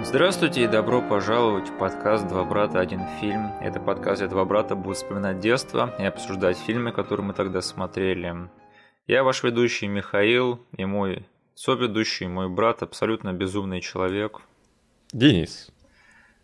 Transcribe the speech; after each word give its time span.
Здравствуйте 0.00 0.62
и 0.62 0.68
добро 0.68 1.02
пожаловать 1.02 1.70
в 1.70 1.76
подкаст 1.76 2.28
«Два 2.28 2.44
брата. 2.44 2.78
Один 2.78 3.00
фильм». 3.20 3.50
Это 3.60 3.80
подкаст, 3.80 4.22
где 4.22 4.30
два 4.30 4.44
брата 4.44 4.76
будут 4.76 4.98
вспоминать 4.98 5.40
детство 5.40 5.92
и 5.98 6.04
обсуждать 6.04 6.56
фильмы, 6.56 6.92
которые 6.92 7.26
мы 7.26 7.34
тогда 7.34 7.60
смотрели. 7.60 8.48
Я 9.08 9.24
ваш 9.24 9.42
ведущий 9.42 9.88
Михаил 9.88 10.64
и 10.76 10.84
мой 10.84 11.26
соведущий, 11.56 12.28
мой 12.28 12.48
брат, 12.48 12.84
абсолютно 12.84 13.32
безумный 13.32 13.80
человек. 13.80 14.40
Денис. 15.12 15.72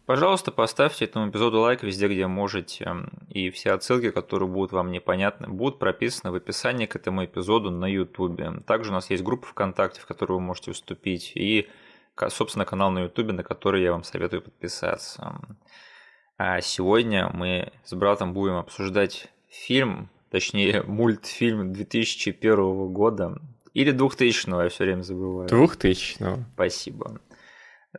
Пожалуйста, 0.04 0.50
поставьте 0.50 1.04
этому 1.04 1.30
эпизоду 1.30 1.60
лайк 1.60 1.84
везде, 1.84 2.08
где 2.08 2.26
можете. 2.26 2.90
И 3.30 3.50
все 3.50 3.70
отсылки, 3.70 4.10
которые 4.10 4.48
будут 4.48 4.72
вам 4.72 4.90
непонятны, 4.90 5.46
будут 5.46 5.78
прописаны 5.78 6.32
в 6.32 6.34
описании 6.34 6.86
к 6.86 6.96
этому 6.96 7.24
эпизоду 7.24 7.70
на 7.70 7.86
YouTube. 7.86 8.66
Также 8.66 8.90
у 8.90 8.94
нас 8.94 9.10
есть 9.10 9.22
группа 9.22 9.46
ВКонтакте, 9.46 10.00
в 10.00 10.06
которую 10.06 10.40
вы 10.40 10.44
можете 10.44 10.72
вступить. 10.72 11.32
И, 11.36 11.68
собственно, 12.28 12.64
канал 12.64 12.90
на 12.90 13.00
YouTube, 13.00 13.32
на 13.32 13.42
который 13.42 13.82
я 13.82 13.92
вам 13.92 14.04
советую 14.04 14.42
подписаться. 14.42 15.40
А 16.36 16.60
сегодня 16.60 17.30
мы 17.32 17.72
с 17.84 17.94
братом 17.94 18.32
будем 18.32 18.56
обсуждать 18.56 19.28
фильм, 19.48 20.10
точнее 20.30 20.82
мультфильм 20.86 21.72
2001 21.72 22.92
года. 22.92 23.38
Или 23.72 23.90
2000 23.90 24.62
я 24.62 24.68
все 24.68 24.84
время 24.84 25.02
забываю. 25.02 25.48
2000 25.48 26.44
Спасибо. 26.54 27.20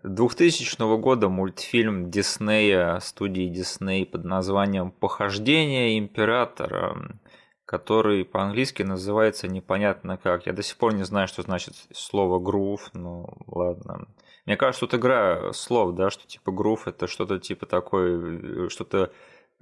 2000 0.04 1.00
года 1.00 1.30
мультфильм 1.30 2.12
Диснея, 2.12 3.00
студии 3.00 3.48
Дисней 3.48 4.06
под 4.06 4.26
названием 4.26 4.92
«Похождение 4.92 5.98
императора», 5.98 7.18
который 7.66 8.24
по-английски 8.26 8.84
называется 8.84 9.48
непонятно 9.48 10.18
как. 10.18 10.46
Я 10.46 10.54
до 10.54 10.64
сих 10.64 10.78
пор 10.78 10.94
не 10.94 11.04
знаю, 11.04 11.28
что 11.28 11.42
значит 11.42 11.74
слово 11.94 12.40
«грув», 12.40 12.90
ну 12.94 13.28
ладно. 13.48 14.08
Мне 14.46 14.58
кажется, 14.58 14.82
тут 14.82 15.00
игра 15.00 15.52
слов, 15.54 15.96
да, 15.96 16.10
что 16.12 16.28
типа 16.28 16.52
грув 16.52 16.88
это 16.88 17.08
что-то 17.08 17.40
типа 17.40 17.66
такое, 17.66 18.70
что-то 18.70 19.12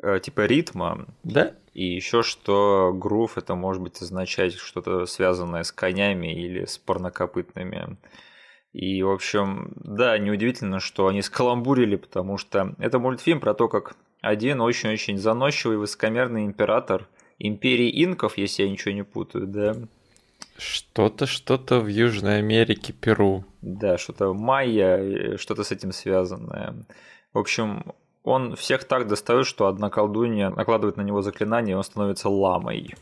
э, 0.02 0.20
типа 0.20 0.46
ритма. 0.46 1.08
Да. 1.24 1.56
И 1.74 1.86
еще 1.86 2.22
что 2.22 2.92
грув 2.94 3.38
это 3.38 3.56
может 3.56 3.82
быть 3.82 4.02
означать 4.02 4.56
что-то 4.56 5.06
связанное 5.06 5.64
с 5.64 5.72
конями 5.72 6.34
или 6.34 6.66
с 6.66 6.78
парнокопытными. 6.78 7.98
И, 8.74 9.04
в 9.04 9.12
общем, 9.12 9.72
да, 9.76 10.18
неудивительно, 10.18 10.80
что 10.80 11.08
они 11.08 11.22
скаламбурили, 11.22 11.96
потому 11.96 12.38
что 12.38 12.76
это 12.80 13.00
мультфильм 13.00 13.40
про 13.40 13.54
то, 13.54 13.70
как 13.70 13.96
один 14.22 14.62
очень-очень 14.62 15.18
заносчивый 15.18 15.78
высокомерный 15.78 16.46
император 16.46 17.08
империи 17.48 18.04
инков, 18.04 18.38
если 18.38 18.64
я 18.64 18.70
ничего 18.70 18.94
не 18.94 19.04
путаю, 19.04 19.48
да. 19.48 19.76
Что-то, 20.58 21.26
что-то 21.26 21.80
в 21.80 21.88
Южной 21.88 22.40
Америке, 22.40 22.94
Перу. 22.94 23.44
Да, 23.62 23.98
что-то 23.98 24.34
майя, 24.34 25.38
что-то 25.38 25.64
с 25.64 25.72
этим 25.72 25.92
связанное. 25.92 26.74
В 27.34 27.40
общем, 27.40 27.94
он 28.24 28.56
всех 28.56 28.86
так 28.86 29.08
достает, 29.08 29.46
что 29.46 29.68
одна 29.68 29.90
колдунья 29.90 30.50
накладывает 30.50 30.98
на 30.98 31.02
него 31.02 31.22
заклинание, 31.22 31.74
и 31.74 31.76
он 31.76 31.84
становится 31.84 32.30
ламой. 32.30 32.96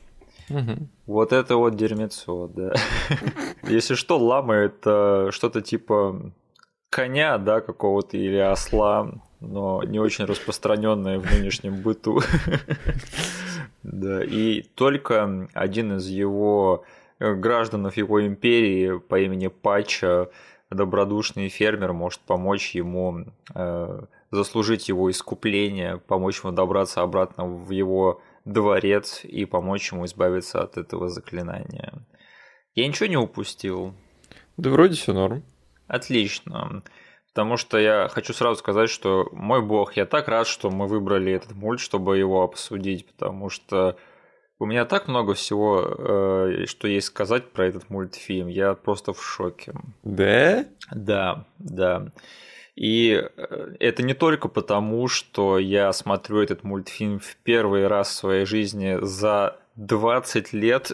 Угу. 0.50 0.88
Вот 1.06 1.34
это 1.34 1.56
вот 1.56 1.75
дерьмецо, 1.75 2.47
да. 2.47 2.73
Если 3.64 3.95
что, 3.95 4.17
лама 4.17 4.56
это 4.56 5.30
что-то 5.31 5.62
типа 5.62 6.31
коня, 6.89 7.38
да, 7.38 7.62
какого-то 7.62 8.17
или 8.17 8.38
осла, 8.38 9.12
но 9.39 9.84
не 9.84 10.00
очень 10.00 10.25
распространенное 10.25 11.19
в 11.19 11.31
нынешнем 11.31 11.81
быту. 11.81 12.22
Да, 13.84 14.24
и 14.24 14.62
только 14.62 15.48
один 15.54 15.98
из 15.98 16.08
его 16.08 16.86
э, 17.20 17.34
граждан 17.34 17.92
его 17.96 18.26
империи 18.26 19.00
по 19.00 19.20
имени 19.20 19.48
Пача, 19.48 20.30
добродушный 20.70 21.50
фермер, 21.50 21.94
может 21.94 22.22
помочь 22.22 22.76
ему 22.76 23.26
э, 23.54 24.02
заслужить 24.32 24.88
его 24.88 25.09
искупление, 25.09 25.97
помочь 25.97 26.44
ему 26.44 26.53
добраться 26.53 27.02
обратно 27.02 27.46
в 27.46 27.72
его 27.72 28.22
дворец 28.46 29.24
и 29.24 29.46
помочь 29.46 29.92
ему 29.92 30.06
избавиться 30.06 30.62
от 30.62 30.78
этого 30.78 31.09
заклинания. 31.09 31.94
Я 32.75 32.88
ничего 32.88 33.08
не 33.08 33.18
упустил. 33.18 33.94
Да 34.58 34.69
вроде 34.69 34.96
все 34.96 35.13
норм. 35.13 35.44
Отлично. 35.88 36.84
Потому 37.34 37.56
что 37.56 37.78
я 37.78 38.09
хочу 38.09 38.34
сразу 38.34 38.59
сказать, 38.59 38.90
что 38.90 39.30
мой 39.31 39.62
бог, 39.62 39.96
я 39.96 40.06
так 40.06 40.28
рад, 40.28 40.47
что 40.47 40.69
мы 40.69 40.88
выбрали 40.88 41.31
этот 41.31 41.53
мульт, 41.53 41.80
чтобы 41.80 42.18
его 42.18 42.44
обсудить, 42.44 43.08
потому 43.08 43.50
что 43.50 43.97
у 44.59 44.66
меня 44.66 44.86
так 44.86 45.08
много 45.08 45.34
всего, 45.34 45.81
э, 45.81 46.66
что 46.68 46.88
есть 46.88 47.08
сказать 47.08 47.52
про 47.52 47.66
этот 47.66 47.90
мультфильм. 47.90 48.47
Я 48.47 48.74
просто 48.74 49.14
в 49.14 49.24
шоке. 49.24 49.74
Да? 50.03 50.66
Да, 50.92 51.47
да. 51.58 52.12
И 52.75 53.12
э, 53.14 53.75
это 53.80 54.03
не 54.03 54.13
только 54.13 54.50
потому, 54.50 55.08
что 55.08 55.58
я 55.58 55.92
смотрю 55.94 56.42
этот 56.42 56.63
мультфильм 56.63 57.19
в 57.19 57.38
первый 57.38 57.88
раз 57.88 58.09
в 58.09 58.13
своей 58.13 58.46
жизни 58.46 59.00
за 59.02 59.58
20 59.78 60.53
лет. 60.53 60.92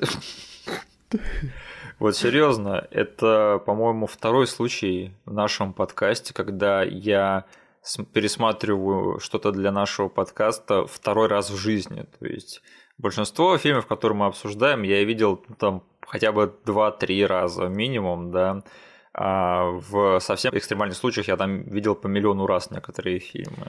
Вот 2.00 2.16
серьезно, 2.16 2.88
это, 2.92 3.60
по-моему, 3.66 4.06
второй 4.06 4.46
случай 4.46 5.14
в 5.26 5.34
нашем 5.34 5.74
подкасте, 5.74 6.32
когда 6.32 6.84
я 6.84 7.46
пересматриваю 8.14 9.20
что-то 9.20 9.52
для 9.52 9.72
нашего 9.72 10.08
подкаста 10.08 10.86
второй 10.86 11.28
раз 11.28 11.50
в 11.50 11.58
жизни. 11.58 12.06
То 12.20 12.28
есть 12.28 12.62
большинство 13.00 13.58
фильмов, 13.58 13.88
которые 13.88 14.18
мы 14.18 14.26
обсуждаем, 14.28 14.84
я 14.84 15.04
видел 15.04 15.44
там 15.58 15.84
хотя 16.06 16.32
бы 16.32 16.54
2-3 16.66 17.26
раза 17.26 17.66
минимум, 17.66 18.32
да. 18.32 18.62
А 19.14 19.64
в 19.72 20.20
совсем 20.20 20.56
экстремальных 20.56 20.96
случаях 20.96 21.28
я 21.28 21.38
там 21.38 21.64
видел 21.64 21.96
по 21.96 22.06
миллиону 22.06 22.46
раз 22.46 22.70
некоторые 22.70 23.18
фильмы. 23.18 23.66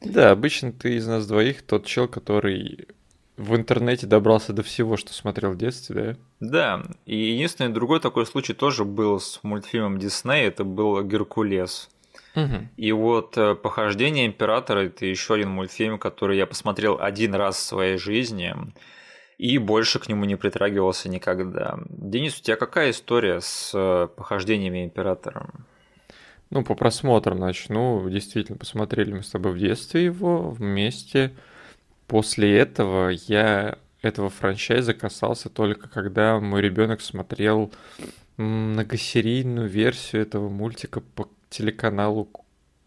Да, 0.00 0.32
обычно 0.32 0.72
ты 0.72 0.96
из 0.96 1.06
нас 1.06 1.28
двоих 1.28 1.62
тот 1.62 1.86
чел, 1.86 2.08
который 2.08 2.88
в 3.38 3.56
интернете 3.56 4.06
добрался 4.06 4.52
до 4.52 4.62
всего, 4.62 4.96
что 4.96 5.12
смотрел 5.14 5.52
в 5.52 5.56
детстве, 5.56 6.18
да? 6.40 6.80
Да, 6.80 6.82
и 7.06 7.16
единственный 7.16 7.72
другой 7.72 8.00
такой 8.00 8.26
случай 8.26 8.52
тоже 8.52 8.84
был 8.84 9.20
с 9.20 9.40
мультфильмом 9.42 9.98
Дисней, 9.98 10.46
это 10.46 10.64
был 10.64 11.02
Геркулес. 11.02 11.88
Угу. 12.34 12.68
И 12.76 12.92
вот 12.92 13.38
э, 13.38 13.54
«Похождение 13.54 14.26
императора»— 14.26 14.80
это 14.86 15.06
еще 15.06 15.34
один 15.34 15.50
мультфильм, 15.50 15.98
который 15.98 16.36
я 16.36 16.46
посмотрел 16.46 16.98
один 17.00 17.34
раз 17.34 17.56
в 17.56 17.60
своей 17.60 17.96
жизни 17.96 18.54
и 19.38 19.56
больше 19.58 20.00
к 20.00 20.08
нему 20.08 20.24
не 20.24 20.36
притрагивался 20.36 21.08
никогда. 21.08 21.78
Денис, 21.88 22.38
у 22.38 22.42
тебя 22.42 22.56
какая 22.56 22.90
история 22.90 23.40
с 23.40 23.70
э, 23.72 24.08
похождениями 24.16 24.84
императора? 24.84 25.48
Ну, 26.50 26.64
по 26.64 26.74
просмотрам 26.74 27.38
начну. 27.38 28.08
Действительно, 28.10 28.58
посмотрели 28.58 29.12
мы 29.12 29.22
с 29.22 29.30
тобой 29.30 29.52
в 29.52 29.58
детстве 29.58 30.04
его 30.04 30.50
вместе. 30.50 31.32
После 32.08 32.58
этого 32.58 33.10
я 33.10 33.78
этого 34.02 34.30
франчайза 34.30 34.94
касался 34.94 35.48
только 35.50 35.88
когда 35.88 36.40
мой 36.40 36.62
ребенок 36.62 37.00
смотрел 37.00 37.72
многосерийную 38.36 39.68
версию 39.68 40.22
этого 40.22 40.48
мультика 40.48 41.00
по 41.00 41.28
телеканалу 41.50 42.28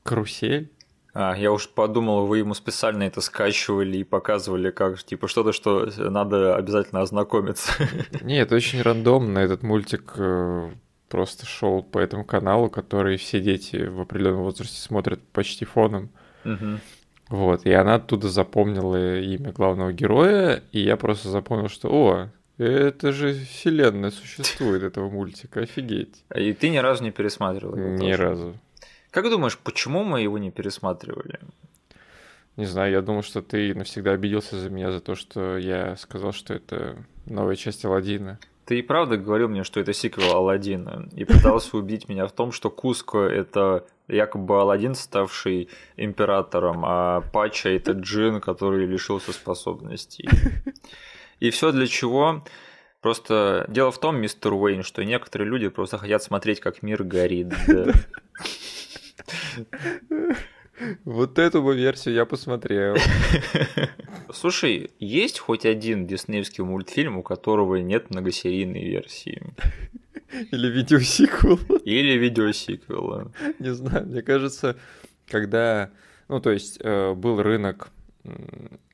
Карусель. 0.04 0.72
А, 1.14 1.36
я 1.38 1.52
уж 1.52 1.70
подумал, 1.70 2.26
вы 2.26 2.40
ему 2.40 2.54
специально 2.54 3.04
это 3.04 3.20
скачивали 3.22 3.98
и 3.98 4.04
показывали 4.04 4.72
как, 4.72 5.04
типа, 5.04 5.28
что-то, 5.28 5.52
что 5.52 5.90
надо 5.98 6.56
обязательно 6.56 7.02
ознакомиться. 7.02 7.74
Нет, 8.22 8.52
очень 8.54 8.81
рандомно 8.81 9.40
этот 9.40 9.62
мультик 9.62 10.14
э, 10.16 10.72
просто 11.10 11.46
шел 11.46 11.84
по 11.84 12.00
этому 12.00 12.24
каналу, 12.24 12.70
который 12.70 13.18
все 13.18 13.42
дети 13.42 13.76
в 13.76 14.00
определенном 14.00 14.44
возрасте 14.44 14.81
смотрят 14.81 15.22
почти 15.34 15.66
фоном. 15.66 16.10
Угу. 16.46 16.80
Вот, 17.31 17.66
и 17.66 17.72
она 17.72 17.96
оттуда 17.96 18.28
запомнила 18.28 19.19
имя 19.22 19.53
главного 19.53 19.94
героя, 19.94 20.62
и 20.74 20.81
я 20.81 20.97
просто 20.97 21.30
запомнил, 21.30 21.69
что, 21.69 21.90
о, 21.90 22.30
это 22.58 23.14
же 23.14 23.34
вселенная 23.34 24.12
существует 24.12 24.84
этого 24.84 25.09
мультика, 25.09 25.62
офигеть. 25.62 26.25
И 26.36 26.51
ты 26.51 26.69
ни 26.69 26.78
разу 26.78 27.06
не 27.06 27.12
пересматривал 27.12 27.78
его? 27.78 27.88
Ни 27.88 28.12
тоже. 28.12 28.18
разу. 28.18 28.57
Как 29.12 29.30
думаешь, 29.30 29.57
почему 29.57 30.04
мы 30.04 30.22
его 30.22 30.38
не 30.38 30.51
пересматривали? 30.51 31.39
Не 32.57 32.66
знаю, 32.66 32.92
я 32.92 33.01
думал, 33.01 33.24
что 33.24 33.42
ты 33.42 33.74
навсегда 33.75 34.12
обиделся 34.12 34.60
за 34.60 34.69
меня 34.69 34.92
за 34.92 35.00
то, 35.00 35.16
что 35.16 35.57
я 35.57 35.95
сказал, 35.95 36.33
что 36.33 36.54
это 36.54 36.98
новая 37.25 37.56
часть 37.56 37.86
Алладина. 37.86 38.39
Ты 38.71 38.79
и 38.79 38.81
правда 38.81 39.18
говорил 39.18 39.50
мне, 39.50 39.65
что 39.65 39.81
это 39.81 39.91
сиквел 39.91 40.33
Алладина, 40.33 41.09
и 41.13 41.25
пытался 41.25 41.75
убедить 41.75 42.07
меня 42.07 42.25
в 42.25 42.31
том, 42.31 42.53
что 42.53 42.69
Куско— 42.69 43.18
это 43.19 43.85
якобы 44.07 44.62
Алладин, 44.62 44.95
ставший 44.95 45.68
императором, 45.97 46.85
а 46.85 47.19
Пача— 47.33 47.68
это 47.71 47.91
джин, 47.91 48.39
который 48.39 48.85
лишился 48.85 49.33
способностей. 49.33 50.29
И 51.41 51.50
все 51.50 51.73
для 51.73 51.85
чего? 51.85 52.45
Просто 53.01 53.65
дело 53.68 53.91
в 53.91 54.00
том, 54.00 54.15
мистер 54.15 54.53
Уэйн, 54.53 54.83
что 54.83 55.03
некоторые 55.03 55.50
люди 55.50 55.68
просто 55.68 55.97
хотят 55.97 56.23
смотреть, 56.23 56.62
как 56.62 56.81
мир 56.81 57.03
горит. 57.03 57.53
Вот 61.06 61.39
эту 61.39 61.62
бы 61.62 61.75
версию 61.75 62.16
я 62.16 62.25
посмотрел. 62.25 62.95
Слушай, 64.33 64.92
есть 65.00 65.39
хоть 65.39 65.66
один 65.66 66.07
диснеевский 66.07 66.63
мультфильм, 66.63 67.18
у 67.18 67.24
которого 67.24 67.75
нет 67.75 68.10
многосерийной 68.10 68.86
версии? 68.86 69.42
Или 70.51 70.68
видеосиквел. 70.68 71.60
Или 71.83 72.18
видеосиквел. 72.18 73.31
Не 73.60 73.74
знаю, 73.74 74.07
мне 74.07 74.22
кажется, 74.22 74.78
когда... 75.28 75.92
Ну, 76.30 76.39
то 76.39 76.51
есть, 76.51 76.78
э, 76.81 77.13
был 77.13 77.42
рынок 77.42 77.89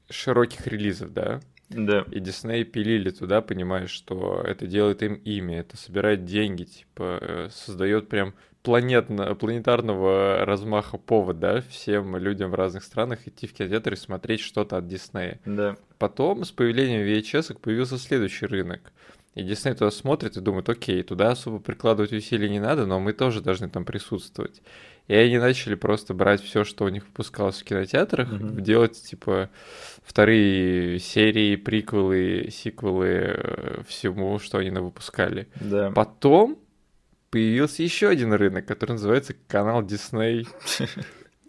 широких 0.09 0.65
релизов, 0.67 1.13
да? 1.13 1.41
Да. 1.69 2.05
И 2.11 2.19
Дисней 2.19 2.63
пилили 2.63 3.09
туда, 3.09 3.41
понимаешь, 3.41 3.89
что 3.89 4.41
это 4.45 4.67
делает 4.67 5.03
им 5.03 5.15
имя, 5.15 5.59
это 5.59 5.77
собирает 5.77 6.25
деньги, 6.25 6.63
типа, 6.63 7.19
э, 7.21 7.49
создает 7.51 8.07
прям 8.07 8.33
планетно, 8.67 9.33
планетарного 9.33 10.43
размаха 10.43 10.97
повод, 10.97 11.39
да, 11.39 11.61
всем 11.69 12.17
людям 12.17 12.51
в 12.51 12.55
разных 12.55 12.83
странах 12.83 13.25
идти 13.25 13.47
в 13.47 13.53
кинотеатр 13.53 13.93
и 13.93 13.95
смотреть 13.95 14.41
что-то 14.41 14.75
от 14.75 14.89
Диснея. 14.89 15.39
Да. 15.45 15.77
Потом 15.97 16.43
с 16.43 16.51
появлением 16.51 17.07
VHS 17.07 17.57
появился 17.61 17.97
следующий 17.97 18.45
рынок. 18.45 18.91
И 19.35 19.43
Дисней 19.43 19.73
туда 19.73 19.89
смотрит 19.89 20.35
и 20.35 20.41
думает, 20.41 20.67
окей, 20.67 21.01
туда 21.01 21.31
особо 21.31 21.59
прикладывать 21.59 22.11
усилий 22.11 22.49
не 22.49 22.59
надо, 22.59 22.85
но 22.85 22.99
мы 22.99 23.13
тоже 23.13 23.39
должны 23.39 23.69
там 23.69 23.85
присутствовать. 23.85 24.61
И 25.07 25.15
они 25.15 25.37
начали 25.37 25.75
просто 25.75 26.13
брать 26.13 26.43
все, 26.43 26.65
что 26.65 26.83
у 26.83 26.89
них 26.89 27.05
выпускалось 27.05 27.61
в 27.61 27.63
кинотеатрах, 27.63 28.33
mm-hmm. 28.33 28.59
делать 28.59 29.01
типа 29.01 29.49
вторые 30.03 30.99
серии, 30.99 31.55
приквелы, 31.55 32.49
сиквелы 32.51 33.07
э, 33.07 33.81
всему, 33.87 34.39
что 34.39 34.57
они 34.57 34.71
выпускали. 34.71 35.47
Да. 35.61 35.89
Потом 35.91 36.57
появился 37.29 37.83
еще 37.83 38.07
один 38.09 38.33
рынок, 38.33 38.65
который 38.65 38.93
называется 38.93 39.35
канал 39.47 39.83
Дисней. 39.83 40.47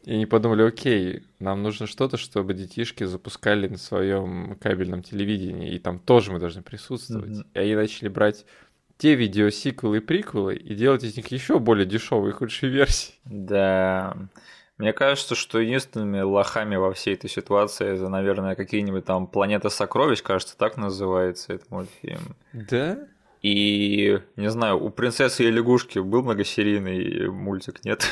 И 0.04 0.12
они 0.12 0.24
подумали, 0.26 0.62
окей, 0.62 1.24
нам 1.38 1.62
нужно 1.62 1.86
что-то, 1.86 2.16
чтобы 2.16 2.54
детишки 2.54 3.04
запускали 3.04 3.68
на 3.68 3.76
своем 3.76 4.56
кабельном 4.58 5.02
телевидении, 5.02 5.74
и 5.74 5.78
там 5.78 5.98
тоже 5.98 6.32
мы 6.32 6.38
должны 6.38 6.62
присутствовать. 6.62 7.30
Mm-hmm. 7.30 7.46
И 7.54 7.58
они 7.58 7.74
начали 7.74 8.08
брать 8.08 8.46
те 8.96 9.14
видеосиквелы 9.14 9.98
и 9.98 10.00
приквелы 10.00 10.56
и 10.56 10.74
делать 10.74 11.04
из 11.04 11.16
них 11.16 11.26
еще 11.28 11.58
более 11.58 11.86
дешевые 11.86 12.32
худшие 12.32 12.70
версии. 12.70 13.14
Да. 13.24 14.16
Мне 14.78 14.92
кажется, 14.92 15.34
что 15.34 15.58
единственными 15.58 16.20
лохами 16.20 16.76
во 16.76 16.92
всей 16.92 17.14
этой 17.14 17.28
ситуации 17.28 17.94
это, 17.94 18.08
наверное, 18.08 18.54
какие-нибудь 18.54 19.04
там 19.04 19.26
«Планета 19.26 19.70
сокровищ», 19.70 20.22
кажется, 20.22 20.56
так 20.56 20.76
называется 20.76 21.52
этот 21.52 21.70
мультфильм. 21.70 22.36
Да? 22.52 22.98
И, 23.48 24.20
не 24.36 24.50
знаю, 24.50 24.78
у 24.84 24.90
принцессы 24.90 25.44
и 25.44 25.50
лягушки 25.50 26.00
был 26.00 26.22
многосерийный 26.22 27.30
мультик, 27.30 27.82
нет? 27.82 28.04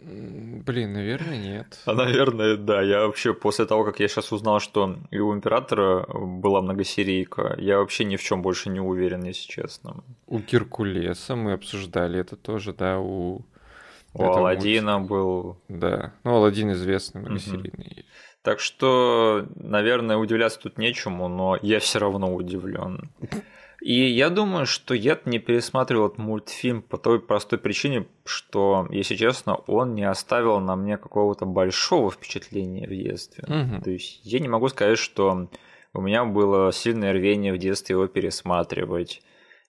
Блин, 0.00 0.94
наверное, 0.94 1.38
нет. 1.38 1.78
А, 1.86 1.92
наверное, 1.92 2.56
да. 2.56 2.82
Я 2.82 3.06
вообще 3.06 3.34
после 3.34 3.66
того, 3.66 3.84
как 3.84 4.00
я 4.00 4.08
сейчас 4.08 4.32
узнал, 4.32 4.58
что 4.58 4.96
и 5.12 5.18
у 5.20 5.32
Императора 5.32 6.06
была 6.12 6.60
многосерийка, 6.60 7.54
я 7.58 7.78
вообще 7.78 8.04
ни 8.04 8.16
в 8.16 8.22
чем 8.22 8.42
больше 8.42 8.68
не 8.68 8.80
уверен, 8.80 9.22
если 9.22 9.48
честно. 9.48 10.02
У 10.26 10.40
Геркулеса 10.40 11.36
мы 11.36 11.52
обсуждали 11.52 12.18
это 12.18 12.34
тоже, 12.34 12.72
да, 12.72 12.98
у... 12.98 13.42
У 14.14 14.22
Алладина 14.24 14.98
был. 14.98 15.58
Да, 15.68 16.14
ну 16.24 16.34
Алладин 16.34 16.72
известный 16.72 17.20
многосерийный. 17.20 17.92
Угу. 17.98 18.06
Так 18.42 18.58
что, 18.58 19.46
наверное, 19.54 20.16
удивляться 20.16 20.58
тут 20.58 20.78
нечему, 20.78 21.28
но 21.28 21.58
я 21.62 21.78
все 21.78 22.00
равно 22.00 22.34
удивлен. 22.34 23.10
И 23.80 23.94
я 24.10 24.28
думаю, 24.28 24.66
что 24.66 24.92
я 24.94 25.18
не 25.24 25.38
пересматривал 25.38 26.06
этот 26.06 26.18
мультфильм 26.18 26.82
по 26.82 26.98
той 26.98 27.20
простой 27.20 27.58
причине, 27.58 28.08
что, 28.24 28.88
если 28.90 29.14
честно, 29.14 29.54
он 29.54 29.94
не 29.94 30.02
оставил 30.02 30.58
на 30.58 30.74
мне 30.74 30.98
какого-то 30.98 31.46
большого 31.46 32.10
впечатления 32.10 32.86
в 32.86 32.90
детстве. 32.90 33.44
Угу. 33.44 33.82
То 33.84 33.90
есть 33.90 34.20
я 34.24 34.40
не 34.40 34.48
могу 34.48 34.68
сказать, 34.68 34.98
что 34.98 35.48
у 35.94 36.00
меня 36.00 36.24
было 36.24 36.72
сильное 36.72 37.12
рвение 37.12 37.52
в 37.52 37.58
детстве 37.58 37.94
его 37.94 38.08
пересматривать. 38.08 39.22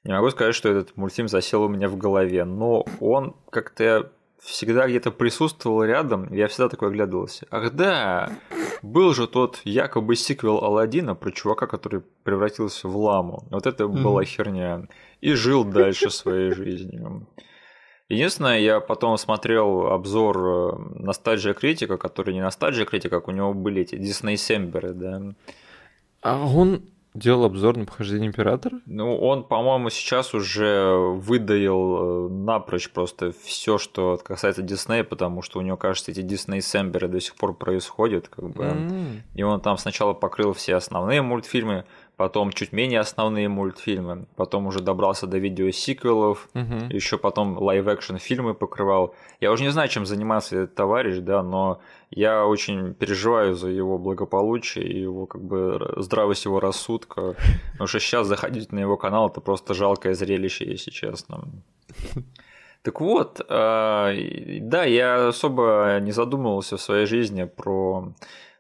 Не 0.04 0.14
могу 0.14 0.30
сказать, 0.32 0.56
что 0.56 0.70
этот 0.70 0.98
мультфильм 0.98 1.28
засел 1.28 1.64
у 1.64 1.70
меня 1.70 1.88
в 1.88 1.98
голове, 1.98 2.46
но 2.46 2.86
он 3.00 3.36
как-то 3.52 4.12
всегда 4.42 4.88
где-то 4.88 5.12
присутствовал 5.12 5.84
рядом, 5.84 6.32
я 6.34 6.48
всегда 6.48 6.70
такой 6.70 6.90
оглядывался. 6.90 7.46
Ах 7.52 7.72
да, 7.74 8.32
был 8.82 9.14
же 9.14 9.28
тот 9.28 9.62
якобы 9.64 10.16
сиквел 10.16 10.64
Алладина 10.64 11.16
про 11.16 11.32
чувака, 11.32 11.68
который 11.68 12.02
превратился 12.24 12.88
в 12.88 12.98
ламу. 12.98 13.46
Вот 13.52 13.68
это 13.68 13.84
mm-hmm. 13.84 14.02
была 14.02 14.24
херня. 14.24 14.88
И 15.22 15.34
жил 15.34 15.64
дальше 15.64 16.10
своей 16.10 16.52
жизнью. 16.52 17.28
Единственное, 18.08 18.60
я 18.60 18.80
потом 18.80 19.18
смотрел 19.18 19.88
обзор 19.88 20.38
э, 20.38 20.78
Ностальжия 20.96 21.54
Критика, 21.54 21.98
который 21.98 22.34
не 22.34 22.42
Ностальжия 22.42 22.86
Критика, 22.86 23.20
как 23.20 23.28
у 23.28 23.32
него 23.32 23.54
были 23.54 23.84
эти 23.84 23.98
Дисней 23.98 24.36
Семберы, 24.36 24.94
да. 24.94 25.22
А 26.22 26.44
он 26.44 26.90
делал 27.14 27.46
обзор 27.46 27.78
на 27.78 27.86
похождение 27.86 28.28
императора? 28.28 28.80
Ну, 28.86 29.18
он, 29.18 29.44
по-моему, 29.44 29.90
сейчас 29.90 30.34
уже 30.34 30.96
выдоил 30.96 32.28
э, 32.28 32.30
напрочь 32.30 32.90
просто 32.90 33.34
все, 33.44 33.78
что 33.78 34.20
касается 34.24 34.62
Диснея, 34.62 35.04
потому 35.04 35.42
что 35.42 35.60
у 35.60 35.62
него, 35.62 35.78
кажется, 35.78 36.12
эти 36.12 36.22
Disneycember 36.22 36.62
ы 36.62 37.08
до 37.08 37.20
сих 37.20 37.36
пор 37.36 37.56
происходят, 37.56 38.28
как 38.28 38.50
бы. 38.50 38.64
Mm-hmm. 38.64 39.20
И 39.36 39.44
он 39.44 39.60
там 39.62 39.78
сначала 39.78 40.14
покрыл 40.14 40.54
все 40.54 40.76
основные 40.76 41.22
мультфильмы, 41.22 41.86
потом 42.19 42.51
чуть 42.51 42.74
менее 42.74 43.00
основные 43.00 43.48
мультфильмы, 43.48 44.25
потом 44.36 44.68
уже 44.68 44.81
добрался 44.81 45.25
до 45.25 45.38
видеосиквелов, 45.38 46.50
угу. 46.54 46.94
еще 46.94 47.18
потом 47.18 47.57
live-action 47.58 48.18
фильмы 48.18 48.54
покрывал. 48.54 49.16
Я 49.39 49.54
уже 49.54 49.63
не 49.63 49.71
знаю, 49.71 49.88
чем 49.88 50.06
занимается 50.06 50.57
этот 50.57 50.75
товарищ, 50.75 51.19
да, 51.19 51.42
но 51.44 51.80
я 52.10 52.45
очень 52.45 52.94
переживаю 52.94 53.56
за 53.56 53.69
его 53.69 53.98
благополучие 53.98 54.86
и 54.86 55.00
его 55.00 55.27
как 55.27 55.42
бы 55.42 55.94
здравость 55.95 56.44
его 56.44 56.60
рассудка, 56.60 57.36
потому 57.71 57.88
что 57.88 58.01
сейчас 58.01 58.27
заходить 58.27 58.74
на 58.74 58.80
его 58.80 58.98
канал 58.98 59.30
это 59.30 59.39
просто 59.39 59.74
жалкое 59.74 60.13
зрелище, 60.13 60.66
если 60.66 60.92
честно. 60.92 61.48
Так 62.81 63.01
вот, 63.01 63.42
а, 63.50 64.13
да, 64.62 64.86
я 64.86 65.27
особо 65.27 66.00
не 66.01 66.12
задумывался 66.13 66.77
в 66.77 66.81
своей 66.81 67.06
жизни 67.06 67.44
про 67.44 68.13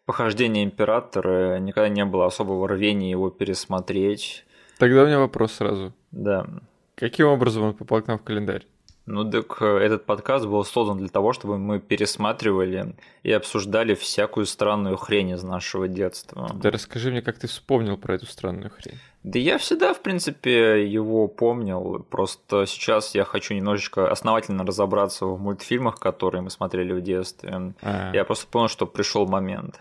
похождение 0.09 0.63
императора, 0.63 1.59
никогда 1.59 1.87
не 1.87 2.03
было 2.03 2.25
особого 2.25 2.67
рвения 2.67 3.11
его 3.11 3.29
пересмотреть. 3.29 4.43
Тогда 4.79 5.03
у 5.03 5.05
меня 5.05 5.19
вопрос 5.19 5.51
сразу. 5.51 5.93
Да. 6.09 6.47
Каким 6.95 7.27
образом 7.27 7.61
он 7.61 7.73
попал 7.75 8.01
к 8.01 8.07
нам 8.07 8.17
в 8.17 8.23
календарь? 8.23 8.65
Ну 9.05 9.29
так 9.29 9.61
э, 9.61 9.77
этот 9.77 10.07
подкаст 10.07 10.47
был 10.47 10.65
создан 10.65 10.97
для 10.97 11.09
того, 11.09 11.31
чтобы 11.33 11.59
мы 11.59 11.79
пересматривали 11.79 12.95
и 13.21 13.31
обсуждали 13.31 13.93
всякую 13.93 14.47
странную 14.47 14.97
хрень 14.97 15.29
из 15.29 15.43
нашего 15.43 15.87
детства. 15.87 16.49
Да 16.55 16.71
расскажи 16.71 17.11
мне, 17.11 17.21
как 17.21 17.37
ты 17.37 17.47
вспомнил 17.47 17.95
про 17.95 18.15
эту 18.15 18.25
странную 18.25 18.71
хрень. 18.71 18.97
Да 19.21 19.37
я 19.37 19.59
всегда, 19.59 19.93
в 19.93 20.01
принципе, 20.01 20.87
его 20.87 21.27
помнил. 21.27 22.03
Просто 22.09 22.65
сейчас 22.65 23.13
я 23.13 23.25
хочу 23.25 23.53
немножечко 23.53 24.11
основательно 24.11 24.65
разобраться 24.65 25.27
в 25.27 25.39
мультфильмах, 25.39 25.99
которые 25.99 26.41
мы 26.41 26.49
смотрели 26.49 26.93
в 26.93 27.01
детстве. 27.01 27.51
А-а-а. 27.51 28.15
Я 28.15 28.23
просто 28.23 28.47
понял, 28.47 28.69
что 28.69 28.87
пришел 28.87 29.27
момент. 29.27 29.79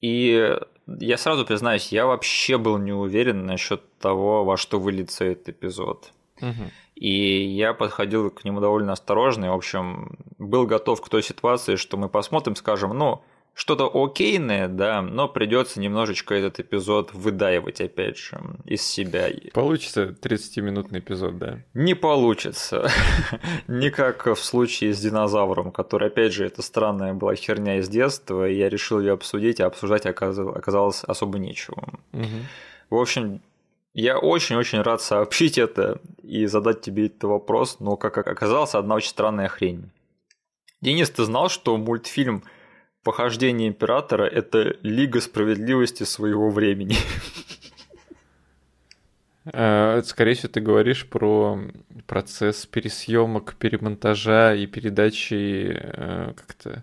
И 0.00 0.56
я 0.86 1.18
сразу 1.18 1.44
признаюсь, 1.44 1.92
я 1.92 2.06
вообще 2.06 2.58
был 2.58 2.78
не 2.78 2.92
уверен 2.92 3.46
насчет 3.46 3.98
того, 3.98 4.44
во 4.44 4.56
что 4.56 4.78
выльется 4.78 5.24
этот 5.24 5.50
эпизод. 5.50 6.12
Угу. 6.40 6.70
И 6.96 7.44
я 7.44 7.74
подходил 7.74 8.30
к 8.30 8.44
нему 8.44 8.60
довольно 8.60 8.92
осторожно. 8.92 9.46
И, 9.46 9.48
в 9.48 9.54
общем, 9.54 10.18
был 10.38 10.66
готов 10.66 11.00
к 11.00 11.08
той 11.08 11.22
ситуации, 11.22 11.76
что 11.76 11.96
мы 11.96 12.08
посмотрим, 12.08 12.56
скажем, 12.56 12.96
ну, 12.96 13.22
что-то 13.56 13.86
окейное, 13.86 14.68
да, 14.68 15.00
но 15.00 15.28
придется 15.28 15.80
немножечко 15.80 16.34
этот 16.34 16.60
эпизод 16.60 17.14
выдаивать, 17.14 17.80
опять 17.80 18.18
же, 18.18 18.38
из 18.66 18.82
себя. 18.82 19.30
Получится 19.54 20.14
30-минутный 20.20 20.98
эпизод, 20.98 21.38
да? 21.38 21.60
Не 21.72 21.94
получится. 21.94 22.90
Не 23.66 23.90
как 23.90 24.26
в 24.26 24.36
случае 24.36 24.92
с 24.92 25.00
динозавром, 25.00 25.72
который, 25.72 26.08
опять 26.08 26.34
же, 26.34 26.44
это 26.44 26.60
странная 26.60 27.14
была 27.14 27.34
херня 27.34 27.78
из 27.78 27.88
детства, 27.88 28.46
и 28.46 28.54
я 28.54 28.68
решил 28.68 29.00
ее 29.00 29.14
обсудить, 29.14 29.58
а 29.58 29.66
обсуждать 29.66 30.04
оказалось 30.04 31.02
особо 31.04 31.38
нечего. 31.38 31.98
В 32.90 32.96
общем, 32.96 33.40
я 33.94 34.18
очень-очень 34.18 34.82
рад 34.82 35.00
сообщить 35.00 35.56
это 35.56 36.02
и 36.22 36.44
задать 36.44 36.82
тебе 36.82 37.06
этот 37.06 37.24
вопрос, 37.24 37.80
но, 37.80 37.96
как 37.96 38.18
оказалось, 38.18 38.74
одна 38.74 38.96
очень 38.96 39.08
странная 39.08 39.48
хрень. 39.48 39.90
Денис, 40.82 41.08
ты 41.08 41.24
знал, 41.24 41.48
что 41.48 41.74
мультфильм 41.78 42.44
похождение 43.06 43.68
императора– 43.68 44.24
это 44.24 44.76
лига 44.82 45.20
справедливости 45.20 46.02
своего 46.02 46.50
времени. 46.50 46.96
Э, 49.52 50.02
скорее 50.04 50.34
всего, 50.34 50.48
ты 50.48 50.60
говоришь 50.60 51.06
про 51.06 51.56
процесс 52.08 52.66
пересъемок, 52.66 53.54
перемонтажа 53.54 54.56
и 54.56 54.66
передачи 54.66 55.70
э, 55.72 56.32
как-то 56.34 56.82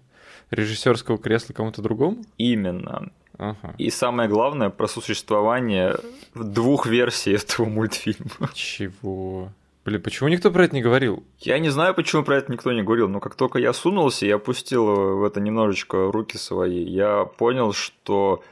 режиссерского 0.50 1.18
кресла 1.18 1.52
кому-то 1.52 1.82
другому? 1.82 2.24
Именно. 2.38 3.12
Ага. 3.38 3.76
И 3.78 3.90
самое 3.90 4.30
главное 4.30 4.70
про 4.70 4.88
существование 4.88 5.98
двух 6.34 6.86
версий 6.86 7.34
этого 7.34 7.66
мультфильма. 7.66 8.50
Чего? 8.54 9.52
Блин, 9.86 10.02
почему 10.02 10.30
никто 10.30 10.50
про 10.50 10.66
это 10.66 10.76
не 10.76 10.82
говорил? 10.82 11.24
Я 11.40 11.60
не 11.60 11.70
знаю, 11.70 11.94
почему 11.94 12.24
про 12.24 12.38
это 12.38 12.52
никто 12.52 12.72
не 12.72 12.84
говорил, 12.84 13.10
но 13.10 13.20
как 13.20 13.36
только 13.36 13.60
я 13.60 13.74
сунулся 13.74 14.26
и 14.26 14.32
опустил 14.32 14.86
в 15.18 15.24
это 15.24 15.42
немножечко 15.42 16.12
руки 16.12 16.38
свои, 16.38 16.84
я 16.84 17.26
понял, 17.26 17.74
что 17.74 18.44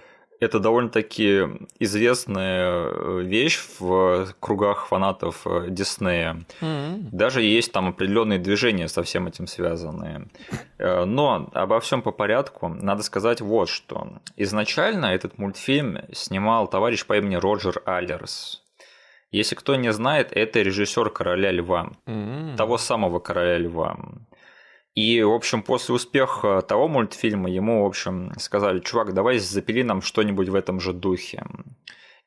это 0.41 0.59
довольно-таки 0.59 1.43
известная 1.79 2.89
э, 2.89 3.21
вещь 3.21 3.59
в 3.79 4.33
кругах 4.39 4.87
фанатов 4.87 5.45
э, 5.45 5.67
Диснея. 5.69 6.43
Mm-hmm. 6.61 7.09
Даже 7.11 7.43
есть 7.43 7.71
там 7.71 7.89
определенные 7.89 8.39
движения 8.39 8.87
со 8.87 9.03
всем 9.03 9.27
этим 9.27 9.45
связанные. 9.45 10.27
Э, 10.79 11.05
но 11.05 11.47
обо 11.53 11.79
всем 11.79 12.01
по 12.01 12.11
порядку 12.11 12.69
надо 12.69 13.03
сказать 13.03 13.39
вот 13.39 13.69
что. 13.69 14.13
Изначально 14.35 15.05
этот 15.05 15.37
мультфильм 15.37 15.99
снимал 16.11 16.67
товарищ 16.67 17.05
по 17.05 17.17
имени 17.17 17.35
Роджер 17.35 17.83
Аллерс. 17.85 18.63
Если 19.31 19.55
кто 19.55 19.75
не 19.75 19.93
знает, 19.93 20.31
это 20.33 20.61
режиссер 20.61 21.09
Короля 21.09 21.51
Льва, 21.51 21.91
mm-hmm. 22.05 22.57
того 22.57 22.77
самого 22.77 23.19
Короля 23.19 23.57
Льва. 23.57 23.97
И, 24.93 25.21
в 25.21 25.31
общем, 25.31 25.63
после 25.63 25.95
успеха 25.95 26.61
того 26.61 26.89
мультфильма 26.89 27.49
ему, 27.49 27.83
в 27.83 27.85
общем, 27.85 28.33
сказали, 28.37 28.79
чувак, 28.79 29.13
давай 29.13 29.39
запили 29.39 29.83
нам 29.83 30.01
что-нибудь 30.01 30.49
в 30.49 30.55
этом 30.55 30.81
же 30.81 30.91
духе. 30.91 31.45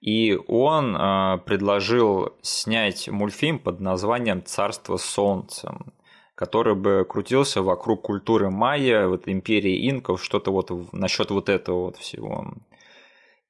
И 0.00 0.38
он 0.48 0.96
э, 0.96 1.38
предложил 1.44 2.34
снять 2.40 3.08
мультфильм 3.08 3.58
под 3.58 3.80
названием 3.80 4.42
«Царство 4.42 4.96
солнца», 4.96 5.78
который 6.34 6.74
бы 6.74 7.06
крутился 7.08 7.62
вокруг 7.62 8.02
культуры 8.02 8.50
майя, 8.50 9.08
вот 9.08 9.28
империи 9.28 9.90
инков, 9.90 10.22
что-то 10.24 10.50
вот 10.50 10.70
насчет 10.92 11.30
вот 11.30 11.48
этого 11.48 11.84
вот 11.84 11.96
всего. 11.96 12.54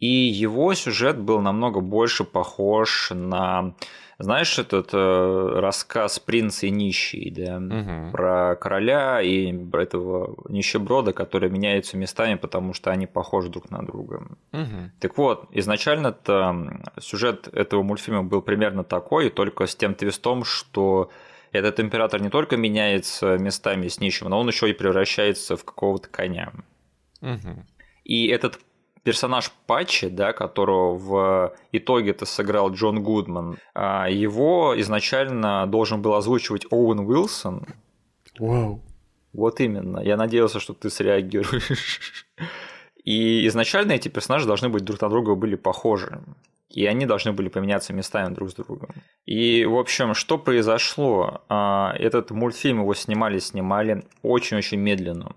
И 0.04 0.26
его 0.26 0.74
сюжет 0.74 1.18
был 1.18 1.40
намного 1.40 1.80
больше 1.80 2.24
похож 2.24 3.10
на 3.10 3.74
знаешь 4.18 4.58
этот 4.58 4.90
э, 4.92 5.58
рассказ 5.60 6.18
«Принц 6.18 6.62
и 6.62 6.68
нищий», 6.68 7.30
да, 7.30 7.56
угу. 7.56 8.12
про 8.12 8.54
короля 8.56 9.22
и 9.22 9.50
этого 9.72 10.36
нищеброда, 10.50 11.14
которые 11.14 11.50
меняются 11.50 11.96
местами, 11.96 12.34
потому 12.34 12.74
что 12.74 12.90
они 12.90 13.06
похожи 13.06 13.48
друг 13.48 13.70
на 13.70 13.82
друга. 13.82 14.28
Угу. 14.52 14.90
Так 15.00 15.16
вот, 15.16 15.46
изначально-то 15.52 16.82
сюжет 17.00 17.48
этого 17.48 17.82
мультфильма 17.82 18.24
был 18.24 18.42
примерно 18.42 18.84
такой, 18.84 19.30
только 19.30 19.66
с 19.66 19.74
тем 19.74 19.94
твистом, 19.94 20.44
что 20.44 21.10
этот 21.50 21.80
император 21.80 22.20
не 22.20 22.28
только 22.28 22.58
меняется 22.58 23.38
местами 23.38 23.88
с 23.88 24.00
нищим, 24.00 24.28
но 24.28 24.38
он 24.38 24.48
еще 24.48 24.68
и 24.68 24.74
превращается 24.74 25.56
в 25.56 25.64
какого-то 25.64 26.10
коня. 26.10 26.52
Угу. 27.22 27.64
И 28.04 28.26
этот 28.26 28.60
персонаж 29.04 29.52
Патчи, 29.66 30.08
да, 30.08 30.32
которого 30.32 30.96
в 30.96 31.54
итоге-то 31.72 32.26
сыграл 32.26 32.72
Джон 32.72 33.02
Гудман, 33.02 33.58
а, 33.74 34.08
его 34.08 34.74
изначально 34.80 35.66
должен 35.66 36.02
был 36.02 36.14
озвучивать 36.14 36.66
Оуэн 36.70 37.00
Уилсон. 37.00 37.66
Вау. 38.38 38.80
Вот 39.32 39.60
именно. 39.60 40.00
Я 40.00 40.16
надеялся, 40.16 40.58
что 40.58 40.74
ты 40.74 40.90
среагируешь. 40.90 42.26
И 43.04 43.46
изначально 43.48 43.92
эти 43.92 44.08
персонажи 44.08 44.46
должны 44.46 44.70
быть 44.70 44.84
друг 44.84 45.00
на 45.00 45.10
друга 45.10 45.34
были 45.34 45.56
похожи. 45.56 46.20
И 46.70 46.86
они 46.86 47.06
должны 47.06 47.32
были 47.32 47.48
поменяться 47.48 47.92
местами 47.92 48.34
друг 48.34 48.50
с 48.50 48.54
другом. 48.54 48.88
И, 49.26 49.64
в 49.64 49.76
общем, 49.76 50.14
что 50.14 50.38
произошло? 50.38 51.42
А, 51.48 51.94
этот 51.98 52.30
мультфильм 52.30 52.80
его 52.80 52.94
снимали-снимали 52.94 54.04
очень-очень 54.22 54.78
медленно. 54.78 55.32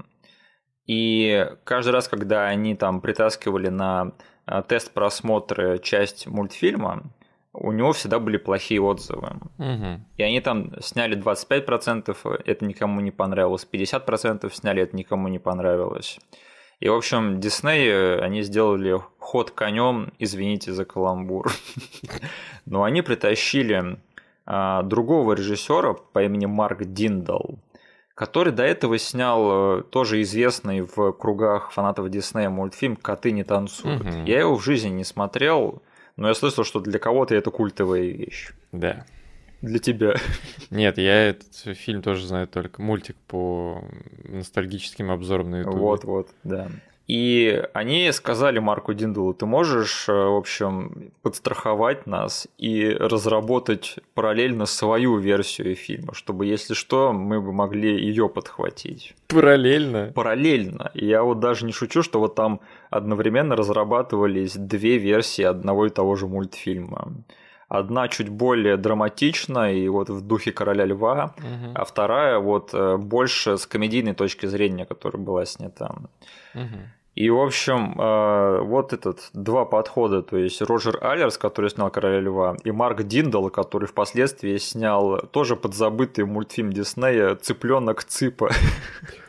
И 0.88 1.46
каждый 1.66 1.90
раз, 1.90 2.08
когда 2.08 2.48
они 2.48 2.76
там 2.76 3.02
притаскивали 3.02 3.68
на 3.68 4.14
а, 4.46 4.62
тест 4.62 4.94
просмотра 4.94 5.78
часть 5.78 6.28
мультфильма, 6.28 7.04
у 7.54 7.72
него 7.72 7.92
всегда 7.92 8.20
были 8.20 8.38
плохие 8.38 8.82
отзывы. 8.82 9.38
Угу. 9.58 10.02
И 10.18 10.24
они 10.24 10.40
там 10.42 10.72
сняли 10.82 11.18
25%, 11.18 12.42
это 12.46 12.66
никому 12.66 13.02
не 13.02 13.12
понравилось, 13.12 13.68
50% 13.70 14.52
сняли, 14.54 14.84
это 14.84 14.96
никому 14.96 15.28
не 15.28 15.40
понравилось. 15.40 16.20
И, 16.80 16.88
в 16.88 16.94
общем, 16.94 17.40
Дисней, 17.40 17.90
э, 17.90 18.20
они 18.20 18.44
сделали 18.44 19.02
ход 19.18 19.52
конем, 19.52 20.14
извините 20.20 20.72
за 20.72 20.86
каламбур. 20.86 21.52
Но 22.66 22.84
они 22.84 23.02
притащили 23.02 23.98
а, 24.46 24.84
другого 24.84 25.34
режиссера 25.34 25.94
по 25.94 26.24
имени 26.24 26.46
Марк 26.46 26.84
Диндал, 26.86 27.58
который 28.18 28.52
до 28.52 28.64
этого 28.64 28.98
снял 28.98 29.78
э, 29.80 29.84
тоже 29.84 30.24
известный 30.24 30.82
в 30.82 31.12
кругах 31.12 31.72
фанатов 31.72 32.10
Диснея 32.10 32.50
мультфильм 32.50 32.96
«Коты 32.96 33.32
не 33.32 33.44
танцуют». 33.44 34.02
Угу. 34.02 34.24
Я 34.26 34.40
его 34.40 34.58
в 34.58 34.64
жизни 34.64 34.90
не 34.90 35.04
смотрел, 35.04 35.84
но 36.16 36.28
я 36.28 36.34
слышал, 36.34 36.64
что 36.64 36.80
для 36.80 36.98
кого-то 36.98 37.36
это 37.36 37.52
культовая 37.52 38.08
вещь. 38.08 38.54
Да. 38.72 39.06
Для 39.62 39.78
тебя. 39.78 40.16
Нет, 40.72 40.98
я 40.98 41.30
этот 41.30 41.78
фильм 41.78 42.02
тоже 42.02 42.26
знаю 42.26 42.48
только 42.48 42.82
мультик 42.82 43.16
по 43.28 43.84
ностальгическим 44.24 45.12
обзорам 45.12 45.52
на 45.52 45.56
YouTube. 45.58 45.76
Вот, 45.76 46.04
вот, 46.04 46.30
да. 46.44 46.72
И 47.08 47.64
они 47.74 48.12
сказали 48.12 48.60
Марку 48.60 48.94
Диндулу, 48.94 49.34
ты 49.34 49.46
можешь, 49.46 50.10
э, 50.10 50.12
в 50.12 50.36
общем, 50.36 51.12
подстраховать 51.22 52.06
нас 52.06 52.50
и 52.58 52.90
разработать 52.90 53.96
параллельно 54.14 54.66
свою 54.66 55.18
версию 55.18 55.76
фильма, 55.76 56.14
чтобы, 56.14 56.46
если 56.46 56.74
что, 56.74 57.14
мы 57.14 57.40
бы 57.40 57.54
могли 57.54 57.98
ее 57.98 58.28
подхватить. 58.28 59.16
Параллельно? 59.30 60.12
Параллельно. 60.14 60.92
И 60.96 61.06
я 61.06 61.24
вот 61.24 61.40
даже 61.40 61.66
не 61.66 61.72
шучу, 61.72 62.04
что 62.04 62.20
вот 62.20 62.36
там 62.36 62.60
одновременно 62.90 63.56
разрабатывались 63.56 64.58
две 64.58 64.98
версии 64.98 65.44
одного 65.44 65.86
и 65.86 65.90
того 65.90 66.18
же 66.18 66.28
мультфильма. 66.28 67.14
Одна 67.70 68.08
чуть 68.10 68.30
более 68.30 68.76
драматичная 68.76 69.74
и 69.74 69.88
вот 69.88 70.10
в 70.10 70.22
духе 70.22 70.52
короля 70.52 70.86
льва, 70.86 71.36
угу. 71.38 71.72
а 71.74 71.86
вторая 71.86 72.40
вот 72.40 72.74
э, 72.74 72.98
больше 72.98 73.58
с 73.58 73.66
комедийной 73.66 74.14
точки 74.14 74.46
зрения, 74.46 74.86
которая 74.86 75.22
была 75.22 75.46
снята. 75.46 75.96
Угу. 76.54 76.78
И, 77.18 77.32
в 77.32 77.42
общем, 77.42 78.00
э, 78.00 78.62
вот 78.62 78.94
этот 78.94 79.32
два 79.34 79.66
подхода, 79.66 80.22
то 80.22 80.38
есть 80.38 80.62
Роджер 80.62 81.04
Аллерс, 81.04 81.40
который 81.40 81.72
снял 81.72 81.90
«Короля 81.90 82.20
льва», 82.20 82.58
и 82.64 82.70
Марк 82.70 83.02
Диндал, 83.02 83.50
который 83.50 83.88
впоследствии 83.88 84.56
снял 84.58 85.22
тоже 85.32 85.56
подзабытый 85.56 86.26
мультфильм 86.26 86.72
Диснея 86.72 87.34
«Цыпленок 87.34 88.04
Цыпа». 88.04 88.52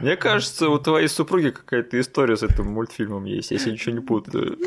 Мне 0.00 0.16
кажется, 0.16 0.68
у 0.68 0.78
твоей 0.78 1.08
супруги 1.08 1.50
какая-то 1.50 1.98
история 2.00 2.36
с 2.36 2.42
этим 2.42 2.66
мультфильмом 2.66 3.24
есть, 3.24 3.50
если 3.50 3.70
ничего 3.70 3.94
не 3.94 4.00
путаю. 4.00 4.58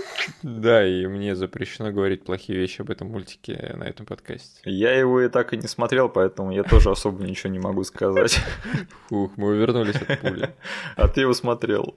Да, 0.44 0.86
и 0.86 1.06
мне 1.08 1.36
запрещено 1.36 1.92
говорить 1.92 2.24
плохие 2.24 2.58
вещи 2.58 2.82
об 2.82 2.90
этом 2.90 3.10
мультике 3.10 3.76
на 3.78 3.84
этом 3.84 4.06
подкасте. 4.06 4.62
Я 4.64 4.98
его 4.98 5.22
и 5.22 5.30
так 5.30 5.54
и 5.54 5.58
не 5.58 5.68
смотрел, 5.68 6.10
поэтому 6.10 6.52
я 6.52 6.64
тоже 6.64 6.90
особо 6.90 7.24
ничего 7.24 7.52
не 7.52 7.60
могу 7.60 7.84
сказать. 7.84 8.42
Фух, 9.10 9.32
мы 9.38 9.56
вернулись 9.56 9.96
от 9.96 10.20
пули. 10.20 10.50
А 10.96 11.08
ты 11.08 11.22
его 11.22 11.34
смотрел? 11.34 11.96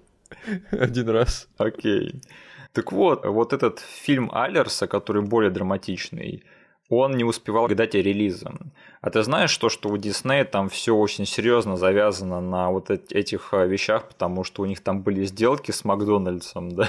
Один 0.71 1.09
раз. 1.09 1.49
Окей. 1.59 2.21
Так 2.73 2.93
вот, 2.93 3.27
вот 3.27 3.53
этот 3.53 3.81
фильм 3.81 4.31
Аллерса, 4.33 4.87
который 4.87 5.23
более 5.23 5.51
драматичный, 5.51 6.43
он 6.97 7.13
не 7.13 7.25
успевал 7.25 7.69
к 7.69 7.75
дате 7.75 8.03
релиза. 8.03 8.53
А 9.01 9.11
ты 9.11 9.23
знаешь 9.23 9.57
то, 9.57 9.69
что 9.69 9.89
у 9.89 9.97
Диснея 9.97 10.45
там 10.45 10.69
все 10.69 10.95
очень 10.95 11.27
серьезно 11.27 11.77
завязано 11.77 12.41
на 12.41 12.71
вот 12.71 12.91
этих 12.91 13.55
а, 13.55 13.65
вещах, 13.65 14.09
потому 14.09 14.45
что 14.45 14.63
у 14.63 14.67
них 14.67 14.81
там 14.81 15.03
были 15.03 15.25
сделки 15.25 15.71
с 15.71 15.85
Макдональдсом, 15.85 16.75
да? 16.75 16.89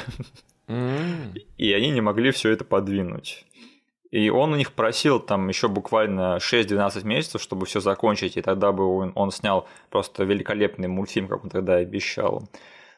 Mm. 0.68 1.40
И 1.58 1.74
они 1.74 1.92
не 1.92 2.02
могли 2.02 2.32
все 2.32 2.50
это 2.50 2.64
подвинуть. 2.64 3.46
И 4.12 4.30
он 4.30 4.54
у 4.54 4.56
них 4.56 4.74
просил 4.74 5.20
там 5.20 5.48
еще 5.50 5.68
буквально 5.68 6.38
6-12 6.38 7.06
месяцев, 7.06 7.42
чтобы 7.42 7.66
все 7.66 7.80
закончить, 7.80 8.38
и 8.38 8.42
тогда 8.42 8.72
бы 8.72 8.86
он, 8.86 9.12
он 9.16 9.32
снял 9.32 9.68
просто 9.90 10.24
великолепный 10.24 10.88
мультфильм, 10.88 11.28
как 11.28 11.44
он 11.44 11.50
тогда 11.50 11.76
обещал. 11.76 12.44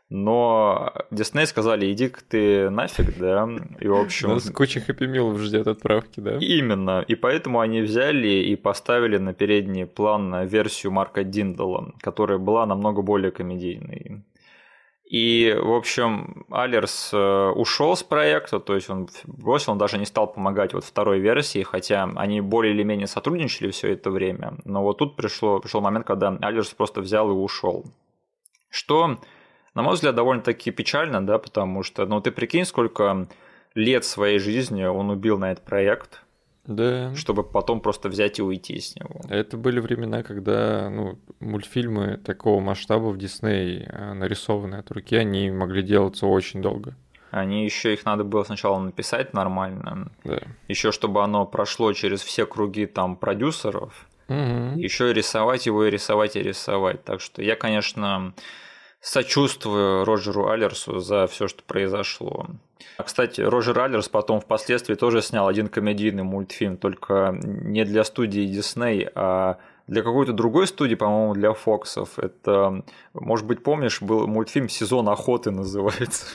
Но 0.10 0.94
Дисней 1.10 1.48
сказали, 1.48 1.92
иди 1.92 2.10
ты 2.30 2.70
нафиг, 2.70 3.18
да, 3.18 3.50
и 3.80 3.88
в 3.88 3.96
общем... 3.96 4.30
Нас 4.30 4.50
куча 4.52 4.80
хэппи 4.80 5.38
ждет 5.40 5.68
отправки, 5.68 6.20
да? 6.20 6.38
Именно, 6.38 7.04
и 7.08 7.16
поэтому 7.16 7.60
они 7.60 7.82
взяли 7.82 8.28
и 8.28 8.56
поставили 8.56 9.18
на 9.18 9.34
передний 9.34 9.88
план 9.88 10.46
версию 10.46 10.92
Марка 10.92 11.24
Диндала, 11.24 11.94
которая 12.02 12.38
была 12.38 12.68
намного 12.68 13.02
более 13.02 13.32
комедийной. 13.32 14.24
И, 15.06 15.56
в 15.56 15.72
общем, 15.72 16.46
Алерс 16.50 17.12
э, 17.14 17.50
ушел 17.56 17.96
с 17.96 18.02
проекта, 18.02 18.60
то 18.60 18.74
есть 18.74 18.90
он 18.90 19.08
бросил, 19.26 19.74
он 19.74 19.78
даже 19.78 20.00
не 20.00 20.06
стал 20.06 20.32
помогать 20.34 20.74
вот 20.74 20.84
второй 20.84 21.20
версии, 21.20 21.62
хотя 21.62 22.10
они 22.16 22.42
более 22.42 22.74
или 22.74 22.82
менее 22.82 23.06
сотрудничали 23.06 23.70
все 23.70 23.94
это 23.94 24.10
время. 24.10 24.58
Но 24.66 24.82
вот 24.82 24.98
тут 24.98 25.16
пришло, 25.16 25.60
пришел 25.60 25.82
момент, 25.82 26.08
когда 26.08 26.36
Алерс 26.42 26.70
просто 26.70 27.02
взял 27.02 27.30
и 27.30 27.34
ушел. 27.34 27.86
Что 28.72 29.20
на 29.76 29.84
мой 29.84 29.94
взгляд, 29.96 30.16
довольно-таки 30.16 30.72
печально, 30.72 31.26
да, 31.26 31.38
потому 31.38 31.84
что, 31.84 32.06
ну, 32.06 32.22
ты 32.22 32.32
прикинь, 32.32 32.66
сколько 32.66 33.28
лет 33.76 34.06
своей 34.06 34.40
жизни 34.40 34.84
он 34.86 35.10
убил 35.10 35.38
на 35.38 35.52
этот 35.52 35.66
проект, 35.66 36.22
да. 36.66 37.14
чтобы 37.16 37.44
потом 37.44 37.82
просто 37.82 38.10
взять 38.10 38.40
и 38.40 38.42
уйти 38.42 38.80
с 38.80 38.96
него. 38.96 39.22
Это 39.30 39.58
были 39.58 39.80
времена, 39.80 40.24
когда 40.24 40.90
ну, 40.90 41.20
мультфильмы 41.40 42.18
такого 42.18 42.62
масштаба 42.62 43.10
в 43.10 43.18
Дисней, 43.18 43.86
э, 43.86 44.14
нарисованные 44.14 44.80
от 44.80 44.90
руки, 44.92 45.16
они 45.16 45.52
могли 45.52 45.84
делаться 45.84 46.26
очень 46.26 46.62
долго. 46.62 46.96
Они 47.32 47.66
еще 47.66 47.94
их 47.94 48.06
надо 48.06 48.24
было 48.24 48.46
сначала 48.46 48.80
написать 48.80 49.34
нормально. 49.34 50.10
Да. 50.24 50.40
Еще 50.70 50.94
чтобы 50.94 51.22
оно 51.22 51.46
прошло 51.46 51.92
через 51.92 52.22
все 52.22 52.46
круги 52.46 52.86
там 52.86 53.18
продюсеров. 53.18 54.08
Угу. 54.30 54.80
Еще 54.80 55.12
и 55.12 55.14
рисовать 55.14 55.66
его, 55.66 55.84
и 55.86 55.92
рисовать, 55.92 56.38
и 56.38 56.42
рисовать. 56.42 57.04
Так 57.04 57.20
что 57.20 57.42
я, 57.42 57.58
конечно, 57.58 58.34
Сочувствую 59.06 60.04
Роджеру 60.04 60.50
Аллерсу 60.50 60.98
за 60.98 61.28
все, 61.28 61.48
что 61.48 61.62
произошло. 61.62 62.48
Кстати, 62.98 63.40
Роджер 63.40 63.78
Аллерс 63.78 64.10
потом 64.10 64.42
впоследствии 64.42 64.96
тоже 64.96 65.22
снял 65.22 65.48
один 65.48 65.68
комедийный 65.68 66.24
мультфильм, 66.24 66.76
только 66.76 67.38
не 67.40 67.86
для 67.86 68.04
студии 68.04 68.48
Дисней, 68.48 69.08
а 69.14 69.60
для 69.86 70.02
какой-то 70.02 70.34
другой 70.34 70.66
студии, 70.66 70.96
по-моему, 70.96 71.36
для 71.36 71.54
Фоксов. 71.54 72.18
Это, 72.18 72.84
может 73.14 73.46
быть, 73.46 73.62
помнишь, 73.62 74.02
был 74.02 74.26
мультфильм 74.26 74.70
«Сезон 74.70 75.08
охоты» 75.08 75.52
называется. 75.52 76.26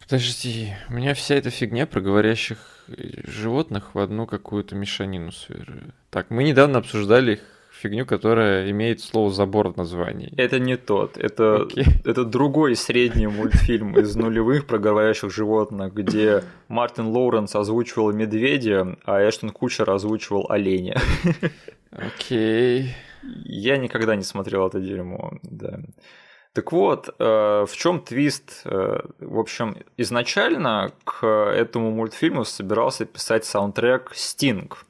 Подожди, 0.00 0.72
у 0.88 0.94
меня 0.94 1.12
вся 1.12 1.34
эта 1.34 1.50
фигня 1.50 1.86
про 1.86 2.00
говорящих 2.00 2.56
животных 2.88 3.94
в 3.94 3.98
одну 3.98 4.26
какую-то 4.26 4.74
мешанину 4.76 5.30
свержу. 5.30 5.92
Так, 6.08 6.30
мы 6.30 6.42
недавно 6.42 6.78
обсуждали 6.78 7.34
их 7.34 7.59
фигню, 7.80 8.06
которая 8.06 8.70
имеет 8.70 9.00
слово 9.00 9.30
забор 9.30 9.72
в 9.72 9.76
названии. 9.76 10.32
Это 10.36 10.58
не 10.58 10.76
тот. 10.76 11.16
Это, 11.16 11.66
okay. 11.68 11.86
это 12.04 12.24
другой 12.24 12.76
средний 12.76 13.26
мультфильм 13.26 13.98
из 13.98 14.14
нулевых 14.16 14.66
про 14.66 14.78
говорящих 14.78 15.32
животных, 15.32 15.94
где 15.94 16.44
Мартин 16.68 17.06
Лоуренс 17.06 17.54
озвучивал 17.56 18.12
медведя, 18.12 18.96
а 19.04 19.20
Эштон 19.26 19.50
Кучер 19.50 19.90
озвучивал 19.90 20.46
оленя. 20.50 21.00
Окей. 21.90 22.82
Okay. 22.82 22.88
Я 23.44 23.76
никогда 23.76 24.16
не 24.16 24.22
смотрел 24.22 24.66
это 24.66 24.80
дерьмо, 24.80 25.32
да. 25.42 25.80
Так 26.52 26.72
вот, 26.72 27.08
э, 27.08 27.64
в 27.68 27.76
чем 27.76 28.00
твист? 28.00 28.62
Э, 28.64 29.00
в 29.20 29.38
общем, 29.38 29.76
изначально 29.96 30.90
к 31.04 31.26
этому 31.26 31.92
мультфильму 31.92 32.44
собирался 32.44 33.04
писать 33.04 33.44
саундтрек 33.44 34.10
Стинг. 34.14 34.84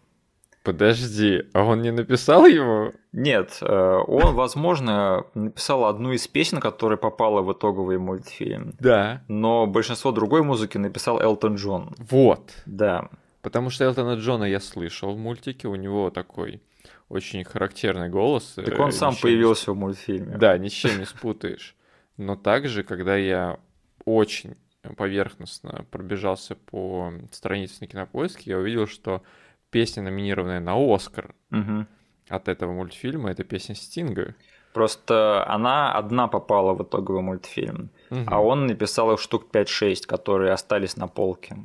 Подожди, 0.62 1.44
а 1.54 1.64
он 1.64 1.80
не 1.80 1.90
написал 1.90 2.44
его? 2.44 2.92
Нет, 3.12 3.58
э, 3.62 3.98
он, 4.06 4.34
возможно, 4.34 5.24
написал 5.34 5.86
одну 5.86 6.12
из 6.12 6.28
песен, 6.28 6.60
которая 6.60 6.98
попала 6.98 7.40
в 7.40 7.52
итоговый 7.52 7.98
мультфильм. 7.98 8.74
Да. 8.78 9.22
Но 9.26 9.66
большинство 9.66 10.12
другой 10.12 10.42
музыки 10.42 10.76
написал 10.76 11.20
Элтон 11.20 11.54
Джон. 11.54 11.94
Вот. 11.98 12.52
Да. 12.66 13.08
Потому 13.40 13.70
что 13.70 13.84
Элтона 13.84 14.14
Джона 14.16 14.44
я 14.44 14.60
слышал 14.60 15.14
в 15.14 15.18
мультике, 15.18 15.66
у 15.66 15.76
него 15.76 16.10
такой 16.10 16.60
очень 17.08 17.42
характерный 17.42 18.10
голос. 18.10 18.52
Так 18.54 18.78
он 18.78 18.92
сам 18.92 19.16
появился 19.16 19.70
не... 19.70 19.76
в 19.76 19.78
мультфильме. 19.78 20.36
Да, 20.36 20.58
ни 20.58 20.68
с 20.68 20.72
чем 20.72 20.98
не 20.98 21.06
спутаешь. 21.06 21.74
Но 22.18 22.36
также, 22.36 22.82
когда 22.82 23.16
я 23.16 23.58
очень 24.04 24.56
поверхностно 24.96 25.86
пробежался 25.90 26.54
по 26.54 27.12
странице 27.32 27.78
на 27.80 27.86
кинопоиске, 27.86 28.50
я 28.50 28.58
увидел, 28.58 28.86
что 28.86 29.22
песня, 29.70 30.02
номинированная 30.02 30.60
на 30.60 30.74
Оскар 30.76 31.34
угу. 31.50 31.86
от 32.28 32.48
этого 32.48 32.72
мультфильма, 32.72 33.30
это 33.30 33.44
песня 33.44 33.74
Стинга. 33.74 34.34
Просто 34.72 35.44
она 35.48 35.92
одна 35.92 36.28
попала 36.28 36.74
в 36.74 36.82
итоговый 36.82 37.22
мультфильм, 37.22 37.90
угу. 38.10 38.20
а 38.26 38.40
он 38.40 38.66
написал 38.66 39.12
их 39.12 39.20
штук 39.20 39.46
5-6, 39.52 40.06
которые 40.06 40.52
остались 40.52 40.96
на 40.96 41.08
полке. 41.08 41.56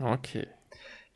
Окей. 0.00 0.48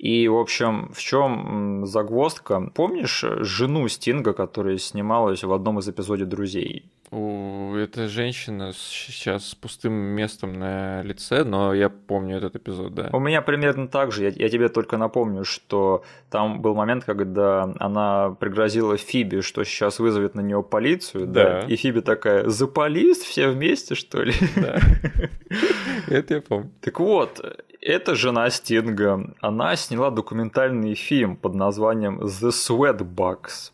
И, 0.04 0.28
в 0.28 0.36
общем, 0.36 0.90
в 0.92 1.00
чем 1.00 1.86
загвоздка? 1.86 2.70
Помнишь 2.74 3.24
жену 3.40 3.88
Стинга, 3.88 4.34
которая 4.34 4.76
снималась 4.76 5.42
в 5.42 5.50
одном 5.50 5.78
из 5.78 5.88
эпизодов 5.88 6.28
«Друзей»? 6.28 6.84
У 7.10 7.74
этой 7.74 8.08
женщины 8.08 8.72
сейчас 8.74 9.46
с 9.46 9.54
пустым 9.54 9.94
местом 9.94 10.52
на 10.52 11.00
лице, 11.02 11.42
но 11.44 11.72
я 11.72 11.88
помню 11.88 12.36
этот 12.36 12.56
эпизод, 12.56 12.92
да. 12.92 13.08
У 13.14 13.18
меня 13.18 13.40
примерно 13.40 13.88
так 13.88 14.12
же. 14.12 14.24
Я, 14.24 14.28
я 14.28 14.50
тебе 14.50 14.68
только 14.68 14.98
напомню, 14.98 15.44
что 15.44 16.04
там 16.28 16.60
был 16.60 16.74
момент, 16.74 17.04
когда 17.04 17.72
она 17.78 18.36
пригрозила 18.38 18.98
Фиби, 18.98 19.40
что 19.40 19.64
сейчас 19.64 20.00
вызовет 20.00 20.34
на 20.34 20.42
нее 20.42 20.62
полицию, 20.62 21.28
да. 21.28 21.62
да. 21.62 21.66
И 21.66 21.76
Фиби 21.76 22.00
такая: 22.00 22.46
"За 22.50 22.66
полис 22.66 23.18
все 23.18 23.48
вместе, 23.48 23.94
что 23.94 24.22
ли?" 24.22 24.34
Да. 24.56 24.80
Это 26.08 26.34
я 26.34 26.40
помню. 26.42 26.70
Так 26.82 27.00
вот, 27.00 27.40
эта 27.84 28.14
жена 28.14 28.48
Стинга, 28.50 29.34
она 29.40 29.76
сняла 29.76 30.10
документальный 30.10 30.94
фильм 30.94 31.36
под 31.36 31.54
названием 31.54 32.20
The 32.20 32.48
Sweatbox 32.48 33.72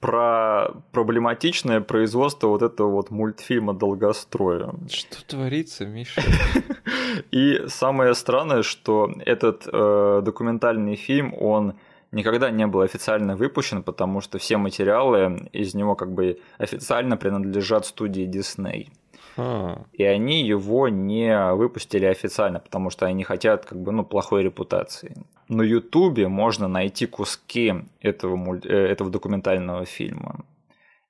про 0.00 0.70
проблематичное 0.92 1.80
производство 1.80 2.48
вот 2.48 2.62
этого 2.62 2.90
вот 2.90 3.10
мультфильма 3.10 3.74
долгостроя. 3.74 4.72
Что 4.88 5.26
творится, 5.26 5.86
Миша? 5.86 6.22
И 7.30 7.64
самое 7.68 8.14
странное, 8.14 8.62
что 8.62 9.10
этот 9.26 9.66
э, 9.70 10.22
документальный 10.22 10.96
фильм, 10.96 11.34
он 11.34 11.74
никогда 12.12 12.50
не 12.50 12.66
был 12.66 12.80
официально 12.80 13.36
выпущен, 13.36 13.82
потому 13.82 14.20
что 14.20 14.38
все 14.38 14.56
материалы 14.56 15.48
из 15.52 15.74
него 15.74 15.94
как 15.94 16.12
бы 16.12 16.38
официально 16.58 17.16
принадлежат 17.16 17.86
студии 17.86 18.26
Disney. 18.26 18.88
И 19.92 20.04
они 20.04 20.42
его 20.42 20.88
не 20.88 21.52
выпустили 21.54 22.06
официально, 22.06 22.60
потому 22.60 22.90
что 22.90 23.06
они 23.06 23.24
хотят 23.24 23.64
как 23.64 23.80
бы, 23.80 23.92
ну, 23.92 24.04
плохой 24.04 24.42
репутации. 24.42 25.16
На 25.48 25.62
Ютубе 25.62 26.28
можно 26.28 26.68
найти 26.68 27.06
куски 27.06 27.74
этого, 28.00 28.36
мульт... 28.36 28.66
Э, 28.66 28.86
этого 28.86 29.10
документального 29.10 29.84
фильма. 29.84 30.44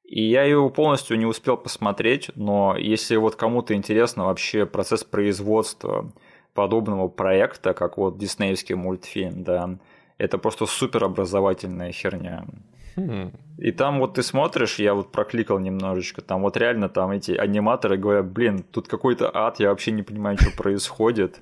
И 0.05 0.23
я 0.23 0.43
его 0.43 0.71
полностью 0.71 1.19
не 1.19 1.27
успел 1.27 1.57
посмотреть, 1.57 2.31
но 2.35 2.77
если 2.77 3.17
вот 3.17 3.37
кому-то 3.37 3.75
интересно 3.75 4.25
вообще 4.25 4.67
процесс 4.67 5.05
производства 5.05 6.11
подобного 6.53 7.07
проекта, 7.07 7.75
как 7.75 7.97
вот 7.97 8.19
диснеевский 8.19 8.75
мультфильм, 8.75 9.45
да, 9.45 9.79
это 10.19 10.37
просто 10.37 10.67
супер 10.67 11.05
образовательная 11.05 11.93
херня. 11.93 12.45
Хм. 12.97 13.33
И 13.59 13.73
там 13.73 13.99
вот 13.99 14.15
ты 14.15 14.23
смотришь, 14.23 14.79
я 14.79 14.95
вот 14.95 15.13
прокликал 15.13 15.59
немножечко, 15.59 16.23
там 16.23 16.43
вот 16.43 16.57
реально 16.57 16.89
там 16.89 17.11
эти 17.11 17.33
аниматоры 17.33 17.99
говорят, 17.99 18.27
блин, 18.27 18.63
тут 18.63 18.89
какой-то 18.89 19.31
ад, 19.35 19.61
я 19.61 19.69
вообще 19.69 19.91
не 19.91 20.03
понимаю, 20.03 20.39
что 20.39 20.51
происходит. 20.57 21.39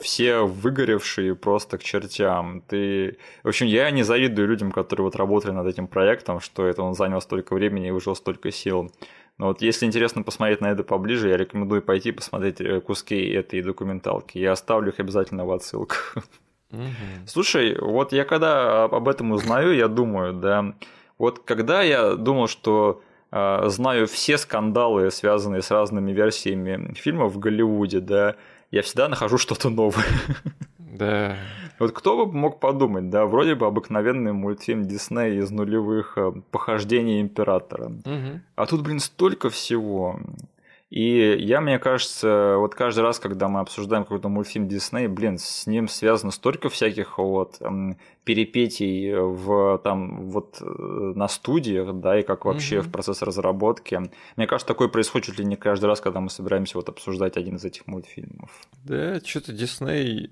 Все 0.00 0.40
выгоревшие 0.40 1.34
просто 1.34 1.78
к 1.78 1.82
чертям. 1.82 2.62
Ты... 2.62 3.18
В 3.44 3.48
общем, 3.48 3.66
я 3.66 3.90
не 3.90 4.02
завидую 4.02 4.48
людям, 4.48 4.72
которые 4.72 5.04
вот 5.04 5.16
работали 5.16 5.52
над 5.52 5.66
этим 5.66 5.86
проектом, 5.86 6.40
что 6.40 6.66
это 6.66 6.82
он 6.82 6.94
занял 6.94 7.20
столько 7.20 7.54
времени 7.54 7.88
и 7.88 7.90
выжил 7.92 8.16
столько 8.16 8.50
сил. 8.50 8.90
Но 9.38 9.46
вот 9.46 9.62
если 9.62 9.86
интересно 9.86 10.22
посмотреть 10.22 10.60
на 10.60 10.66
это 10.66 10.84
поближе, 10.84 11.30
я 11.30 11.36
рекомендую 11.38 11.80
пойти 11.80 12.12
посмотреть 12.12 12.60
э, 12.60 12.80
куски 12.80 13.16
этой 13.30 13.62
документалки. 13.62 14.36
Я 14.36 14.52
оставлю 14.52 14.92
их 14.92 15.00
обязательно 15.00 15.46
в 15.46 15.52
отсылках. 15.52 16.16
Угу. 16.72 17.26
Слушай, 17.26 17.76
вот 17.80 18.12
я 18.12 18.24
когда 18.24 18.84
об 18.84 19.08
этом 19.08 19.32
узнаю, 19.32 19.74
я 19.74 19.88
думаю, 19.88 20.32
да, 20.32 20.74
вот 21.18 21.40
когда 21.40 21.82
я 21.82 22.14
думал, 22.14 22.48
что 22.48 23.02
э, 23.32 23.68
знаю 23.68 24.06
все 24.06 24.38
скандалы, 24.38 25.10
связанные 25.10 25.62
с 25.62 25.70
разными 25.70 26.12
версиями 26.12 26.94
фильмов 26.94 27.34
в 27.34 27.38
Голливуде, 27.38 28.00
да, 28.00 28.36
я 28.70 28.82
всегда 28.82 29.08
нахожу 29.08 29.38
что-то 29.38 29.68
новое. 29.70 30.04
Да. 30.78 31.36
Вот 31.78 31.92
кто 31.92 32.26
бы 32.26 32.30
мог 32.30 32.60
подумать, 32.60 33.08
да, 33.08 33.24
вроде 33.24 33.54
бы 33.54 33.66
обыкновенный 33.66 34.32
мультфильм 34.32 34.84
Диснея 34.84 35.40
из 35.40 35.50
нулевых 35.50 36.18
э, 36.18 36.32
похождений 36.50 37.22
императора. 37.22 37.86
Угу. 37.86 38.40
А 38.56 38.66
тут, 38.66 38.82
блин, 38.82 39.00
столько 39.00 39.48
всего. 39.48 40.20
И 40.90 41.36
я, 41.38 41.60
мне 41.60 41.78
кажется, 41.78 42.56
вот 42.58 42.74
каждый 42.74 43.00
раз, 43.00 43.20
когда 43.20 43.48
мы 43.48 43.60
обсуждаем 43.60 44.02
какой-то 44.02 44.28
мультфильм 44.28 44.66
Дисней, 44.66 45.06
блин, 45.06 45.38
с 45.38 45.68
ним 45.68 45.86
связано 45.86 46.32
столько 46.32 46.68
всяких 46.68 47.18
вот 47.18 47.60
перипетий 48.24 49.14
в 49.14 49.80
там 49.84 50.28
вот 50.30 50.58
э, 50.60 50.64
на 51.14 51.28
студиях, 51.28 51.94
да, 51.94 52.18
и 52.18 52.24
как 52.24 52.44
вообще 52.44 52.76
mm-hmm. 52.76 52.82
в 52.82 52.92
процесс 52.92 53.22
разработки. 53.22 54.00
Мне 54.36 54.46
кажется, 54.48 54.66
такое 54.66 54.88
происходит 54.88 55.28
чуть 55.28 55.38
ли 55.38 55.44
не 55.44 55.56
каждый 55.56 55.86
раз, 55.86 56.00
когда 56.00 56.20
мы 56.20 56.28
собираемся 56.28 56.76
вот 56.76 56.88
обсуждать 56.88 57.36
один 57.36 57.56
из 57.56 57.64
этих 57.64 57.86
мультфильмов. 57.86 58.50
Да, 58.84 59.20
что-то 59.20 59.52
Дисней 59.52 60.30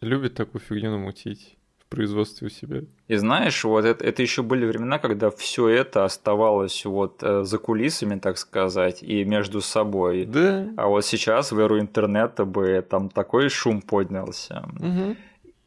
любит 0.00 0.34
такую 0.34 0.60
фигню 0.60 0.90
намутить 0.90 1.56
производстве 1.90 2.46
у 2.46 2.50
себя. 2.50 2.82
И 3.08 3.16
знаешь, 3.16 3.64
вот 3.64 3.84
это, 3.84 4.04
это 4.04 4.22
еще 4.22 4.42
были 4.42 4.64
времена, 4.64 4.98
когда 4.98 5.30
все 5.30 5.68
это 5.68 6.04
оставалось 6.04 6.84
вот 6.84 7.22
э, 7.22 7.42
за 7.44 7.58
кулисами, 7.58 8.18
так 8.18 8.38
сказать, 8.38 9.02
и 9.02 9.24
между 9.24 9.60
собой. 9.60 10.24
Да. 10.24 10.68
А 10.76 10.86
вот 10.86 11.04
сейчас 11.04 11.52
в 11.52 11.58
эру 11.58 11.78
интернета 11.78 12.44
бы 12.44 12.84
там 12.88 13.08
такой 13.10 13.48
шум 13.48 13.82
поднялся. 13.82 14.64
Угу. 14.78 15.16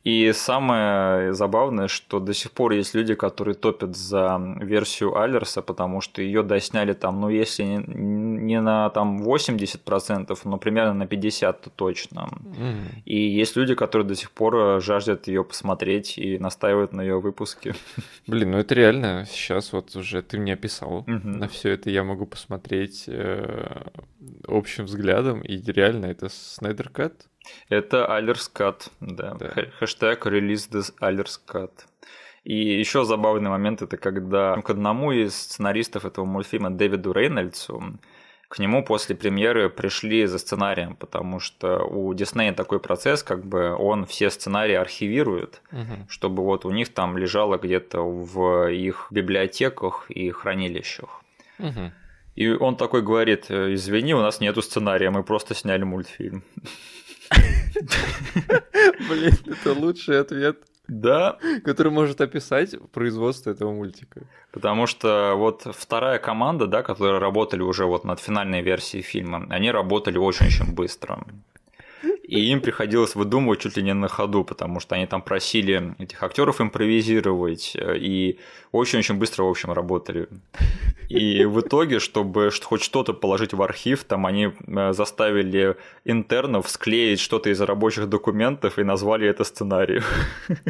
И 0.04 0.34
самое 0.34 1.34
забавное, 1.34 1.88
что 1.88 2.20
до 2.20 2.34
сих 2.34 2.52
пор 2.52 2.74
есть 2.74 2.94
люди, 2.94 3.16
которые 3.16 3.56
топят 3.56 3.96
за 3.96 4.38
версию 4.60 5.18
Алерса, 5.18 5.62
потому 5.62 6.02
что 6.02 6.22
ее 6.22 6.44
досняли 6.44 6.94
там, 6.94 7.22
ну, 7.22 7.30
если 7.30 7.63
не 7.63 8.60
на 8.60 8.89
там 8.89 9.24
80%, 9.24 10.38
но 10.44 10.58
примерно 10.58 10.94
на 10.94 11.04
50% 11.04 11.54
то 11.63 11.70
точно. 11.70 12.30
Mm. 12.44 13.02
И 13.06 13.16
есть 13.16 13.56
люди, 13.56 13.76
которые 13.76 14.06
до 14.06 14.16
сих 14.16 14.32
пор 14.32 14.82
жаждут 14.82 15.28
ее 15.28 15.44
посмотреть 15.44 16.18
и 16.18 16.38
настаивают 16.38 16.92
на 16.94 17.02
ее 17.02 17.22
выпуске. 17.22 17.76
Блин, 18.28 18.52
ну 18.52 18.58
это 18.58 18.76
реально 18.76 19.26
сейчас 19.30 19.72
вот 19.72 19.96
уже 19.96 20.22
ты 20.22 20.38
мне 20.38 20.54
описал. 20.54 21.06
Mm-hmm. 21.08 21.38
На 21.38 21.48
все 21.48 21.70
это 21.70 21.89
я 21.89 22.04
могу 22.04 22.26
посмотреть 22.26 23.06
э, 23.08 23.84
общим 24.48 24.86
взглядом, 24.86 25.42
и 25.42 25.58
реально 25.72 26.08
это 26.08 26.28
Снайдер 26.30 26.89
Кат. 26.89 27.28
Это 27.69 28.06
Алерскат, 28.06 28.89
да. 28.99 29.34
да. 29.36 29.53
Хэштег 29.79 30.25
релиз 30.25 30.69
Алерскат. 30.99 31.88
И 32.43 32.56
еще 32.56 33.06
забавный 33.06 33.49
момент 33.49 33.82
это 33.82 33.97
когда 33.97 34.56
к 34.62 34.69
одному 34.69 35.12
из 35.12 35.36
сценаристов 35.36 36.06
этого 36.06 36.25
мультфильма 36.25 36.71
Дэвиду 36.71 37.13
Рейнольдсу 37.13 37.99
к 38.53 38.60
нему 38.60 38.86
после 38.86 39.15
премьеры 39.15 39.67
пришли 39.67 40.27
за 40.27 40.38
сценарием, 40.38 40.95
потому 40.95 41.39
что 41.39 41.79
у 41.86 42.13
Диснея 42.13 42.53
такой 42.53 42.79
процесс, 42.79 43.23
как 43.23 43.43
бы 43.43 43.73
он 43.75 44.06
все 44.06 44.29
сценарии 44.29 44.75
архивирует, 44.75 45.63
угу. 45.71 46.06
чтобы 46.08 46.43
вот 46.43 46.63
у 46.63 46.69
них 46.69 46.93
там 46.93 47.17
лежало 47.17 47.58
где-то 47.58 48.01
в 48.01 48.69
их 48.71 49.08
библиотеках 49.10 50.06
и 50.12 50.29
хранилищах. 50.29 51.23
Угу. 51.58 51.91
И 52.36 52.49
он 52.49 52.75
такой 52.75 53.01
говорит, 53.01 53.49
извини, 53.49 54.13
у 54.13 54.21
нас 54.21 54.39
нету 54.39 54.62
сценария, 54.62 55.10
мы 55.10 55.23
просто 55.23 55.56
сняли 55.56 55.82
мультфильм. 55.82 56.43
Блин, 59.10 59.34
это 59.48 59.74
лучший 59.74 60.19
ответ. 60.19 60.58
Да. 60.88 61.38
Который 61.63 61.91
может 61.91 62.22
описать 62.22 62.76
производство 62.91 63.52
этого 63.52 63.72
мультика. 63.72 64.22
Потому 64.52 64.86
что 64.88 65.34
вот 65.36 65.65
вторая 65.74 66.19
команда, 66.19 66.67
да, 66.67 66.84
которые 66.84 67.19
работали 67.19 67.62
уже 67.62 67.86
вот 67.86 68.04
над 68.04 68.19
финальной 68.19 68.62
версией 68.62 69.04
фильма, 69.04 69.48
они 69.50 69.72
работали 69.72 70.17
очень-очень 70.17 70.74
быстро 70.74 71.26
и 72.24 72.40
им 72.52 72.62
приходилось 72.62 73.16
выдумывать 73.16 73.60
чуть 73.60 73.78
ли 73.78 73.84
не 73.84 73.94
на 73.94 74.08
ходу, 74.08 74.44
потому 74.46 74.80
что 74.80 74.96
они 74.96 75.06
там 75.06 75.22
просили 75.22 75.94
этих 76.00 76.24
актеров 76.24 76.62
импровизировать, 76.62 77.74
э, 77.76 77.98
и 77.98 78.40
очень-очень 78.72 79.16
быстро, 79.16 79.44
в 79.44 79.50
общем, 79.50 79.74
работали. 79.74 80.28
И 81.10 81.44
в 81.46 81.60
итоге, 81.60 82.00
чтобы 82.00 82.50
хоть 82.64 82.82
что-то 82.82 83.14
положить 83.14 83.54
в 83.54 83.62
архив, 83.62 84.06
там 84.06 84.26
они 84.26 84.52
э, 84.68 84.94
заставили 84.94 85.76
интернов 86.06 86.70
склеить 86.70 87.20
что-то 87.20 87.50
из 87.50 87.60
рабочих 87.62 88.08
документов 88.08 88.80
и 88.80 88.84
назвали 88.84 89.28
это 89.28 89.44
сценарием. 89.44 90.04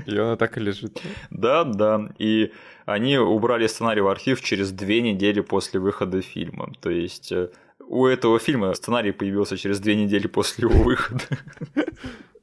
И 0.08 0.18
она 0.18 0.36
так 0.36 0.58
и 0.58 0.60
лежит. 0.60 1.02
Да, 1.30 1.64
да. 1.64 2.10
И 2.18 2.52
они 2.86 3.18
убрали 3.18 3.68
сценарий 3.68 4.02
в 4.02 4.08
архив 4.08 4.42
через 4.42 4.72
две 4.72 5.02
недели 5.02 5.42
после 5.42 5.80
выхода 5.80 6.22
фильма. 6.22 6.74
То 6.82 6.90
есть 6.90 7.32
э, 7.32 7.50
у 7.80 8.06
этого 8.06 8.40
фильма 8.40 8.74
сценарий 8.74 9.12
появился 9.12 9.58
через 9.58 9.80
две 9.80 9.96
недели 9.96 10.28
после 10.28 10.68
его 10.68 10.84
выхода. 10.84 11.24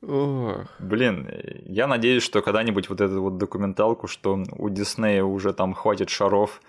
Ох. 0.02 0.66
Блин, 0.78 1.28
я 1.66 1.86
надеюсь, 1.86 2.22
что 2.22 2.42
когда-нибудь 2.42 2.88
вот 2.88 3.00
эту 3.00 3.22
вот 3.22 3.38
документалку, 3.38 4.06
что 4.06 4.42
у 4.58 4.68
Диснея 4.68 5.24
уже 5.24 5.52
там 5.52 5.74
хватит 5.74 6.08
шаров 6.08 6.62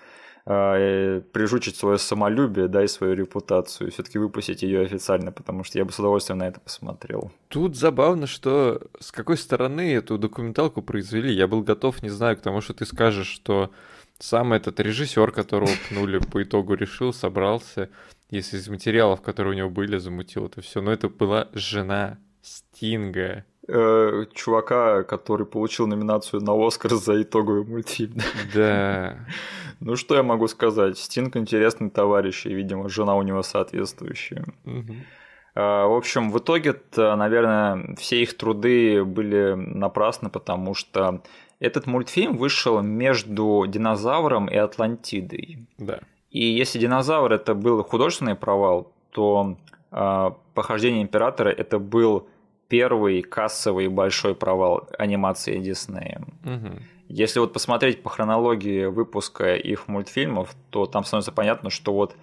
э, 0.44 1.22
прижучить 1.32 1.76
свое 1.76 1.98
самолюбие, 1.98 2.68
да, 2.68 2.84
и 2.84 2.88
свою 2.88 3.14
репутацию, 3.14 3.90
все-таки 3.90 4.18
выпустить 4.18 4.62
ее 4.62 4.82
официально, 4.82 5.32
потому 5.32 5.64
что 5.64 5.78
я 5.78 5.84
бы 5.84 5.92
с 5.92 5.98
удовольствием 5.98 6.38
на 6.38 6.48
это 6.48 6.60
посмотрел. 6.60 7.32
Тут 7.48 7.76
забавно, 7.76 8.26
что 8.26 8.82
с 9.00 9.10
какой 9.10 9.36
стороны 9.36 9.94
эту 9.94 10.18
документалку 10.18 10.82
произвели. 10.82 11.32
Я 11.32 11.46
был 11.46 11.62
готов, 11.62 12.02
не 12.02 12.10
знаю, 12.10 12.36
к 12.36 12.40
тому, 12.40 12.60
что 12.60 12.74
ты 12.74 12.84
скажешь, 12.84 13.28
что 13.28 13.70
сам 14.22 14.52
этот 14.52 14.78
режиссер, 14.78 15.32
которого 15.32 15.70
пнули, 15.88 16.18
по 16.18 16.42
итогу 16.44 16.74
решил, 16.74 17.12
собрался, 17.12 17.90
если 18.30 18.56
из 18.56 18.68
материалов, 18.68 19.20
которые 19.20 19.54
у 19.54 19.56
него 19.56 19.68
были, 19.68 19.98
замутил 19.98 20.46
это 20.46 20.60
все. 20.60 20.80
Но 20.80 20.92
это 20.92 21.08
была 21.08 21.48
жена 21.54 22.18
Стинга. 22.40 23.44
Э, 23.66 24.24
чувака, 24.32 25.02
который 25.02 25.44
получил 25.44 25.88
номинацию 25.88 26.40
на 26.40 26.54
Оскар 26.54 26.92
за 26.92 27.20
итоговый 27.20 27.64
мультфильм. 27.64 28.18
Да. 28.54 29.18
Ну 29.84 29.96
что 29.96 30.14
я 30.14 30.22
могу 30.22 30.46
сказать? 30.46 30.96
Стинг 30.96 31.36
интересный 31.36 31.90
товарищ, 31.90 32.46
и, 32.46 32.54
видимо, 32.54 32.88
жена 32.88 33.16
у 33.16 33.22
него 33.22 33.42
соответствующая. 33.42 34.44
В 35.56 35.96
общем, 35.96 36.30
в 36.30 36.38
итоге-то, 36.38 37.16
наверное, 37.16 37.96
все 37.96 38.22
их 38.22 38.36
труды 38.36 39.04
были 39.04 39.54
напрасны, 39.54 40.30
потому 40.30 40.74
что 40.74 41.22
этот 41.62 41.86
мультфильм 41.86 42.36
вышел 42.36 42.82
между 42.82 43.64
динозавром 43.68 44.46
и 44.46 44.56
Атлантидой. 44.56 45.68
Да. 45.78 46.00
И 46.30 46.44
если 46.44 46.80
динозавр 46.80 47.32
это 47.32 47.54
был 47.54 47.84
художественный 47.84 48.34
провал, 48.34 48.92
то 49.12 49.56
э, 49.92 50.30
похождение 50.54 51.02
императора 51.02 51.50
это 51.50 51.78
был 51.78 52.26
первый 52.68 53.22
кассовый 53.22 53.86
большой 53.88 54.34
провал 54.34 54.88
анимации 54.98 55.58
Диснея. 55.58 56.22
Угу. 56.44 56.80
Если 57.08 57.38
вот 57.38 57.52
посмотреть 57.52 58.02
по 58.02 58.10
хронологии 58.10 58.86
выпуска 58.86 59.54
их 59.54 59.86
мультфильмов, 59.86 60.56
то 60.70 60.86
там 60.86 61.04
становится 61.04 61.30
понятно, 61.30 61.70
что 61.70 61.92
вот 61.92 62.16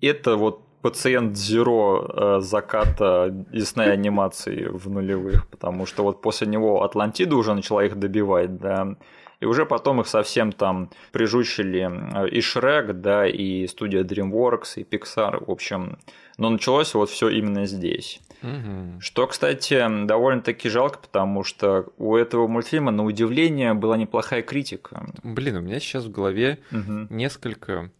это 0.00 0.36
вот 0.36 0.62
пациент 0.82 1.36
Зеро 1.36 2.06
э, 2.08 2.40
заката 2.40 3.28
Дисней 3.52 3.92
анимации 3.92 4.66
в 4.66 4.88
нулевых, 4.88 5.48
потому 5.48 5.86
что 5.86 6.02
вот 6.02 6.22
после 6.22 6.46
него 6.46 6.82
Атлантида 6.82 7.36
уже 7.36 7.54
начала 7.54 7.84
их 7.84 7.96
добивать, 7.96 8.58
да, 8.58 8.96
и 9.40 9.44
уже 9.44 9.66
потом 9.66 10.00
их 10.00 10.06
совсем 10.06 10.52
там 10.52 10.90
прижучили 11.12 11.90
э, 11.90 12.28
и 12.28 12.40
Шрек, 12.40 12.92
да, 13.00 13.26
и 13.26 13.66
студия 13.66 14.02
DreamWorks, 14.02 14.76
и 14.76 14.82
Pixar, 14.82 15.44
в 15.44 15.50
общем. 15.50 15.98
Но 16.38 16.50
началось 16.50 16.94
вот 16.94 17.10
все 17.10 17.28
именно 17.28 17.66
здесь. 17.66 18.20
Угу. 18.42 19.00
Что, 19.00 19.26
кстати, 19.26 20.06
довольно-таки 20.06 20.68
жалко, 20.68 20.98
потому 20.98 21.44
что 21.44 21.86
у 21.98 22.16
этого 22.16 22.46
мультфильма, 22.46 22.90
на 22.90 23.04
удивление, 23.04 23.74
была 23.74 23.96
неплохая 23.96 24.42
критика. 24.42 25.06
Блин, 25.22 25.56
у 25.56 25.60
меня 25.60 25.80
сейчас 25.80 26.04
в 26.04 26.10
голове 26.10 26.58
угу. 26.70 27.06
несколько 27.10 27.90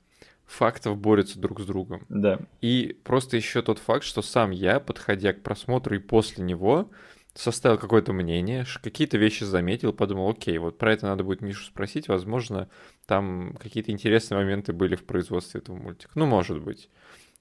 фактов 0.47 0.97
борются 0.97 1.39
друг 1.39 1.61
с 1.61 1.67
другом. 1.67 2.07
Да. 2.09 2.41
И 2.61 2.97
просто 3.05 3.37
еще 3.37 3.63
тот 3.63 3.79
факт, 3.79 4.05
что 4.05 4.23
сам 4.23 4.51
я, 4.51 4.81
подходя 4.81 5.33
к 5.33 5.43
просмотру 5.43 5.97
и 5.97 5.99
после 5.99 6.45
него, 6.45 6.91
составил 7.35 7.79
какое-то 7.79 8.13
мнение, 8.13 8.65
какие-то 8.83 9.19
вещи 9.19 9.45
заметил, 9.45 9.93
подумал, 9.93 10.31
окей, 10.31 10.57
вот 10.59 10.79
про 10.79 10.93
это 10.93 11.07
надо 11.07 11.25
будет 11.25 11.43
Мишу 11.43 11.65
спросить, 11.65 12.09
возможно, 12.09 12.69
там 13.07 13.57
какие-то 13.61 13.91
интересные 13.93 14.39
моменты 14.39 14.73
были 14.73 14.97
в 14.97 15.05
производстве 15.05 15.61
этого 15.61 15.77
мультика. 15.77 16.13
Ну, 16.15 16.27
может 16.27 16.63
быть. 16.63 16.89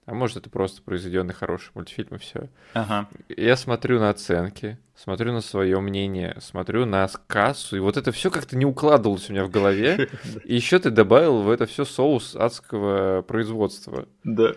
А 0.05 0.13
может, 0.13 0.37
это 0.37 0.49
просто 0.49 0.83
произведенный 0.83 1.33
хороший 1.33 1.71
мультфильм 1.73 2.15
и 2.15 2.17
все. 2.19 2.49
Ага. 2.73 3.09
Я 3.27 3.57
смотрю 3.57 3.99
на 3.99 4.11
оценки, 4.11 4.77
смотрю 4.95 5.33
на 5.33 5.41
свое 5.41 5.79
мнение, 5.79 6.37
смотрю 6.41 6.85
на 6.85 7.07
кассу, 7.27 7.75
и 7.75 7.79
вот 7.79 7.97
это 7.97 8.11
все 8.11 8.29
как-то 8.29 8.55
не 8.55 8.65
укладывалось 8.65 9.29
у 9.29 9.33
меня 9.33 9.43
в 9.45 9.49
голове. 9.49 10.09
И 10.43 10.55
еще 10.55 10.77
ты 10.77 10.91
добавил 10.91 11.41
в 11.41 11.49
это 11.49 11.65
все 11.65 11.85
соус 11.85 12.35
адского 12.35 13.23
производства. 13.23 14.07
Да. 14.23 14.53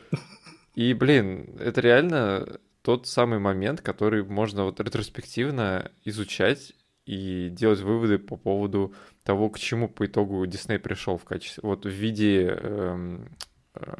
И, 0.74 0.92
блин, 0.92 1.56
это 1.58 1.80
реально 1.80 2.60
тот 2.82 3.06
самый 3.06 3.38
момент, 3.38 3.80
который 3.80 4.22
можно 4.24 4.64
вот 4.64 4.80
ретроспективно 4.80 5.90
изучать 6.04 6.74
и 7.06 7.48
делать 7.50 7.80
выводы 7.80 8.18
по 8.18 8.36
поводу 8.36 8.92
того, 9.24 9.48
к 9.48 9.58
чему 9.58 9.88
по 9.88 10.04
итогу 10.04 10.44
Дисней 10.46 10.78
пришел 10.78 11.16
в 11.16 11.24
качестве, 11.24 11.62
вот 11.62 11.86
в 11.86 11.88
виде 11.88 12.48
эм, 12.48 13.30
э, 13.74 13.94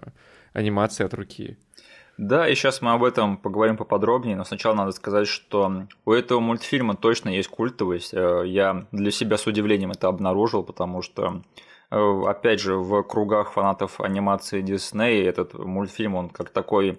анимации 0.53 1.05
от 1.05 1.15
руки. 1.15 1.57
Да, 2.19 2.49
и 2.49 2.57
сейчас 2.57 2.83
мы 2.83 2.93
об 2.93 3.05
этом 3.05 3.37
поговорим 3.37 3.77
поподробнее, 3.77 4.35
но 4.35 4.43
сначала 4.43 4.75
надо 4.75 4.91
сказать, 4.91 5.29
что 5.29 5.87
у 6.05 6.13
этого 6.13 6.41
мультфильма 6.41 6.97
точно 6.97 7.29
есть 7.29 7.49
культовость. 7.49 8.13
Э, 8.13 8.43
я 8.45 8.87
для 8.91 9.13
себя 9.13 9.39
с 9.39 9.47
удивлением 9.47 9.93
это 9.93 10.09
обнаружил, 10.09 10.65
потому 10.65 11.01
что 11.01 11.43
э, 11.93 12.23
опять 12.27 12.61
же, 12.61 12.75
в 12.75 13.03
кругах 13.05 13.53
фанатов 13.53 14.01
анимации 14.01 14.63
Дисней 14.63 15.23
этот 15.23 15.55
мультфильм, 15.55 16.17
он 16.17 16.29
как 16.29 16.51
такой 16.51 16.99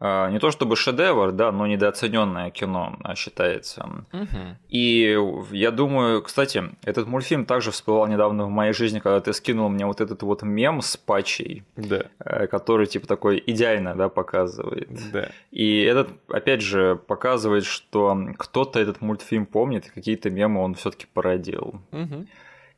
не 0.00 0.38
то 0.38 0.50
чтобы 0.50 0.76
шедевр, 0.76 1.32
да, 1.32 1.52
но 1.52 1.66
недооцененное 1.66 2.50
кино 2.50 2.96
а, 3.02 3.14
считается. 3.14 3.88
Угу. 4.12 4.56
И 4.68 5.18
я 5.52 5.70
думаю, 5.70 6.22
кстати, 6.22 6.64
этот 6.84 7.06
мультфильм 7.06 7.46
также 7.46 7.70
всплывал 7.70 8.06
недавно 8.06 8.46
в 8.46 8.50
моей 8.50 8.72
жизни, 8.72 8.98
когда 8.98 9.20
ты 9.20 9.32
скинул 9.32 9.68
мне 9.68 9.86
вот 9.86 10.00
этот 10.00 10.22
вот 10.22 10.42
мем 10.42 10.82
с 10.82 10.96
патчей, 10.96 11.64
да. 11.76 12.06
Э, 12.18 12.46
который 12.46 12.86
типа 12.86 13.06
такой 13.06 13.42
идеально, 13.46 13.94
да, 13.94 14.08
показывает. 14.08 14.90
Да. 15.12 15.30
И 15.50 15.82
этот, 15.82 16.10
опять 16.28 16.60
же, 16.60 16.96
показывает, 16.96 17.64
что 17.64 18.16
кто-то 18.38 18.80
этот 18.80 19.00
мультфильм 19.00 19.46
помнит, 19.46 19.86
и 19.86 19.90
какие-то 19.90 20.30
мемы 20.30 20.60
он 20.60 20.74
все-таки 20.74 21.06
породил. 21.12 21.80
Угу. 21.92 22.26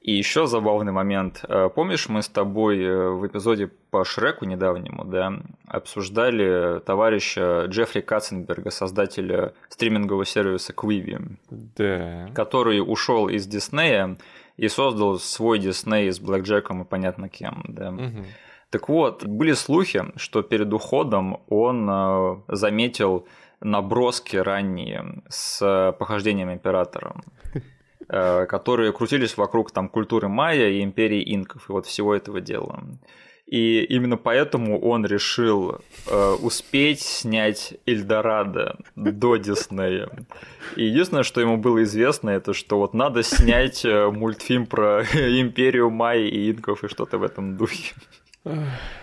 И 0.06 0.12
еще 0.12 0.46
забавный 0.46 0.92
момент. 0.92 1.44
Э, 1.48 1.68
помнишь, 1.68 2.08
мы 2.08 2.22
с 2.22 2.28
тобой 2.28 2.80
э, 2.80 3.08
в 3.10 3.26
эпизоде 3.26 3.66
по 3.90 4.04
Шреку 4.04 4.44
недавнему, 4.44 5.04
да, 5.04 5.32
обсуждали 5.66 6.78
товарища 6.78 7.64
Джеффри 7.66 8.02
Катценберга, 8.02 8.70
создателя 8.70 9.52
стримингового 9.68 10.24
сервиса 10.24 10.72
Quibi, 10.72 11.38
да. 11.50 12.30
который 12.36 12.78
ушел 12.78 13.28
из 13.28 13.48
Диснея 13.48 14.16
и 14.56 14.68
создал 14.68 15.18
свой 15.18 15.58
Дисней 15.58 16.12
с 16.12 16.20
Блэк 16.20 16.42
Джеком 16.42 16.82
и 16.82 16.84
понятно 16.84 17.28
кем, 17.28 17.64
да. 17.66 17.90
Угу. 17.90 18.24
Так 18.70 18.88
вот, 18.88 19.24
были 19.26 19.54
слухи, 19.54 20.04
что 20.14 20.42
перед 20.42 20.72
уходом 20.72 21.42
он 21.48 21.90
э, 21.90 22.36
заметил 22.46 23.26
наброски 23.60 24.36
ранние 24.36 25.24
с 25.28 25.96
похождением 25.98 26.52
императора. 26.52 27.16
Э, 28.08 28.46
которые 28.46 28.92
крутились 28.92 29.36
вокруг 29.36 29.72
там 29.72 29.88
культуры 29.88 30.28
майя 30.28 30.68
и 30.68 30.80
империи 30.84 31.34
инков 31.34 31.68
и 31.68 31.72
вот 31.72 31.86
всего 31.86 32.14
этого 32.14 32.40
дела. 32.40 32.84
И 33.46 33.82
именно 33.82 34.16
поэтому 34.16 34.80
он 34.80 35.04
решил 35.04 35.80
э, 36.06 36.36
успеть 36.40 37.00
снять 37.00 37.74
Эльдорадо 37.84 38.78
до 38.94 39.36
Диснея. 39.36 40.08
И 40.76 40.84
единственное, 40.84 41.24
что 41.24 41.40
ему 41.40 41.56
было 41.56 41.82
известно, 41.82 42.30
это 42.30 42.54
что 42.54 42.78
вот 42.78 42.94
надо 42.94 43.24
снять 43.24 43.84
э, 43.84 44.08
мультфильм 44.08 44.66
про 44.66 45.02
империю 45.12 45.90
майя 45.90 46.28
и 46.28 46.52
инков 46.52 46.84
и 46.84 46.88
что-то 46.88 47.18
в 47.18 47.24
этом 47.24 47.56
духе. 47.56 47.92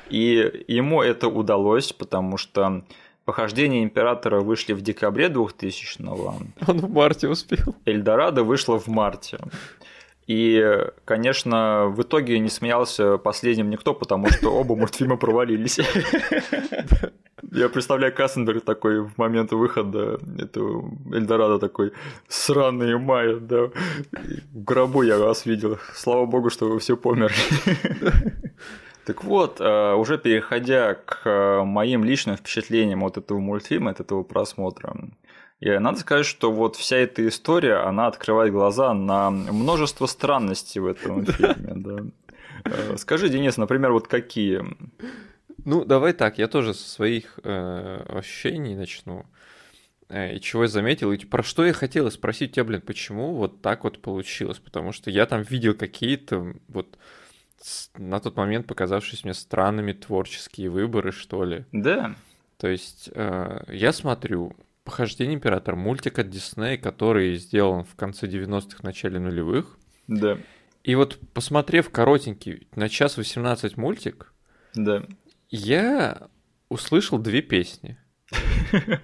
И 0.09 0.63
ему 0.69 1.01
это 1.01 1.27
удалось, 1.27 1.91
потому 1.91 2.37
что 2.37 2.85
Похождения 3.25 3.83
Императора 3.83 4.41
вышли 4.41 4.73
в 4.73 4.81
декабре 4.81 5.27
2000-го. 5.27 6.36
Он 6.67 6.79
в 6.79 6.91
марте 6.91 7.29
успел. 7.29 7.75
Эльдорадо 7.86 8.43
вышло 8.43 8.77
в 8.79 8.88
марте. 8.88 9.39
И, 10.27 10.62
конечно, 11.05 11.88
в 11.88 12.01
итоге 12.01 12.39
не 12.39 12.49
смеялся 12.49 13.17
последним 13.17 13.69
никто, 13.69 13.93
потому 13.93 14.29
что 14.29 14.49
оба 14.49 14.75
мультфильма 14.75 15.17
провалились. 15.17 15.79
Я 17.51 17.69
представляю 17.69 18.13
Кассенберг 18.13 18.63
такой 18.63 19.01
в 19.01 19.17
момент 19.17 19.51
выхода 19.51 20.19
этого 20.39 20.89
Эльдорадо 21.13 21.59
такой 21.59 21.91
сраные 22.27 22.97
майя, 22.97 23.36
да. 23.36 23.69
В 24.53 24.63
гробу 24.63 25.03
я 25.03 25.17
вас 25.17 25.45
видел. 25.45 25.77
Слава 25.93 26.25
богу, 26.25 26.49
что 26.49 26.67
вы 26.67 26.79
все 26.79 26.97
померли. 26.97 27.36
Так 29.05 29.23
вот, 29.23 29.59
э, 29.59 29.93
уже 29.95 30.17
переходя 30.17 30.93
к 30.95 31.21
э, 31.25 31.63
моим 31.63 32.03
личным 32.03 32.37
впечатлениям 32.37 33.03
от 33.03 33.17
этого 33.17 33.39
мультфильма, 33.39 33.91
от 33.91 33.99
этого 33.99 34.23
просмотра, 34.23 34.95
и 35.59 35.69
надо 35.77 35.99
сказать, 35.99 36.25
что 36.25 36.51
вот 36.51 36.75
вся 36.75 36.97
эта 36.97 37.25
история, 37.27 37.75
она 37.75 38.07
открывает 38.07 38.51
глаза 38.51 38.93
на 38.93 39.29
множество 39.29 40.07
странностей 40.07 40.81
в 40.81 40.87
этом 40.87 41.25
фильме. 41.25 41.73
Да. 41.75 42.03
Э, 42.65 42.97
скажи, 42.97 43.29
Денис, 43.29 43.57
например, 43.57 43.91
вот 43.91 44.07
какие? 44.07 44.61
Ну, 45.65 45.85
давай 45.85 46.13
так, 46.13 46.37
я 46.37 46.47
тоже 46.47 46.73
со 46.73 46.89
своих 46.89 47.39
э, 47.43 48.05
ощущений 48.09 48.75
начну. 48.75 49.25
И 50.09 50.39
чего 50.41 50.63
я 50.63 50.67
заметил, 50.67 51.11
и 51.11 51.17
про 51.17 51.43
что 51.43 51.65
я 51.65 51.73
хотел 51.73 52.11
спросить 52.11 52.51
тебя, 52.51 52.65
блин, 52.65 52.81
почему 52.81 53.33
вот 53.33 53.61
так 53.61 53.83
вот 53.83 54.01
получилось? 54.01 54.59
Потому 54.59 54.91
что 54.91 55.09
я 55.09 55.25
там 55.25 55.41
видел 55.41 55.73
какие-то 55.73 56.53
вот 56.67 56.97
на 57.97 58.19
тот 58.19 58.36
момент 58.36 58.67
показавшись 58.67 59.23
мне 59.23 59.34
странными 59.34 59.93
творческие 59.93 60.69
выборы, 60.69 61.12
что 61.12 61.43
ли. 61.43 61.65
Да. 61.71 62.15
То 62.58 62.67
есть 62.67 63.10
э, 63.13 63.63
я 63.67 63.91
смотрю 63.93 64.56
«Похождение 64.84 65.36
императора», 65.36 65.76
мультик 65.76 66.19
от 66.19 66.30
Диснея, 66.30 66.78
который 66.78 67.36
сделан 67.36 67.84
в 67.84 67.95
конце 67.95 68.28
90-х, 68.28 68.80
начале 68.84 69.19
нулевых. 69.19 69.78
Да. 70.08 70.38
И 70.84 70.95
вот 70.95 71.17
посмотрев 71.34 71.89
коротенький, 71.89 72.67
на 72.76 72.89
час 72.89 73.17
18 73.17 73.78
мультик, 73.78 74.34
да. 74.76 75.06
я 75.49 76.28
услышал 76.69 77.17
две 77.17 77.41
песни. 77.41 77.97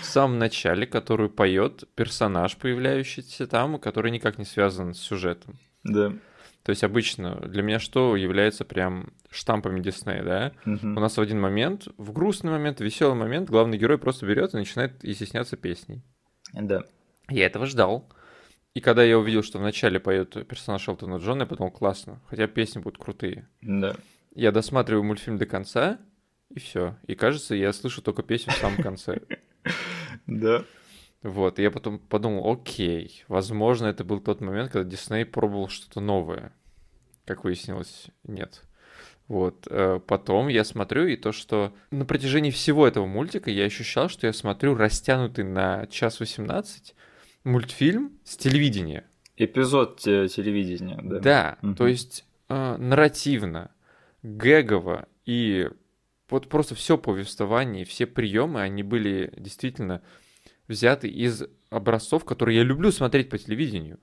В 0.00 0.04
самом 0.04 0.38
начале, 0.38 0.84
которую 0.84 1.30
поет 1.30 1.84
персонаж, 1.94 2.56
появляющийся 2.56 3.46
там, 3.46 3.78
который 3.78 4.10
никак 4.10 4.36
не 4.36 4.44
связан 4.44 4.94
с 4.94 4.98
сюжетом. 4.98 5.60
Да. 5.84 6.12
То 6.62 6.70
есть 6.70 6.84
обычно 6.84 7.36
для 7.36 7.62
меня 7.62 7.78
что 7.78 8.16
является 8.16 8.64
прям 8.64 9.12
штампами 9.30 9.80
Диснея, 9.80 10.22
да? 10.22 10.52
Угу. 10.66 10.86
У 10.86 11.00
нас 11.00 11.16
в 11.16 11.20
один 11.20 11.40
момент, 11.40 11.88
в 11.96 12.12
грустный 12.12 12.50
момент, 12.50 12.80
в 12.80 12.84
веселый 12.84 13.16
момент, 13.16 13.48
главный 13.48 13.78
герой 13.78 13.98
просто 13.98 14.26
берет 14.26 14.52
и 14.54 14.58
начинает 14.58 15.04
изъясняться 15.04 15.56
песней. 15.56 16.02
Да. 16.52 16.84
Я 17.28 17.46
этого 17.46 17.66
ждал. 17.66 18.12
И 18.74 18.80
когда 18.80 19.02
я 19.02 19.18
увидел, 19.18 19.42
что 19.42 19.58
вначале 19.58 19.98
поет 19.98 20.46
персонаж 20.46 20.86
Элтона 20.86 21.16
Джона, 21.16 21.42
я 21.42 21.46
подумал, 21.46 21.72
классно, 21.72 22.20
хотя 22.28 22.46
песни 22.46 22.80
будут 22.80 23.02
крутые. 23.02 23.48
Да. 23.62 23.96
Я 24.34 24.52
досматриваю 24.52 25.02
мультфильм 25.02 25.38
до 25.38 25.46
конца, 25.46 25.98
и 26.50 26.60
все. 26.60 26.96
И 27.06 27.14
кажется, 27.14 27.54
я 27.54 27.72
слышу 27.72 28.02
только 28.02 28.22
песню 28.22 28.52
в 28.52 28.56
самом 28.56 28.82
конце. 28.82 29.20
Да. 30.26 30.64
Вот, 31.22 31.58
и 31.58 31.62
я 31.62 31.70
потом 31.70 31.98
подумал, 31.98 32.50
окей, 32.50 33.24
возможно, 33.28 33.86
это 33.86 34.04
был 34.04 34.20
тот 34.20 34.40
момент, 34.40 34.72
когда 34.72 34.88
Дисней 34.88 35.26
пробовал 35.26 35.68
что-то 35.68 36.00
новое. 36.00 36.52
Как 37.26 37.44
выяснилось, 37.44 38.06
нет. 38.24 38.62
Вот, 39.28 39.68
э, 39.70 40.00
потом 40.06 40.48
я 40.48 40.64
смотрю, 40.64 41.06
и 41.06 41.16
то, 41.16 41.30
что 41.30 41.72
на 41.90 42.04
протяжении 42.04 42.50
всего 42.50 42.86
этого 42.86 43.06
мультика 43.06 43.50
я 43.50 43.64
ощущал, 43.64 44.08
что 44.08 44.26
я 44.26 44.32
смотрю 44.32 44.74
растянутый 44.74 45.44
на 45.44 45.86
час 45.86 46.20
18 46.20 46.94
мультфильм 47.44 48.18
с 48.24 48.36
телевидения. 48.36 49.04
Эпизод 49.36 50.00
телевидения, 50.00 50.98
да. 51.02 51.18
Да, 51.20 51.58
угу. 51.62 51.74
то 51.74 51.86
есть 51.86 52.24
э, 52.48 52.76
нарративно, 52.76 53.70
гэгово 54.22 55.06
и 55.26 55.68
вот 56.28 56.48
просто 56.48 56.74
все 56.74 56.98
повествование, 56.98 57.84
все 57.84 58.06
приемы, 58.06 58.62
они 58.62 58.82
были 58.82 59.32
действительно 59.36 60.02
взяты 60.70 61.08
из 61.08 61.44
образцов, 61.68 62.24
которые 62.24 62.58
я 62.58 62.62
люблю 62.62 62.90
смотреть 62.90 63.28
по 63.28 63.36
телевидению. 63.36 63.98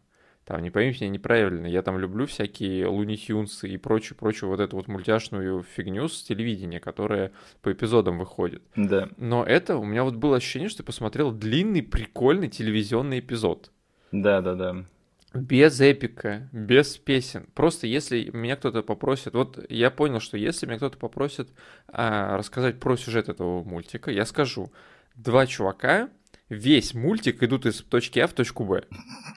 Там, 0.46 0.62
не 0.62 0.70
поймите 0.70 1.04
меня 1.04 1.16
неправильно, 1.16 1.66
я 1.68 1.82
там 1.82 2.00
люблю 2.00 2.26
всякие 2.26 2.88
Луни 2.88 3.18
Тюнсы 3.18 3.68
и 3.68 3.76
прочую-прочую 3.76 4.50
вот 4.50 4.62
эту 4.62 4.78
вот 4.78 4.88
мультяшную 4.88 5.64
фигню 5.64 6.08
с 6.08 6.24
телевидения, 6.24 6.80
которая 6.80 7.34
по 7.62 7.74
эпизодам 7.74 8.18
выходит. 8.18 8.64
Да. 8.78 9.10
Но 9.18 9.44
это, 9.44 9.76
у 9.76 9.84
меня 9.84 10.06
вот 10.06 10.16
было 10.16 10.38
ощущение, 10.38 10.70
что 10.70 10.84
я 10.84 10.86
посмотрел 10.86 11.34
длинный, 11.34 11.84
прикольный 11.84 12.48
телевизионный 12.48 13.20
эпизод. 13.20 13.72
Да-да-да. 14.14 14.86
Без 15.34 15.82
эпика, 15.82 16.48
без 16.54 16.98
песен. 16.98 17.48
Просто 17.54 17.86
если 17.86 18.30
меня 18.30 18.56
кто-то 18.56 18.84
попросит, 18.84 19.34
вот 19.34 19.60
я 19.70 19.92
понял, 19.92 20.22
что 20.22 20.38
если 20.38 20.66
меня 20.66 20.78
кто-то 20.78 20.98
попросит 20.98 21.50
а, 21.90 22.38
рассказать 22.38 22.80
про 22.80 22.96
сюжет 22.96 23.28
этого 23.28 23.66
мультика, 23.66 24.12
я 24.12 24.26
скажу, 24.26 24.72
два 25.16 25.46
чувака 25.46 26.10
весь 26.50 26.94
мультик 26.94 27.44
идут 27.44 27.66
из 27.66 27.82
точки 27.82 28.20
А 28.20 28.28
в 28.28 28.34
точку 28.34 28.66
Б. 28.66 28.84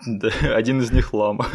Да, 0.07 0.31
один 0.55 0.81
из 0.81 0.91
них 0.93 1.13
лама. 1.13 1.47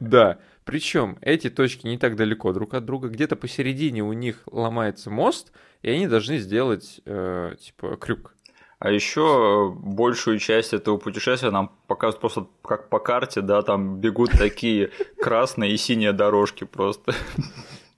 Да, 0.00 0.38
причем 0.64 1.18
эти 1.20 1.50
точки 1.50 1.86
не 1.86 1.98
так 1.98 2.16
далеко 2.16 2.52
друг 2.52 2.74
от 2.74 2.84
друга, 2.84 3.08
где-то 3.08 3.36
посередине 3.36 4.02
у 4.02 4.12
них 4.12 4.42
ломается 4.50 5.10
мост, 5.10 5.52
и 5.82 5.90
они 5.90 6.06
должны 6.06 6.38
сделать 6.38 7.00
э, 7.04 7.54
типа 7.60 7.96
крюк. 7.96 8.34
А 8.78 8.90
еще 8.90 9.74
большую 9.74 10.38
часть 10.38 10.74
этого 10.74 10.98
путешествия 10.98 11.50
нам 11.50 11.72
показывают 11.86 12.20
просто 12.20 12.46
как 12.62 12.90
по 12.90 12.98
карте, 12.98 13.40
да, 13.40 13.62
там 13.62 14.00
бегут 14.00 14.32
такие 14.32 14.90
красные 15.20 15.72
и 15.72 15.76
синие 15.76 16.12
дорожки 16.12 16.64
просто. 16.64 17.14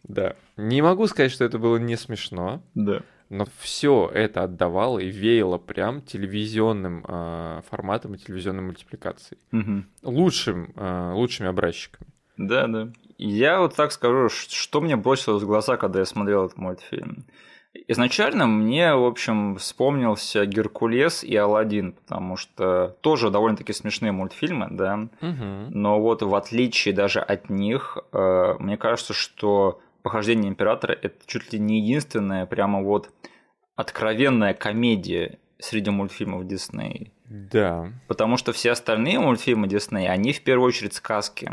Да. 0.05 0.37
Не 0.57 0.83
могу 0.83 1.09
сказать, 1.09 1.33
что 1.33 1.45
это 1.45 1.59
было 1.59 1.79
не 1.79 1.97
смешно. 1.97 2.63
Да 2.75 3.03
но 3.29 3.47
все 3.59 4.11
это 4.13 4.45
отдавало 4.45 4.99
и 4.99 5.09
веяло 5.09 5.59
прям 5.59 6.01
телевизионным 6.03 7.05
э, 7.07 7.61
форматом 7.69 8.15
и 8.15 8.19
телевизионной 8.19 8.63
мультипликацией. 8.63 9.41
Угу. 9.53 9.85
Лучшим, 10.03 10.73
э, 10.77 11.13
лучшими 11.15 11.49
образчиками. 11.49 12.09
Да, 12.37 12.67
да. 12.67 12.89
Я 13.19 13.61
вот 13.61 13.75
так 13.75 13.93
скажу, 13.93 14.29
что 14.29 14.81
мне 14.81 14.97
бросилось 14.97 15.43
в 15.43 15.47
глаза, 15.47 15.77
когда 15.77 16.01
я 16.01 16.05
смотрел 16.05 16.47
этот 16.47 16.59
мультфильм. 16.59 17.25
Изначально 17.89 18.47
мне, 18.47 18.95
в 18.95 19.05
общем, 19.05 19.57
вспомнился 19.57 20.47
Геркулес 20.47 21.23
и 21.23 21.37
Алладин, 21.37 21.93
потому 21.93 22.37
что 22.37 22.97
тоже 23.01 23.31
довольно-таки 23.31 23.73
смешные 23.73 24.13
мультфильмы, 24.13 24.69
да. 24.71 25.09
Угу. 25.21 25.71
Но 25.71 26.01
вот 26.01 26.23
в 26.23 26.35
отличие 26.35 26.95
даже 26.95 27.21
от 27.21 27.51
них, 27.51 27.99
э, 28.13 28.55
мне 28.59 28.77
кажется, 28.77 29.13
что 29.13 29.81
похождение 30.07 30.49
императора 30.49 30.93
это 30.93 31.17
чуть 31.27 31.53
ли 31.53 31.59
не 31.59 31.81
единственная 31.81 32.47
прямо 32.47 32.81
вот 32.81 33.11
откровенная 33.75 34.55
комедия 34.55 35.41
среди 35.59 35.91
мультфильмов 35.91 36.47
Дисней. 36.47 37.13
Да. 37.25 37.93
Потому 38.07 38.37
что 38.37 38.53
все 38.53 38.71
остальные 38.71 39.19
мультфильмы 39.19 39.67
Дисней, 39.67 40.09
они 40.09 40.33
в 40.33 40.43
первую 40.43 40.69
очередь 40.69 40.95
сказки. 40.95 41.53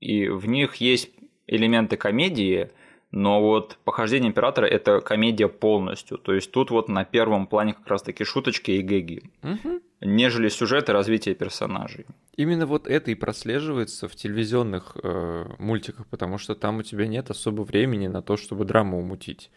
И 0.00 0.26
в 0.26 0.48
них 0.48 0.74
есть 0.76 1.10
элементы 1.46 1.96
комедии, 1.96 2.72
но 3.12 3.40
вот 3.40 3.78
«Похождение 3.84 4.28
императора»— 4.28 4.66
это 4.66 5.00
комедия 5.00 5.48
полностью. 5.48 6.18
То 6.18 6.34
есть 6.34 6.50
тут 6.50 6.70
вот 6.70 6.88
на 6.88 7.04
первом 7.04 7.46
плане 7.46 7.74
как 7.74 7.86
раз-таки 7.86 8.24
шуточки 8.24 8.72
и 8.72 8.82
гэги. 8.82 9.22
Угу 9.42 9.80
нежели 10.04 10.48
сюжет 10.48 10.88
и 10.88 10.92
развитие 10.92 11.34
персонажей. 11.34 12.06
Именно 12.36 12.66
вот 12.66 12.86
это 12.86 13.10
и 13.10 13.14
прослеживается 13.14 14.08
в 14.08 14.16
телевизионных 14.16 14.96
э, 15.02 15.44
мультиках, 15.58 16.06
потому 16.06 16.38
что 16.38 16.54
там 16.54 16.78
у 16.78 16.82
тебя 16.82 17.06
нет 17.06 17.30
особо 17.30 17.62
времени 17.62 18.08
на 18.08 18.22
то, 18.22 18.36
чтобы 18.36 18.64
драму 18.64 18.98
умутить. 18.98 19.50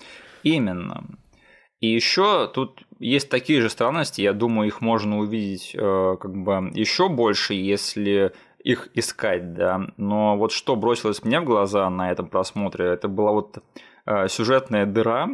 Именно. 0.43 1.05
И 1.81 1.87
еще 1.87 2.47
тут 2.47 2.83
есть 2.99 3.29
такие 3.29 3.61
же 3.61 3.69
странности, 3.69 4.21
я 4.21 4.33
думаю, 4.33 4.67
их 4.67 4.81
можно 4.81 5.19
увидеть 5.19 5.71
э, 5.73 6.17
как 6.19 6.35
бы 6.35 6.71
еще 6.73 7.09
больше, 7.09 7.53
если 7.53 8.33
их 8.65 8.89
искать, 8.95 9.54
да. 9.54 9.88
Но 9.97 10.38
вот 10.38 10.51
что 10.51 10.75
бросилось 10.75 11.23
мне 11.23 11.39
в 11.39 11.45
глаза 11.45 11.89
на 11.89 12.12
этом 12.12 12.28
просмотре, 12.28 12.86
это 12.86 13.08
была 13.08 13.32
вот 13.32 13.60
э, 14.08 14.28
сюжетная 14.28 14.88
дыра, 14.88 15.30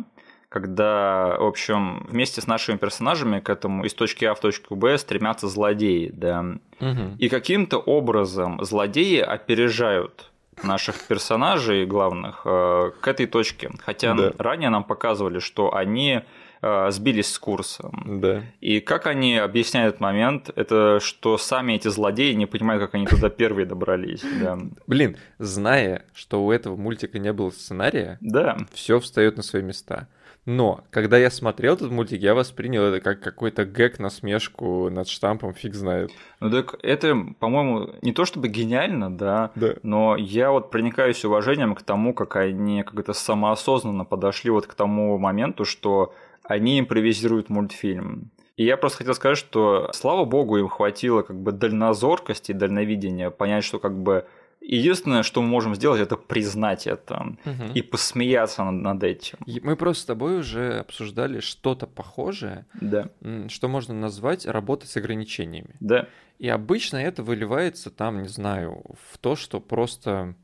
когда, 0.50 1.38
в 1.39 1.46
общем, 1.46 2.06
вместе 2.10 2.41
с 2.41 2.48
нашими 2.48 2.76
персонажами 2.76 3.39
к 3.39 3.50
этому 3.50 3.86
из 3.86 3.94
точки 3.94 4.26
А 4.26 4.34
в 4.34 4.41
точку 4.41 4.76
Б 4.76 4.98
стремятся 4.98 5.48
злодеи, 5.48 6.12
да. 6.13 6.46
Угу. 6.82 7.15
И 7.20 7.30
каким-то 7.30 7.78
образом 7.78 8.62
злодеи 8.63 9.20
опережают 9.20 10.30
наших 10.62 11.08
персонажей 11.08 11.86
главных 11.86 12.41
э, 12.44 12.91
к 13.00 13.08
этой 13.08 13.28
точке. 13.28 13.72
Хотя 13.80 14.13
да. 14.13 14.34
ранее 14.38 14.70
нам 14.70 14.84
показывали, 14.84 15.39
что 15.39 15.74
они 15.74 16.22
сбились 16.62 17.32
с 17.34 17.39
курса. 17.39 17.89
Да. 18.06 18.43
И 18.60 18.80
как 18.80 19.08
они 19.08 19.38
объясняют 19.38 20.00
момент, 20.00 20.50
это 20.56 21.00
что 21.02 21.38
сами 21.38 21.74
эти 21.74 21.88
злодеи 21.88 22.34
не 22.34 22.45
понимают, 22.45 22.82
как 22.84 22.95
они 22.95 23.08
туда 23.08 23.30
первые 23.30 23.65
добрались. 23.65 24.24
Да. 24.39 24.60
Блин, 24.88 25.17
зная, 25.39 26.06
что 26.13 26.43
у 26.45 26.52
этого 26.52 26.76
мультика 26.76 27.19
не 27.19 27.34
было 27.34 27.50
сценария, 27.50 28.17
Да. 28.21 28.58
все 28.74 29.00
встает 29.00 29.38
на 29.38 29.43
свои 29.43 29.62
места. 29.63 30.08
Но, 30.47 30.84
когда 30.89 31.19
я 31.19 31.30
смотрел 31.30 31.76
этот 31.76 31.91
мультик, 31.91 32.19
я 32.19 32.34
воспринял 32.34 32.82
это 32.84 33.00
как 33.00 33.19
какой-то 33.21 33.63
гэг, 33.63 34.00
насмешку 34.00 34.89
над 34.89 35.08
штампом, 35.08 35.54
фиг 35.54 35.76
знает. 35.76 36.10
Ну 36.39 36.50
так 36.50 36.76
это, 36.82 37.15
по-моему, 37.39 37.91
не 38.02 38.12
то 38.12 38.26
чтобы 38.26 38.47
гениально, 38.47 39.15
да, 39.15 39.52
Да. 39.54 39.76
но 39.84 40.15
я 40.15 40.50
вот 40.52 40.71
проникаюсь 40.71 41.24
уважением 41.26 41.76
к 41.76 41.84
тому, 41.84 42.15
как 42.15 42.36
они 42.38 42.82
как 42.82 42.97
это 43.00 43.13
самоосознанно 43.13 44.04
подошли 44.04 44.50
вот 44.50 44.65
к 44.65 44.74
тому 44.74 45.17
моменту, 45.19 45.63
что 45.63 46.15
они 46.52 46.80
импровизируют 46.80 47.50
мультфильм. 47.50 48.32
И 48.58 48.66
я 48.66 48.78
просто 48.78 49.00
хотел 49.00 49.14
сказать, 49.16 49.38
что 49.38 49.90
слава 49.94 50.26
богу 50.26 50.58
им 50.58 50.68
хватило 50.68 51.22
как 51.24 51.40
бы 51.42 51.52
дальнозоркости, 51.52 52.52
дальновидения, 52.52 53.30
понять, 53.30 53.64
что 53.64 53.80
как 53.80 53.98
бы 53.98 54.26
единственное, 54.60 55.24
что 55.24 55.42
мы 55.42 55.48
можем 55.48 55.74
сделать, 55.76 56.02
это 56.02 56.16
признать 56.18 56.86
это 56.86 57.36
Мгм. 57.46 57.72
и 57.74 57.82
посмеяться 57.82 58.64
над, 58.64 58.84
над 58.84 59.04
этим. 59.04 59.38
Мы 59.64 59.76
просто 59.76 60.04
с 60.04 60.06
тобой 60.06 60.40
уже 60.40 60.80
обсуждали 60.80 61.40
что-то 61.40 61.88
похожее, 61.88 62.66
Да, 62.80 63.10
что 63.48 63.68
можно 63.68 63.94
назвать 63.94 64.46
работой 64.46 64.86
с 64.88 64.98
ограничениями. 64.98 65.76
да, 65.80 66.08
И 66.38 66.48
обычно 66.50 66.98
это 66.98 67.24
выливается 67.24 67.90
там, 67.90 68.22
не 68.22 68.28
знаю, 68.30 68.84
в 69.12 69.18
то, 69.18 69.36
что 69.36 69.60
просто 69.60 70.36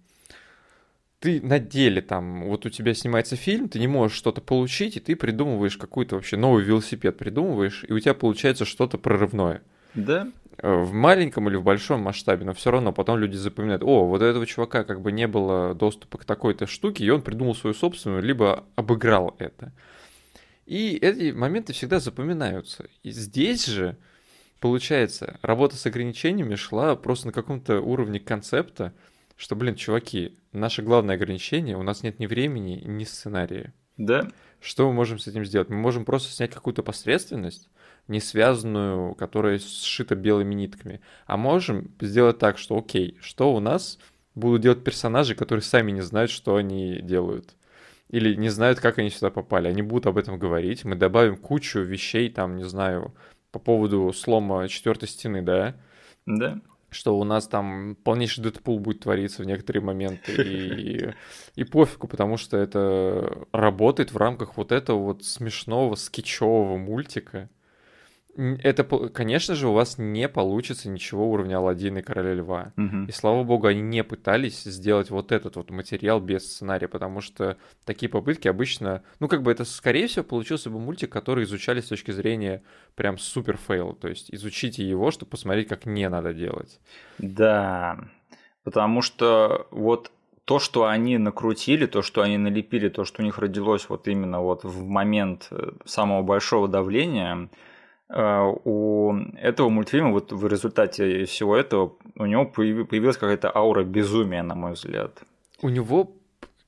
ты 1.20 1.42
на 1.42 1.60
деле 1.60 2.02
там, 2.02 2.46
вот 2.46 2.66
у 2.66 2.70
тебя 2.70 2.94
снимается 2.94 3.36
фильм, 3.36 3.70
ты 3.70 3.80
не 3.80 3.88
можешь 3.88 4.18
что-то 4.18 4.42
получить, 4.42 4.98
и 4.98 5.00
ты 5.00 5.16
придумываешь 5.16 5.78
какой-то 5.78 6.16
вообще 6.16 6.38
новый 6.38 6.64
велосипед, 6.64 7.18
придумываешь, 7.18 7.86
и 7.88 7.94
у 7.94 8.00
тебя 8.00 8.14
получается 8.14 8.66
что-то 8.66 8.98
прорывное. 8.98 9.64
да, 9.94 10.32
Э, 10.58 10.74
В 10.76 10.92
маленьком 10.92 11.48
или 11.50 11.56
в 11.56 11.64
большом 11.64 12.02
масштабе, 12.02 12.46
но 12.46 12.54
все 12.54 12.72
равно 12.72 12.92
потом 12.92 13.20
люди 13.20 13.36
запоминают, 13.36 13.84
о, 13.84 14.06
вот 14.08 14.22
у 14.22 14.26
этого 14.26 14.46
чувака 14.46 14.84
как 14.84 15.02
бы 15.02 15.12
не 15.12 15.28
было 15.28 15.74
доступа 15.76 16.18
к 16.18 16.26
такой-то 16.26 16.66
штуке, 16.66 17.06
и 17.06 17.10
он 17.10 17.22
придумал 17.22 17.56
свою 17.56 17.74
собственную, 17.74 18.24
либо 18.24 18.66
обыграл 18.76 19.36
это. 19.40 19.72
И 20.66 20.96
эти 20.98 21.32
моменты 21.32 21.74
всегда 21.74 22.00
запоминаются. 22.00 22.88
И 23.04 23.12
здесь 23.12 23.66
же, 23.68 23.98
получается, 24.60 25.40
работа 25.42 25.76
с 25.78 25.86
ограничениями 25.86 26.56
шла 26.56 26.96
просто 26.96 27.28
на 27.28 27.34
каком-то 27.34 27.80
уровне 27.80 28.20
концепта, 28.20 28.94
что, 29.38 29.56
блин, 29.56 29.76
чуваки, 29.76 30.38
наше 30.52 30.82
главное 30.82 31.16
ограничение, 31.16 31.78
у 31.78 31.84
нас 31.84 32.04
нет 32.04 32.20
ни 32.20 32.26
времени, 32.26 32.82
ни 32.86 33.04
сценария. 33.06 33.74
да, 33.98 34.28
Что 34.60 34.88
мы 34.88 34.94
можем 34.94 35.20
с 35.20 35.28
этим 35.28 35.46
сделать? 35.46 35.70
Мы 35.70 35.78
можем 35.78 36.04
просто 36.04 36.32
снять 36.34 36.52
какую-то 36.52 36.84
посредственность, 36.84 37.70
не 38.08 38.20
связанную, 38.20 39.16
которая 39.16 39.60
сшита 39.60 40.16
белыми 40.16 40.54
нитками. 40.56 41.02
А 41.26 41.38
можем 41.38 41.92
сделать 42.02 42.40
так, 42.40 42.58
что 42.58 42.78
окей, 42.78 43.18
что 43.22 43.54
у 43.54 43.60
нас 43.60 44.00
будут 44.36 44.62
делать 44.62 44.84
персонажи, 44.84 45.36
которые 45.36 45.64
сами 45.64 45.92
не 45.92 46.02
знают, 46.02 46.32
что 46.32 46.56
они 46.56 47.00
делают. 47.02 47.56
Или 48.10 48.36
не 48.36 48.50
знают, 48.50 48.80
как 48.80 48.98
они 49.00 49.10
сюда 49.10 49.30
попали. 49.30 49.68
Они 49.68 49.82
будут 49.82 50.08
об 50.08 50.18
этом 50.18 50.40
говорить. 50.40 50.86
Мы 50.86 50.96
добавим 50.96 51.38
кучу 51.38 51.80
вещей, 51.80 52.30
там, 52.30 52.56
не 52.56 52.64
знаю, 52.64 53.14
по 53.52 53.60
поводу 53.60 54.14
слома 54.14 54.68
четвертой 54.70 55.10
стены, 55.10 55.42
да, 55.42 55.76
да. 56.26 56.60
Что 56.90 57.18
у 57.18 57.24
нас 57.24 57.48
там 57.48 57.96
полнейший 58.04 58.44
Дэдпул 58.44 58.80
будет 58.80 59.02
твориться 59.02 59.44
в 59.44 59.46
некоторые 59.46 59.84
моменты. 59.84 60.32
И, 60.42 61.14
и 61.56 61.64
пофигу, 61.64 62.08
потому 62.08 62.38
что 62.38 62.58
это 62.58 63.48
работает 63.52 64.12
в 64.12 64.18
рамках 64.18 64.58
вот 64.58 64.72
этого 64.72 65.00
вот 65.00 65.24
смешного 65.24 65.96
скетчевого 65.96 66.78
мультика. 66.78 67.50
Это, 68.38 68.84
конечно 68.84 69.56
же, 69.56 69.68
у 69.68 69.74
вас 69.74 69.98
не 69.98 70.30
получится 70.30 70.90
ничего 70.90 71.30
уровня 71.30 71.58
Аладдина 71.58 72.00
и 72.00 72.02
Короля 72.04 72.36
Льва. 72.36 72.74
Мгм. 72.76 73.06
И 73.06 73.12
слава 73.12 73.44
богу, 73.44 73.66
они 73.66 73.82
не 73.82 74.04
пытались 74.04 74.62
сделать 74.64 75.10
вот 75.10 75.32
этот 75.32 75.56
вот 75.56 75.72
материал 75.72 76.20
без 76.20 76.46
сценария, 76.46 76.88
потому 76.88 77.22
что 77.22 77.58
такие 77.84 78.10
попытки 78.10 78.48
обычно, 78.48 79.02
ну 79.20 79.28
как 79.28 79.42
бы 79.42 79.52
это 79.52 79.66
скорее 79.66 80.06
всего 80.08 80.24
получился 80.24 80.70
бы 80.70 80.80
мультик, 80.80 81.12
который 81.12 81.46
изучали 81.46 81.82
с 81.82 81.88
точки 81.88 82.12
зрения 82.12 82.62
прям 82.96 83.18
супер 83.18 83.58
fail, 83.58 83.94
то 83.94 84.08
есть 84.08 84.32
изучите 84.32 84.88
его, 84.88 85.10
чтобы 85.10 85.32
посмотреть, 85.32 85.68
как 85.68 85.88
не 85.88 86.08
надо 86.08 86.32
делать. 86.34 86.80
Да, 87.18 87.98
потому 88.64 89.02
что 89.02 89.68
вот 89.72 90.12
то, 90.46 90.60
что 90.60 90.86
они 90.86 91.18
накрутили, 91.18 91.88
то, 91.88 92.04
что 92.04 92.22
они 92.22 92.38
налепили, 92.38 92.88
то, 92.90 93.04
что 93.04 93.22
у 93.22 93.26
них 93.26 93.40
родилось 93.40 93.90
вот 93.90 94.08
именно 94.08 94.42
вот 94.42 94.64
в 94.64 94.86
момент 94.86 95.48
э, 95.52 95.72
самого 95.86 96.22
большого 96.22 96.68
давления, 96.68 97.50
у 98.10 99.14
этого 99.36 99.70
мультфильма 99.70 100.12
вот 100.12 100.32
в 100.32 100.48
результате 100.48 101.26
всего 101.26 101.56
этого 101.56 101.94
у 102.16 102.26
него 102.26 102.44
появи- 102.44 102.86
появилась 102.86 103.18
какая-то 103.18 103.52
аура 103.56 103.84
безумия, 103.84 104.44
на 104.44 104.56
мой 104.56 104.74
взгляд. 104.74 105.24
У 105.62 105.70
него, 105.70 106.12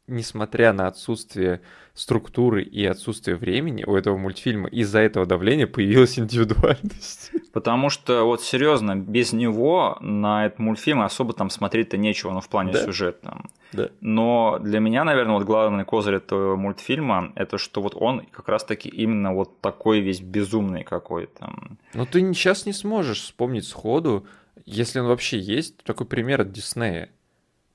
несмотря 0.10 0.74
на 0.74 0.88
отсутствие 0.88 1.62
структуры 1.94 2.64
и 2.64 2.86
отсутствие 2.86 3.36
времени, 3.36 3.84
у 3.86 3.96
этого 3.96 4.18
мультфильма 4.18 4.70
из-за 4.70 5.00
этого 5.00 5.26
давления 5.26 5.68
появилась 5.68 6.18
индивидуальность. 6.18 7.32
Потому 7.54 7.90
что 7.90 8.24
вот 8.24 8.42
серьезно, 8.42 8.96
без 8.96 9.34
него 9.34 9.98
на 10.02 10.46
этот 10.46 10.60
мультфильм 10.60 11.02
особо 11.02 11.34
там 11.34 11.50
смотреть-то 11.50 11.98
нечего, 11.98 12.32
ну 12.32 12.42
в 12.42 12.50
плане 12.50 12.74
Да. 12.74 12.86
сюжета. 12.86 13.42
Да. 13.74 13.90
Но 14.02 14.60
для 14.62 14.80
меня, 14.80 15.04
наверное, 15.04 15.36
вот 15.36 15.44
главный 15.44 15.86
козырь 15.86 16.16
этого 16.16 16.56
мультфильма 16.56 17.32
это 17.36 17.58
что 17.58 17.82
вот 17.82 17.94
он 17.96 18.26
как 18.32 18.48
раз-таки 18.50 18.90
именно 18.90 19.34
вот 19.34 19.60
такой 19.62 20.00
весь 20.00 20.22
безумный 20.22 20.84
какой-то. 20.84 21.54
Но 21.94 22.06
ты 22.06 22.22
сейчас 22.34 22.66
не 22.66 22.74
сможешь 22.74 23.22
вспомнить 23.22 23.68
сходу, 23.68 24.26
если 24.66 25.00
он 25.00 25.08
вообще 25.08 25.40
есть, 25.40 25.84
такой 25.84 26.06
пример 26.06 26.42
от 26.42 26.52
Диснея. 26.52 27.10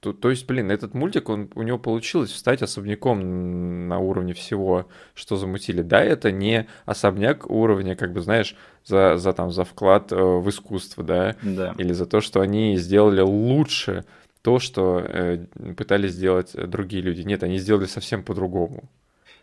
То, 0.05 0.13
то 0.13 0.29
есть, 0.29 0.47
блин, 0.47 0.71
этот 0.71 0.93
мультик, 0.93 1.31
он, 1.31 1.49
у 1.55 1.63
него 1.63 1.79
получилось 1.79 2.31
встать 2.31 2.61
особняком 2.61 3.89
на 3.89 3.99
уровне 4.01 4.35
всего, 4.35 4.87
что 5.15 5.37
замутили. 5.37 5.81
Да, 5.81 6.05
это 6.05 6.31
не 6.31 6.67
особняк 6.85 7.51
уровня, 7.51 7.97
как 7.97 8.13
бы, 8.13 8.21
знаешь, 8.21 8.55
за, 8.85 9.17
за, 9.17 9.33
там, 9.33 9.51
за 9.51 9.65
вклад 9.65 10.13
э, 10.13 10.17
в 10.17 10.47
искусство, 10.51 11.03
да, 11.03 11.37
Да. 11.43 11.75
или 11.79 11.95
за 11.95 12.05
то, 12.05 12.21
что 12.21 12.43
они 12.43 12.77
сделали 12.77 13.23
лучше 13.23 14.05
то, 14.43 14.59
что 14.59 14.99
э, 15.03 15.47
пытались 15.75 16.13
сделать 16.13 16.53
другие 16.55 17.03
люди. 17.03 17.23
Нет, 17.23 17.43
они 17.43 17.57
сделали 17.57 17.87
совсем 17.87 18.23
по-другому. 18.23 18.85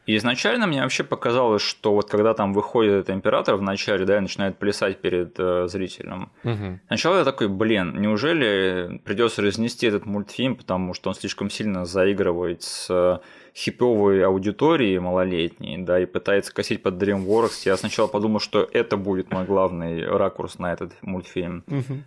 И 0.06 0.18
изначально 0.18 0.68
мне 0.68 0.82
вообще 0.82 1.04
показалось, 1.04 1.62
что 1.62 1.94
вот 1.94 2.10
когда 2.10 2.34
там 2.34 2.54
выходит 2.54 2.94
этот 2.94 3.10
император 3.12 3.56
в 3.56 3.62
начале, 3.62 4.06
да, 4.06 4.18
и 4.18 4.20
начинает 4.20 4.58
плясать 4.58 5.00
перед 5.00 5.36
э, 5.38 5.68
зрителем, 5.68 6.32
Мгм. 6.44 6.80
Сначала 6.88 7.20
я 7.20 7.24
такой, 7.24 7.48
блин, 7.48 8.00
неужели 8.02 9.00
придется 9.04 9.42
разнести 9.42 9.88
этот 9.88 10.06
мультфильм, 10.06 10.56
потому 10.56 10.94
что 10.94 11.10
он 11.10 11.16
слишком 11.16 11.50
сильно 11.50 11.86
заигрывает 11.86 12.64
с 12.64 12.88
э, 12.90 13.20
хиповой 13.56 14.24
аудиторией 14.26 15.00
малолетней, 15.00 15.78
да, 15.78 16.00
и 16.00 16.06
пытается 16.06 16.54
косить 16.54 16.82
под 16.82 17.02
DreamWorks. 17.02 17.62
Я 17.66 17.78
сначала 17.78 18.08
подумал, 18.08 18.40
что 18.40 18.68
это 18.72 18.98
будет 18.98 19.32
мой 19.32 19.46
главный 19.46 20.06
ракурс 20.06 20.60
на 20.60 20.74
этот 20.74 20.94
мультфильм. 21.02 21.64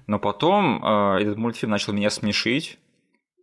Но 0.07 0.19
потом 0.19 0.83
э, 0.85 1.23
этот 1.23 1.37
мультфильм 1.37 1.71
начал 1.71 1.93
меня 1.93 2.11
смешить, 2.11 2.79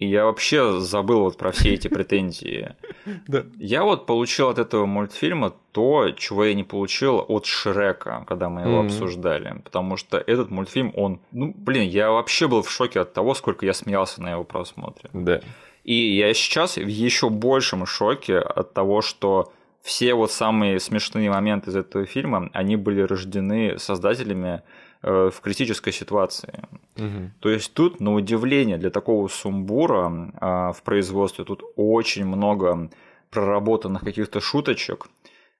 и 0.02 0.08
я 0.08 0.26
вообще 0.26 0.80
забыл 0.80 1.20
вот 1.20 1.38
про 1.38 1.52
все 1.52 1.76
эти 1.76 1.88
претензии. 1.88 2.76
Да. 3.28 3.44
Я 3.58 3.84
вот 3.84 4.06
получил 4.06 4.50
от 4.50 4.60
этого 4.60 4.86
мультфильма 4.86 5.54
то, 5.72 6.12
чего 6.12 6.46
я 6.46 6.54
не 6.54 6.64
получил 6.64 7.24
от 7.28 7.46
Шрека, 7.46 8.26
когда 8.28 8.48
мы 8.50 8.62
его 8.62 8.82
обсуждали. 8.82 9.60
Потому 9.64 9.98
что 9.98 10.18
этот 10.18 10.52
мультфильм, 10.52 10.92
он... 10.96 11.20
Ну, 11.32 11.54
блин, 11.56 11.90
я 11.90 12.12
вообще 12.12 12.48
был 12.48 12.62
в 12.62 12.70
шоке 12.70 13.00
от 13.00 13.14
того, 13.14 13.34
сколько 13.34 13.66
я 13.66 13.74
смеялся 13.74 14.22
на 14.22 14.32
его 14.32 14.44
просмотре. 14.44 15.10
Да. 15.14 15.42
И 15.84 15.96
я 16.16 16.34
сейчас 16.34 16.78
в 16.78 16.88
еще 16.88 17.30
большем 17.30 17.86
шоке 17.86 18.38
от 18.38 18.74
того, 18.74 19.02
что 19.02 19.52
все 19.82 20.14
вот 20.14 20.32
самые 20.32 20.80
смешные 20.80 21.30
моменты 21.30 21.72
из 21.72 21.76
этого 21.76 22.06
фильма, 22.06 22.50
они 22.54 22.76
были 22.76 23.02
рождены 23.02 23.80
создателями 23.80 24.62
в 25.02 25.42
критической 25.42 25.94
ситуации. 25.94 26.64
Мгм. 26.98 27.32
То 27.40 27.50
есть 27.50 27.74
тут, 27.74 28.00
на 28.00 28.14
удивление, 28.14 28.78
для 28.78 28.90
такого 28.90 29.28
сумбура 29.28 30.32
а, 30.40 30.72
в 30.72 30.84
производстве 30.84 31.44
тут 31.44 31.64
очень 31.76 32.26
много 32.26 32.90
проработанных 33.32 34.04
каких-то 34.04 34.42
шуточек, 34.42 35.08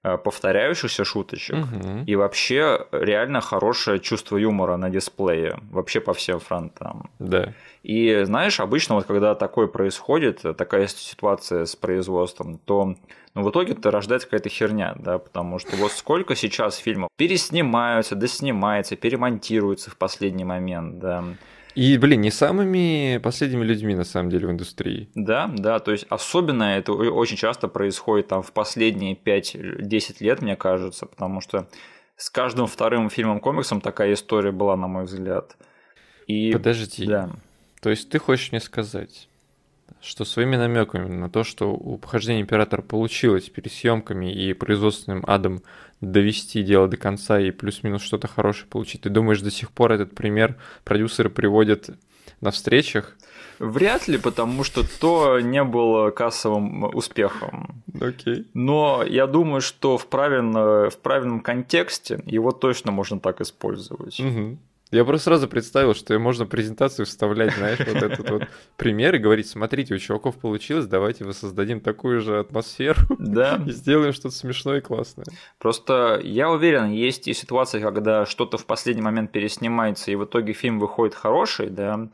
повторяющихся 0.02 1.06
шуточек. 1.06 1.56
Мгм. 1.56 2.06
И 2.06 2.16
вообще 2.16 2.88
реально 2.92 3.42
хорошее 3.42 4.00
чувство 4.00 4.38
юмора 4.38 4.78
на 4.78 4.90
дисплее, 4.90 5.60
вообще 5.72 6.00
по 6.00 6.14
всем 6.14 6.40
фронтам. 6.40 7.10
Да. 7.20 7.54
И 7.84 8.24
знаешь, 8.24 8.60
обычно 8.60 8.96
вот 8.96 9.06
когда 9.06 9.36
такое 9.36 9.68
происходит, 9.68 10.42
такая 10.58 10.88
ситуация 10.88 11.66
с 11.66 11.76
производством, 11.76 12.58
то 12.58 12.96
ну, 13.34 13.44
в 13.44 13.50
итоге 13.50 13.74
это 13.74 13.92
рождается 13.92 14.28
какая-то 14.28 14.50
херня, 14.50 14.94
да, 14.98 15.18
потому 15.18 15.60
что 15.60 15.76
вот 15.78 15.92
сколько 15.92 16.36
сейчас 16.36 16.78
фильмов 16.78 17.10
переснимаются, 17.18 18.16
доснимается, 18.16 18.96
перемонтируются 18.96 19.90
в 19.90 19.98
последний 19.98 20.44
момент, 20.44 21.00
да. 21.00 21.24
И, 21.76 21.98
блин, 21.98 22.22
не 22.22 22.32
самыми 22.32 23.20
последними 23.24 23.64
людьми, 23.64 23.96
на 23.96 24.04
самом 24.04 24.30
деле, 24.30 24.48
в 24.48 24.52
индустрии. 24.52 25.10
Да, 25.16 25.50
да, 25.56 25.80
то 25.80 25.92
есть 25.92 26.06
особенно 26.10 26.64
это 26.64 26.92
очень 26.92 27.38
часто 27.38 27.68
происходит 27.68 28.28
там 28.28 28.42
в 28.42 28.52
последние 28.52 29.16
5-10 29.16 30.18
лет, 30.20 30.42
мне 30.42 30.56
кажется, 30.56 31.06
потому 31.06 31.42
что 31.42 31.68
с 32.18 32.30
каждым 32.30 32.68
вторым 32.68 33.10
фильмом-комиксом 33.10 33.82
такая 33.82 34.14
история 34.14 34.52
была, 34.52 34.76
на 34.76 34.88
мой 34.88 35.06
взгляд. 35.06 35.58
И... 36.28 36.52
Подожди. 36.52 37.06
Да. 37.06 37.32
То 37.82 37.90
есть 37.90 38.10
ты 38.10 38.20
хочешь 38.20 38.52
мне 38.52 38.62
сказать, 38.62 39.28
что 40.02 40.26
своими 40.26 40.56
намеками 40.56 41.08
на 41.08 41.30
то, 41.30 41.44
что 41.44 41.74
у 41.74 41.98
похождения 41.98 42.42
императора 42.42 42.82
получилось 42.82 43.50
пересъемками 43.50 44.32
и 44.32 44.54
производственным 44.54 45.24
адом 45.28 45.62
довести 46.00 46.64
дело 46.64 46.88
до 46.88 46.98
конца 46.98 47.40
и 47.40 47.52
плюс-минус 47.52 48.02
что-то 48.02 48.28
хорошее 48.28 48.68
получить, 48.68 49.02
ты 49.02 49.10
думаешь, 49.10 49.42
до 49.42 49.52
сих 49.52 49.72
пор 49.72 49.92
этот 49.92 50.16
пример 50.16 50.58
продюсеры 50.84 51.30
приводят 51.30 51.90
на 52.42 52.52
встречах? 52.52 53.16
Вряд 53.60 54.08
ли, 54.08 54.18
потому 54.18 54.64
что 54.64 54.84
то 55.00 55.40
не 55.40 55.64
было 55.64 56.10
кассовым 56.10 56.84
успехом. 56.96 57.84
Okay. 57.94 58.46
Но 58.56 59.04
я 59.08 59.28
думаю, 59.28 59.62
что 59.62 60.00
в, 60.00 60.08
правильно, 60.08 60.90
в 60.90 60.98
правильном 60.98 61.42
контексте 61.42 62.24
его 62.26 62.52
точно 62.52 62.92
можно 62.92 63.20
так 63.20 63.40
использовать. 63.40 64.20
Угу. 64.20 64.58
Я 64.92 65.06
просто 65.06 65.26
сразу 65.26 65.48
представил, 65.48 65.96
что 65.96 66.18
можно 66.20 66.46
презентацию 66.46 67.06
вставлять, 67.06 67.56
знаешь, 67.56 67.80
вот 67.80 67.96
этот 67.96 68.30
вот 68.30 68.44
пример 68.78 69.16
и 69.16 69.20
говорить, 69.20 69.48
смотрите, 69.48 69.96
у 69.96 69.98
чуваков 69.98 70.38
получилось, 70.38 70.86
давайте 70.86 71.24
воссоздадим 71.24 71.80
такую 71.80 72.20
же 72.20 72.40
атмосферу 72.40 73.00
да. 73.18 73.62
и 73.66 73.72
сделаем 73.72 74.12
что-то 74.12 74.36
смешное 74.36 74.80
и 74.80 74.82
классное. 74.82 75.26
Просто 75.60 76.20
я 76.24 76.50
уверен, 76.50 76.92
есть 76.92 77.30
и 77.30 77.34
ситуации, 77.34 77.80
когда 77.80 78.26
что-то 78.26 78.58
в 78.58 78.66
последний 78.66 79.02
момент 79.02 79.32
переснимается, 79.32 80.12
и 80.12 80.16
в 80.16 80.26
итоге 80.26 80.52
фильм 80.52 80.80
выходит 80.80 81.16
хороший, 81.16 81.70
да, 81.70 82.10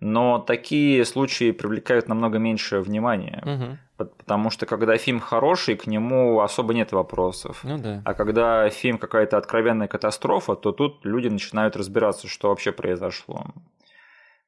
но 0.00 0.38
такие 0.38 1.04
случаи 1.04 1.50
привлекают 1.50 2.08
намного 2.08 2.38
меньше 2.38 2.80
внимания. 2.80 3.42
Угу. 3.44 3.78
Потому 3.96 4.50
что 4.50 4.64
когда 4.66 4.96
фильм 4.96 5.18
хороший, 5.18 5.76
к 5.76 5.86
нему 5.88 6.40
особо 6.40 6.72
нет 6.72 6.92
вопросов. 6.92 7.60
Ну 7.64 7.78
да. 7.78 8.00
А 8.04 8.14
когда 8.14 8.70
фильм 8.70 8.98
какая-то 8.98 9.36
откровенная 9.36 9.88
катастрофа, 9.88 10.54
то 10.54 10.70
тут 10.70 11.04
люди 11.04 11.26
начинают 11.26 11.76
разбираться, 11.76 12.28
что 12.28 12.48
вообще 12.48 12.70
произошло. 12.70 13.46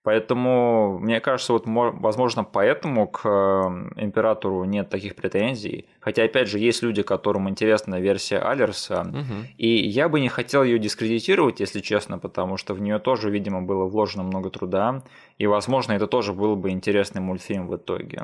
Поэтому, 0.03 0.99
мне 0.99 1.21
кажется, 1.21 1.53
вот, 1.53 1.65
возможно, 1.67 2.43
поэтому 2.43 3.07
к 3.07 3.29
эм, 3.29 3.93
императору 3.97 4.65
нет 4.65 4.89
таких 4.89 5.15
претензий. 5.15 5.87
Хотя, 6.01 6.25
опять 6.25 6.49
же, 6.49 6.59
есть 6.59 6.83
люди, 6.83 7.03
которым 7.03 7.51
интересна 7.51 8.01
версия 8.01 8.39
Алерса. 8.39 9.03
Угу. 9.03 9.49
И 9.59 9.69
я 9.69 10.09
бы 10.09 10.21
не 10.21 10.31
хотел 10.31 10.63
ее 10.63 10.79
дискредитировать, 10.79 11.61
если 11.61 11.81
честно, 11.81 12.19
потому 12.19 12.57
что 12.57 12.73
в 12.73 12.81
нее 12.81 12.99
тоже, 12.99 13.31
видимо, 13.31 13.61
было 13.61 13.85
вложено 13.85 14.23
много 14.23 14.49
труда. 14.49 15.03
И, 15.37 15.47
возможно, 15.47 15.93
это 15.93 16.07
тоже 16.07 16.33
был 16.33 16.57
бы 16.57 16.71
интересный 16.71 17.21
мультфильм 17.21 17.69
в 17.69 17.77
итоге. 17.77 18.23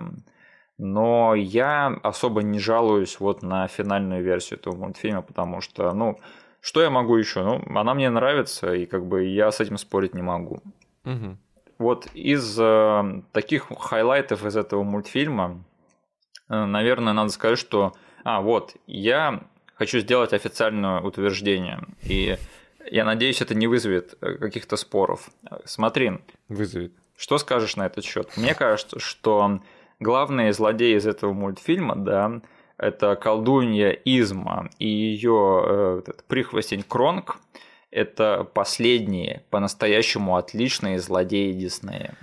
Но 0.79 1.35
я 1.35 1.89
особо 2.03 2.43
не 2.43 2.59
жалуюсь 2.59 3.21
вот 3.21 3.43
на 3.43 3.69
финальную 3.69 4.23
версию 4.23 4.61
этого 4.61 4.77
мультфильма, 4.77 5.21
потому 5.21 5.61
что, 5.61 5.93
ну, 5.93 6.19
что 6.61 6.83
я 6.83 6.89
могу 6.89 7.17
еще? 7.17 7.43
Ну, 7.43 7.79
она 7.79 7.93
мне 7.93 8.09
нравится, 8.09 8.73
и 8.75 8.87
как 8.87 9.07
бы 9.07 9.25
я 9.25 9.53
с 9.53 9.61
этим 9.61 9.77
спорить 9.77 10.15
не 10.15 10.23
могу. 10.23 10.61
Угу. 11.05 11.37
Вот 11.79 12.07
из 12.15 12.59
э, 12.59 13.23
таких 13.33 13.69
highlight 13.79 14.33
ов 14.33 14.45
из 14.47 14.57
этого 14.57 14.83
мультфильма, 14.83 15.63
э, 16.49 16.65
наверное, 16.65 17.13
надо 17.13 17.31
сказать, 17.31 17.59
что... 17.59 17.93
А, 18.25 18.41
вот, 18.41 18.75
я 18.87 19.45
хочу 19.75 20.01
сделать 20.01 20.33
официальное 20.33 21.01
утверждение, 21.01 21.81
и 22.03 22.39
я 22.91 23.05
надеюсь, 23.05 23.41
это 23.41 23.55
не 23.55 23.67
вызовет 23.67 24.17
э, 24.21 24.35
каких-то 24.35 24.77
споров. 24.77 25.29
Смотри. 25.65 26.19
Вызовет. 26.49 26.93
Что 27.17 27.39
скажешь 27.39 27.77
на 27.77 27.87
этот 27.87 28.05
счет? 28.05 28.37
Мне 28.37 28.55
кажется, 28.55 28.99
что 28.99 29.61
главные 30.01 30.53
злодеи 30.53 30.97
из 30.97 31.07
этого 31.07 31.33
мультфильма, 31.33 31.95
да, 31.95 32.41
это 32.79 33.17
колдунья 33.17 33.91
Изма 33.91 34.71
и 34.79 34.89
ее 34.89 36.03
э, 36.07 36.13
прихвостень 36.27 36.83
Кронг– 36.83 37.39
это 37.91 38.45
последние 38.53 39.45
по-настоящему 39.51 40.37
отличные 40.37 40.99
злодеи 40.99 41.53
Диснея. 41.53 42.15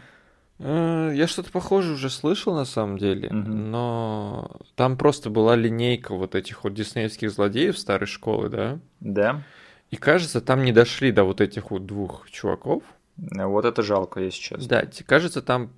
Э, 0.59 1.11
я 1.13 1.27
что-то 1.27 1.51
похожее 1.51 1.95
уже 1.95 2.09
слышал 2.09 2.53
на 2.53 2.65
самом 2.65 2.97
деле, 2.97 3.29
угу. 3.29 3.37
но 3.37 4.51
там 4.75 4.97
просто 4.97 5.29
была 5.29 5.55
линейка 5.55 6.13
вот 6.13 6.35
этих 6.35 6.63
вот 6.63 6.73
диснеевских 6.73 7.31
злодеев 7.31 7.77
старой 7.77 8.07
школы, 8.07 8.49
да? 8.49 8.79
Да. 8.99 9.43
И 9.91 9.95
кажется, 9.95 10.41
там 10.41 10.63
не 10.63 10.71
дошли 10.71 11.11
до 11.11 11.23
вот 11.23 11.41
этих 11.41 11.71
вот 11.71 11.85
двух 11.85 12.29
чуваков. 12.31 12.83
Вот 13.17 13.65
это 13.65 13.83
жалко, 13.83 14.19
если 14.21 14.41
честно. 14.41 14.67
Да, 14.67 14.87
кажется, 15.05 15.41
там... 15.41 15.71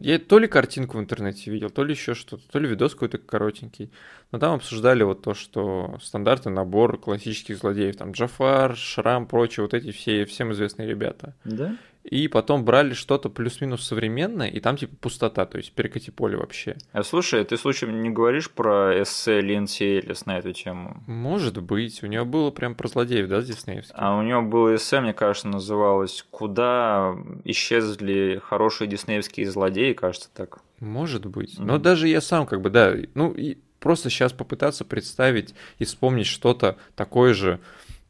Я 0.00 0.18
то 0.18 0.38
ли 0.38 0.46
картинку 0.46 0.98
в 0.98 1.00
интернете 1.00 1.50
видел, 1.50 1.70
то 1.70 1.84
ли 1.84 1.94
еще 1.94 2.14
что-то, 2.14 2.42
то 2.50 2.58
ли 2.58 2.68
видос 2.68 2.92
какой-то 2.92 3.18
коротенький. 3.18 3.90
Но 4.30 4.38
там 4.38 4.54
обсуждали 4.54 5.02
вот 5.02 5.22
то, 5.22 5.32
что 5.32 5.98
стандартный 6.02 6.52
набор 6.52 6.98
классических 6.98 7.56
злодеев. 7.56 7.96
Там 7.96 8.12
Джафар, 8.12 8.76
Шрам, 8.76 9.26
прочие 9.26 9.64
вот 9.64 9.72
эти 9.72 9.90
все 9.90 10.26
всем 10.26 10.52
известные 10.52 10.86
ребята. 10.86 11.34
Да? 11.44 11.76
И 12.04 12.28
потом 12.28 12.64
брали 12.64 12.94
что-то 12.94 13.28
плюс-минус 13.28 13.84
современное, 13.84 14.48
и 14.48 14.60
там 14.60 14.76
типа 14.76 14.96
пустота, 14.96 15.46
то 15.46 15.58
есть 15.58 15.72
перекати 15.72 16.10
поле 16.10 16.36
вообще. 16.36 16.76
А 16.92 17.02
слушай, 17.02 17.44
ты 17.44 17.56
случаем 17.56 18.02
не 18.02 18.10
говоришь 18.10 18.50
про 18.50 19.02
эссе 19.02 19.40
Линдси 19.40 20.00
Эллис 20.00 20.26
на 20.26 20.38
эту 20.38 20.52
тему? 20.52 21.02
Может 21.06 21.62
быть, 21.62 22.02
у 22.02 22.06
нее 22.06 22.24
было 22.24 22.50
прям 22.50 22.74
про 22.74 22.88
злодеев, 22.88 23.28
да, 23.28 23.40
диснеевских? 23.40 23.94
А 23.96 24.16
у 24.16 24.22
нее 24.22 24.40
было 24.40 24.74
эссе, 24.74 25.00
мне 25.00 25.12
кажется, 25.12 25.48
называлось 25.48 26.24
«Куда 26.30 27.14
исчезли 27.44 28.40
хорошие 28.44 28.88
диснеевские 28.88 29.50
злодеи», 29.50 29.92
кажется, 29.92 30.28
так. 30.34 30.58
Может 30.80 31.26
быть. 31.26 31.58
Mm-hmm. 31.58 31.64
Но 31.64 31.78
даже 31.78 32.08
я 32.08 32.20
сам 32.20 32.46
как 32.46 32.60
бы, 32.60 32.70
да, 32.70 32.94
ну 33.14 33.30
и 33.30 33.58
просто 33.78 34.10
сейчас 34.10 34.32
попытаться 34.32 34.84
представить 34.84 35.54
и 35.78 35.84
вспомнить 35.84 36.26
что-то 36.26 36.76
такое 36.94 37.34
же, 37.34 37.60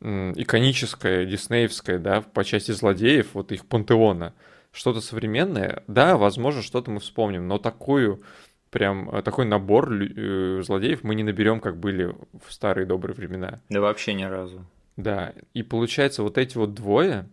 иконическое, 0.02 1.24
диснеевское, 1.24 1.98
да, 1.98 2.22
по 2.22 2.44
части 2.44 2.72
злодеев, 2.72 3.34
вот 3.34 3.52
их 3.52 3.66
пантеона, 3.66 4.34
что-то 4.72 5.00
современное, 5.00 5.84
да, 5.86 6.16
возможно, 6.16 6.62
что-то 6.62 6.90
мы 6.90 7.00
вспомним, 7.00 7.46
но 7.46 7.58
такую 7.58 8.22
прям 8.70 9.10
э, 9.10 9.22
такой 9.22 9.44
набор 9.44 9.92
э, 9.92 10.62
злодеев 10.62 11.04
мы 11.04 11.14
не 11.14 11.22
наберем, 11.22 11.60
как 11.60 11.78
были 11.78 12.14
в 12.32 12.52
старые 12.52 12.86
добрые 12.86 13.14
времена. 13.14 13.60
Да 13.68 13.80
вообще 13.80 14.14
ни 14.14 14.24
разу. 14.24 14.64
Да, 14.96 15.34
и 15.54 15.62
получается 15.62 16.22
вот 16.22 16.36
эти 16.36 16.56
вот 16.56 16.74
двое, 16.74 17.28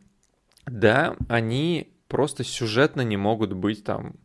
да, 0.66 1.16
они 1.28 1.90
просто 2.08 2.44
сюжетно 2.44 3.02
не 3.02 3.18
могут 3.18 3.54
быть 3.54 3.84
там 3.84 4.16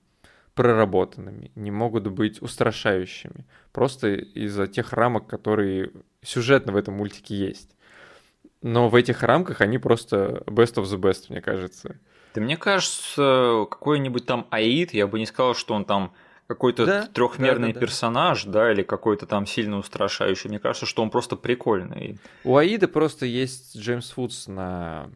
проработанными, 0.55 1.51
не 1.55 1.70
могут 1.70 2.07
быть 2.09 2.42
устрашающими, 2.42 3.47
просто 3.72 4.14
из-за 4.14 4.66
тех 4.66 4.92
рамок, 4.92 5.26
которые 5.26 5.90
сюжетно 6.22 6.72
в 6.72 6.76
этом 6.76 6.95
мультике 6.95 7.34
есть 7.36 7.74
но 8.65 8.89
в 8.89 8.95
этих 8.95 9.23
рамках 9.23 9.61
они 9.61 9.77
просто 9.77 10.43
best 10.47 10.77
of 10.77 10.85
the 10.85 10.99
best, 10.99 11.27
мне 11.29 11.43
кажется. 11.43 11.97
Да 12.35 12.41
мне 12.41 12.57
кажется, 12.57 13.67
какой-нибудь 13.71 14.25
там 14.25 14.47
Аид, 14.51 14.95
я 14.95 15.07
бы 15.07 15.19
не 15.19 15.27
сказал, 15.27 15.55
что 15.55 15.75
он 15.75 15.85
там 15.85 16.15
какой-то 16.47 16.87
да? 16.87 17.07
трехмерный 17.12 17.69
да, 17.69 17.75
да, 17.75 17.81
персонаж, 17.81 18.45
да. 18.45 18.53
да, 18.53 18.73
или 18.73 18.83
какой-то 18.83 19.27
там 19.27 19.47
сильно 19.47 19.77
устрашающий. 19.77 20.49
Мне 20.49 20.59
кажется, 20.59 20.87
что 20.87 21.03
он 21.03 21.11
просто 21.11 21.37
прикольный. 21.37 22.19
У 22.43 22.57
Аида 22.57 22.89
просто 22.89 23.27
есть 23.27 23.77
Джеймс 23.77 24.11
Фудс 24.12 24.47
на 24.47 25.11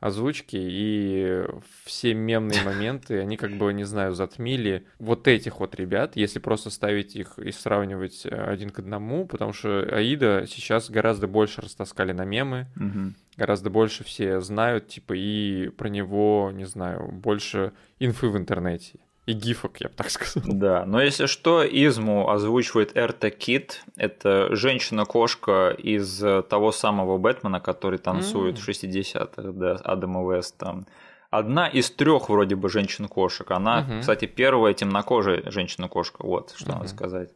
озвучки, 0.00 0.56
и 0.56 1.44
все 1.84 2.14
мемные 2.14 2.62
моменты, 2.62 3.18
они 3.20 3.36
как 3.36 3.52
бы, 3.52 3.72
не 3.72 3.84
знаю, 3.84 4.14
затмили 4.14 4.86
вот 4.98 5.26
этих 5.26 5.58
вот 5.60 5.74
ребят, 5.74 6.14
если 6.14 6.38
просто 6.38 6.70
ставить 6.70 7.16
их 7.16 7.38
и 7.38 7.50
сравнивать 7.50 8.24
э, 8.24 8.28
один 8.28 8.70
к 8.70 8.78
одному, 8.78 9.26
потому 9.26 9.52
что 9.52 9.80
Аида 9.80 10.46
сейчас 10.46 10.88
гораздо 10.88 11.26
больше 11.26 11.62
растаскали 11.62 12.12
на 12.12 12.24
мемы, 12.24 12.68
угу. 12.76 13.12
гораздо 13.36 13.70
больше 13.70 14.04
все 14.04 14.40
знают, 14.40 14.86
типа, 14.88 15.14
и 15.16 15.68
про 15.70 15.88
него, 15.88 16.52
не 16.54 16.64
знаю, 16.64 17.10
больше 17.10 17.72
инфы 17.98 18.28
в 18.28 18.36
интернете 18.36 19.00
и 19.28 19.34
гифок, 19.34 19.80
я 19.80 19.88
бы 19.88 19.94
так 19.94 20.10
сказал. 20.10 20.42
Да, 20.54 20.86
но 20.86 21.02
если 21.02 21.26
что, 21.26 21.62
Изму 21.62 22.30
озвучивает 22.30 22.96
Эрта 22.96 23.30
Кит. 23.30 23.84
Это 23.96 24.54
женщина-кошка 24.56 25.70
из 25.70 26.18
того 26.48 26.72
самого 26.72 27.18
Бэтмена, 27.18 27.60
который 27.60 27.98
танцует 27.98 28.56
mm. 28.56 28.60
в 28.60 28.68
60-х, 28.68 29.52
да, 29.52 29.72
Адама 29.84 30.34
Веста. 30.34 30.84
Одна 31.30 31.68
из 31.68 31.90
трех 31.90 32.30
вроде 32.30 32.56
бы 32.56 32.70
женщин-кошек. 32.70 33.50
Она, 33.50 33.82
uh-huh. 33.82 34.00
кстати, 34.00 34.24
первая 34.24 34.72
темнокожая 34.72 35.50
женщина-кошка. 35.50 36.24
Вот, 36.24 36.54
что 36.56 36.70
uh-huh. 36.70 36.74
надо 36.76 36.88
сказать. 36.88 37.28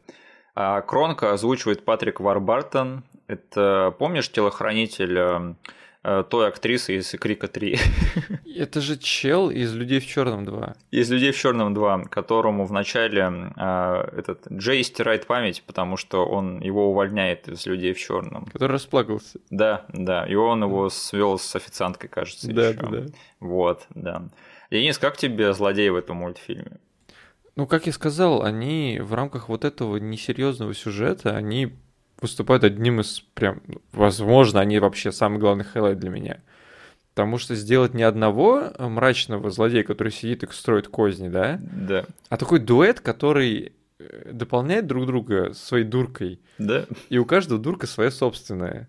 А 0.54 0.80
Кронка 0.80 1.32
озвучивает 1.34 1.84
Патрик 1.84 2.20
Варбартон. 2.20 3.04
Это, 3.26 3.94
помнишь, 3.98 4.32
телохранитель 4.32 5.18
эм, 5.18 5.56
Э, 5.62 5.81
той 6.02 6.48
актрисы 6.48 6.96
из 6.96 7.10
Крика 7.12 7.46
3. 7.46 7.78
Это 8.56 8.80
же 8.80 8.96
чел 8.96 9.50
из 9.50 9.74
Людей 9.74 10.00
в 10.00 10.06
черном 10.06 10.44
2. 10.44 10.74
Из 10.90 11.10
Людей 11.10 11.30
в 11.32 11.36
черном 11.36 11.74
2, 11.74 12.04
которому 12.04 12.66
вначале 12.66 13.52
э, 13.56 14.08
этот 14.16 14.50
Джей 14.50 14.82
стирает 14.82 15.26
память, 15.26 15.62
потому 15.66 15.96
что 15.96 16.26
он 16.26 16.60
его 16.60 16.90
увольняет 16.90 17.48
из 17.48 17.66
Людей 17.66 17.92
в 17.92 17.98
черном. 17.98 18.46
Который 18.46 18.72
расплакался. 18.72 19.38
Да, 19.50 19.86
да. 19.92 20.26
И 20.26 20.34
он 20.34 20.64
его 20.64 20.90
свел 20.90 21.38
с 21.38 21.54
официанткой, 21.54 22.08
кажется, 22.08 22.52
да, 22.52 22.70
еще. 22.70 22.80
Да, 22.80 22.88
да. 22.88 23.06
Вот, 23.40 23.86
да. 23.90 24.28
Денис, 24.70 24.98
как 24.98 25.16
тебе 25.16 25.52
злодей 25.52 25.90
в 25.90 25.96
этом 25.96 26.16
мультфильме? 26.16 26.78
Ну, 27.54 27.66
как 27.66 27.86
я 27.86 27.92
сказал, 27.92 28.42
они 28.42 28.98
в 29.00 29.12
рамках 29.12 29.48
вот 29.48 29.64
этого 29.64 29.98
несерьезного 29.98 30.72
сюжета, 30.74 31.36
они 31.36 31.74
выступают 32.22 32.64
одним 32.64 33.00
из 33.00 33.20
прям, 33.34 33.62
возможно, 33.92 34.60
они 34.60 34.78
вообще 34.78 35.12
самый 35.12 35.38
главный 35.38 35.64
highlight 35.64 35.98
для 35.98 36.10
меня. 36.10 36.40
Потому 37.14 37.36
что 37.36 37.54
сделать 37.54 37.92
не 37.92 38.04
одного 38.04 38.72
мрачного 38.78 39.50
злодея, 39.50 39.82
который 39.82 40.12
сидит 40.12 40.44
и 40.44 40.52
строит 40.52 40.88
козни, 40.88 41.28
да? 41.28 41.60
Да. 41.62 42.06
А 42.30 42.36
такой 42.38 42.58
дуэт, 42.58 43.00
который 43.00 43.74
э, 43.98 44.30
дополняет 44.32 44.86
друг 44.86 45.06
друга 45.06 45.52
своей 45.52 45.84
дуркой. 45.84 46.40
Да. 46.56 46.86
И 47.10 47.18
у 47.18 47.26
каждого 47.26 47.60
дурка 47.60 47.86
своя 47.86 48.10
собственная. 48.10 48.88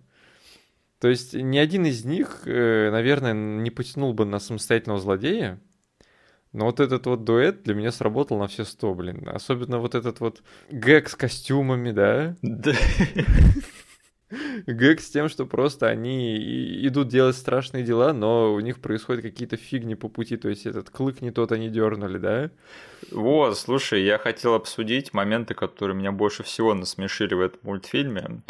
То 0.99 1.09
есть 1.09 1.33
ни 1.33 1.57
один 1.57 1.85
из 1.85 2.05
них, 2.05 2.43
э, 2.45 2.89
наверное, 2.91 3.33
не 3.33 3.69
потянул 3.71 4.13
бы 4.13 4.23
на 4.23 4.39
самостоятельного 4.39 5.01
злодея, 5.01 5.59
но 6.53 6.65
вот 6.65 6.79
этот 6.79 7.05
вот 7.07 7.23
дуэт 7.23 7.63
для 7.63 7.73
меня 7.73 7.91
сработал 7.91 8.37
на 8.37 8.47
все 8.47 8.63
сто, 8.63 8.93
блин. 8.93 9.27
Особенно 9.27 9.79
вот 9.79 9.95
этот 9.95 10.19
вот 10.19 10.41
гэг 10.69 11.09
с 11.09 11.15
костюмами, 11.15 11.91
да? 11.91 12.35
Да. 12.41 12.73
Гэг 14.65 14.99
с 14.99 15.09
тем, 15.09 15.29
что 15.29 15.45
просто 15.45 15.87
они 15.87 16.37
идут 16.87 17.07
делать 17.07 17.35
страшные 17.35 17.83
дела, 17.83 18.13
но 18.13 18.53
у 18.53 18.59
них 18.59 18.79
происходят 18.81 19.21
какие-то 19.21 19.57
фигни 19.57 19.95
по 19.95 20.09
пути. 20.09 20.37
То 20.37 20.49
есть 20.49 20.65
этот 20.65 20.89
клык 20.89 21.21
не 21.21 21.31
тот 21.31 21.51
они 21.51 21.69
дернули, 21.69 22.17
да? 22.17 22.49
Вот, 23.11 23.57
слушай, 23.57 24.03
я 24.03 24.17
хотел 24.17 24.53
обсудить 24.53 25.13
моменты, 25.13 25.53
которые 25.53 25.95
меня 25.95 26.11
больше 26.11 26.43
всего 26.43 26.73
насмешили 26.73 27.33
в 27.33 27.41
этом 27.41 27.59
мультфильме. 27.63 28.41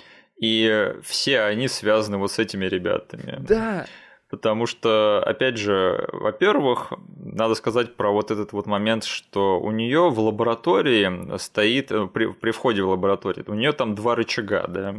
И 0.41 0.93
все 1.04 1.41
они 1.41 1.68
связаны 1.68 2.18
вот 2.18 2.32
с 2.32 2.39
этими 2.39 2.66
ребятами. 2.66 3.38
Да. 3.39 3.86
Потому 4.34 4.66
что, 4.66 5.22
опять 5.24 5.58
же, 5.58 6.10
во-первых, 6.12 6.92
надо 7.24 7.54
сказать 7.54 7.94
про 7.96 8.12
вот 8.12 8.32
этот 8.32 8.52
вот 8.52 8.66
момент, 8.66 9.04
что 9.04 9.60
у 9.60 9.70
нее 9.70 10.10
в 10.10 10.20
лаборатории 10.20 11.38
стоит, 11.38 11.92
э, 11.92 12.08
при, 12.12 12.32
при 12.32 12.50
входе 12.50 12.82
в 12.82 12.90
лабораторию, 12.90 13.46
у 13.48 13.54
нее 13.54 13.74
там 13.74 13.94
два 13.94 14.16
рычага, 14.16 14.66
да. 14.68 14.96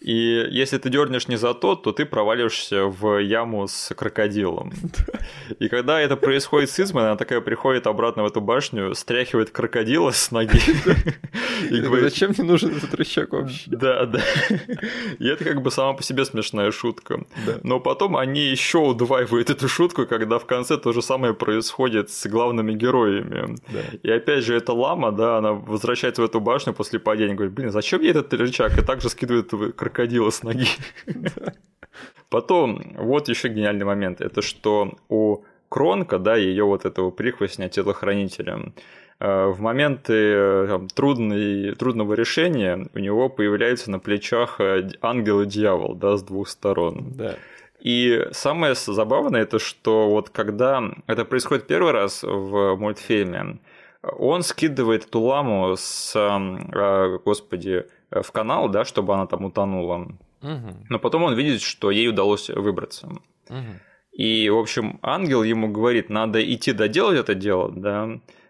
И 0.00 0.48
если 0.50 0.78
ты 0.78 0.90
дернешь 0.90 1.28
не 1.28 1.36
за 1.36 1.54
то, 1.54 1.76
то 1.76 1.92
ты 1.92 2.04
проваливаешься 2.04 2.86
в 2.86 3.18
яму 3.18 3.68
с 3.68 3.94
крокодилом. 3.94 4.72
И 5.60 5.68
когда 5.68 6.00
это 6.00 6.16
происходит 6.16 6.70
с 6.70 6.80
Измой, 6.80 7.04
она 7.04 7.16
такая 7.16 7.40
приходит 7.42 7.86
обратно 7.86 8.24
в 8.24 8.26
эту 8.26 8.40
башню, 8.40 8.94
стряхивает 8.94 9.50
крокодила 9.50 10.10
с 10.10 10.32
ноги. 10.32 10.58
И 11.70 11.80
говорит, 11.80 12.10
зачем 12.10 12.32
мне 12.36 12.44
нужен 12.44 12.76
этот 12.76 12.94
рычаг 12.94 13.32
вообще? 13.32 13.64
Да, 13.66 14.06
да. 14.06 14.20
И 15.18 15.28
это 15.28 15.44
как 15.44 15.62
бы 15.62 15.70
сама 15.70 15.92
по 15.92 16.02
себе 16.02 16.24
смешная 16.24 16.72
шутка. 16.72 17.26
Но 17.62 17.78
потом 17.78 18.16
они 18.16 18.39
еще 18.40 18.78
удваивают 18.78 19.50
эту 19.50 19.68
шутку, 19.68 20.06
когда 20.06 20.38
в 20.38 20.46
конце 20.46 20.76
то 20.76 20.92
же 20.92 21.02
самое 21.02 21.34
происходит 21.34 22.10
с 22.10 22.26
главными 22.26 22.72
героями. 22.72 23.56
И 24.02 24.10
опять 24.10 24.44
же, 24.44 24.56
эта 24.56 24.72
лама, 24.72 25.12
да, 25.12 25.38
она 25.38 25.52
возвращается 25.52 26.22
в 26.22 26.24
эту 26.24 26.40
башню 26.40 26.72
после 26.72 26.98
падения, 26.98 27.34
говорит, 27.34 27.54
блин, 27.54 27.70
зачем 27.70 28.00
ей 28.00 28.10
этот 28.10 28.32
рычаг? 28.34 28.78
И 28.78 28.82
также 28.82 29.08
скидывает 29.08 29.50
крокодила 29.76 30.30
с 30.30 30.42
ноги. 30.42 30.66
Потом, 32.30 32.94
вот 32.96 33.28
еще 33.28 33.48
гениальный 33.48 33.84
момент, 33.84 34.20
это 34.20 34.40
что 34.40 34.92
у 35.08 35.44
Кронка, 35.70 36.18
да, 36.18 36.34
ее 36.36 36.64
вот 36.64 36.84
этого 36.84 37.10
прихвостня 37.12 37.68
телохранителя, 37.68 38.72
э, 39.20 39.46
в 39.46 39.60
моменты 39.60 40.14
э, 40.14 40.66
там, 40.68 40.88
трудной, 40.88 41.76
трудного 41.76 42.14
решения 42.14 42.88
у 42.92 42.98
него 42.98 43.28
появляется 43.28 43.90
на 43.90 44.00
плечах 44.00 44.60
э, 44.60 44.88
ангел 45.00 45.42
и 45.42 45.46
дьявол, 45.46 45.94
да, 45.94 46.16
с 46.16 46.24
двух 46.24 46.48
сторон. 46.48 47.12
Да. 47.14 47.36
И 47.80 48.26
самое 48.32 48.74
забавное, 48.74 49.42
это 49.42 49.58
что 49.58 50.10
вот 50.10 50.30
когда 50.30 50.82
это 51.06 51.24
происходит 51.24 51.66
первый 51.66 51.92
раз 51.92 52.22
в 52.22 52.76
мультфильме, 52.76 53.58
он 54.02 54.42
скидывает 54.42 55.06
эту 55.06 55.20
ламу 55.20 55.74
с, 55.76 56.14
господи, 57.24 57.86
в 58.10 58.30
канал, 58.32 58.68
да, 58.68 58.84
чтобы 58.84 59.14
она 59.14 59.26
там 59.26 59.44
утонула. 59.44 60.12
Угу. 60.42 60.86
Но 60.88 60.98
потом 60.98 61.24
он 61.24 61.34
видит, 61.34 61.60
что 61.60 61.90
ей 61.90 62.08
удалось 62.08 62.48
выбраться. 62.48 63.08
Угу. 63.48 63.58
И, 64.12 64.48
в 64.50 64.58
общем, 64.58 64.98
ангел 65.02 65.42
ему 65.42 65.68
говорит, 65.68 66.10
надо 66.10 66.42
идти 66.42 66.72
доделать 66.72 67.18
это 67.18 67.34
дело, 67.34 67.70
да, 67.70 68.08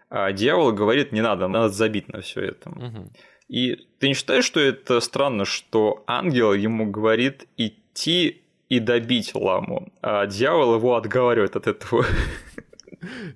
а 0.09 0.31
дьявол 0.31 0.73
говорит, 0.73 1.11
не 1.11 1.21
надо, 1.21 1.47
надо 1.47 1.69
забить 1.69 2.07
на 2.09 2.21
все 2.21 2.41
это. 2.41 2.69
Угу. 2.69 3.11
И 3.49 3.75
ты 3.99 4.07
не 4.07 4.13
считаешь, 4.13 4.45
что 4.45 4.59
это 4.59 4.99
странно, 5.01 5.45
что 5.45 6.03
ангел 6.07 6.53
ему 6.53 6.89
говорит 6.89 7.47
идти 7.57 8.40
и 8.71 8.79
добить 8.79 9.35
ламу, 9.35 9.91
а 10.01 10.25
дьявол 10.25 10.75
его 10.75 10.95
отговаривает 10.95 11.57
от 11.57 11.67
этого? 11.67 12.05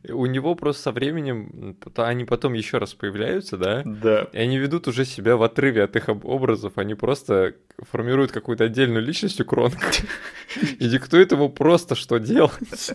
У 0.07 0.25
него 0.27 0.55
просто 0.55 0.83
со 0.83 0.91
временем 0.93 1.75
они 1.97 2.23
потом 2.23 2.53
еще 2.53 2.77
раз 2.77 2.93
появляются, 2.93 3.57
да? 3.57 3.81
Да. 3.83 4.29
И 4.31 4.37
они 4.37 4.57
ведут 4.57 4.87
уже 4.87 5.03
себя 5.03 5.35
в 5.35 5.43
отрыве 5.43 5.83
от 5.83 5.95
их 5.97 6.07
образов. 6.07 6.77
Они 6.77 6.93
просто 6.95 7.55
формируют 7.79 8.31
какую-то 8.31 8.63
отдельную 8.63 9.03
личность 9.03 9.41
у 9.41 9.45
Кронка 9.45 9.85
и 10.79 10.87
диктуют 10.87 11.33
ему 11.33 11.49
просто, 11.49 11.95
что 11.95 12.17
делать. 12.17 12.91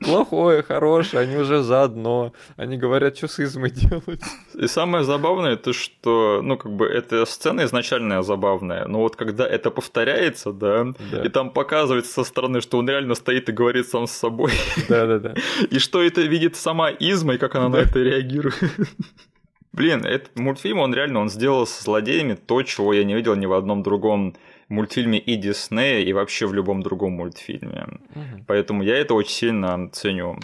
Плохое, 0.00 0.62
хорошее, 0.62 1.22
они 1.22 1.36
уже 1.36 1.62
заодно. 1.62 2.32
Они 2.56 2.76
говорят, 2.76 3.16
что 3.16 3.28
с 3.28 3.38
измой 3.40 3.70
делать. 3.70 4.20
И 4.54 4.66
самое 4.66 5.04
забавное, 5.04 5.52
это 5.52 5.72
что, 5.72 6.40
ну, 6.42 6.56
как 6.56 6.72
бы, 6.72 6.86
эта 6.86 7.24
сцена 7.26 7.64
изначальная 7.64 8.22
забавная, 8.22 8.86
но 8.86 9.00
вот 9.00 9.16
когда 9.16 9.46
это 9.46 9.70
повторяется, 9.70 10.52
да, 10.52 10.86
Да. 11.12 11.22
и 11.22 11.28
там 11.28 11.50
показывается 11.50 12.12
со 12.12 12.24
стороны, 12.24 12.60
что 12.60 12.78
он 12.78 12.88
реально 12.88 13.14
стоит 13.14 13.48
и 13.48 13.52
говорит 13.52 13.88
сам 13.88 14.06
с 14.06 14.12
собой, 14.12 14.52
Да-да-да. 14.88 15.34
и 15.70 15.78
что 15.78 16.02
это 16.02 16.22
видит 16.22 16.56
сама 16.56 16.90
Изма, 16.90 17.34
и 17.34 17.38
как 17.38 17.54
она 17.54 17.68
на 17.68 17.76
это 17.76 18.00
реагирует. 18.00 18.56
Блин, 19.72 20.04
этот 20.04 20.36
мультфильм, 20.36 20.80
он 20.80 20.92
реально, 20.94 21.20
он 21.20 21.28
сделал 21.28 21.66
со 21.66 21.84
злодеями 21.84 22.34
то, 22.34 22.62
чего 22.62 22.92
я 22.92 23.04
не 23.04 23.14
видел 23.14 23.36
ни 23.36 23.46
в 23.46 23.52
одном 23.52 23.82
другом 23.82 24.34
мультфильме 24.68 25.18
и 25.18 25.36
Диснея, 25.36 26.00
и 26.00 26.12
вообще 26.12 26.46
в 26.46 26.54
любом 26.54 26.82
другом 26.82 27.12
мультфильме. 27.12 27.86
Мгм. 28.14 28.44
Поэтому 28.46 28.82
я 28.82 28.96
это 28.96 29.14
очень 29.14 29.32
сильно 29.32 29.88
ценю. 29.90 30.38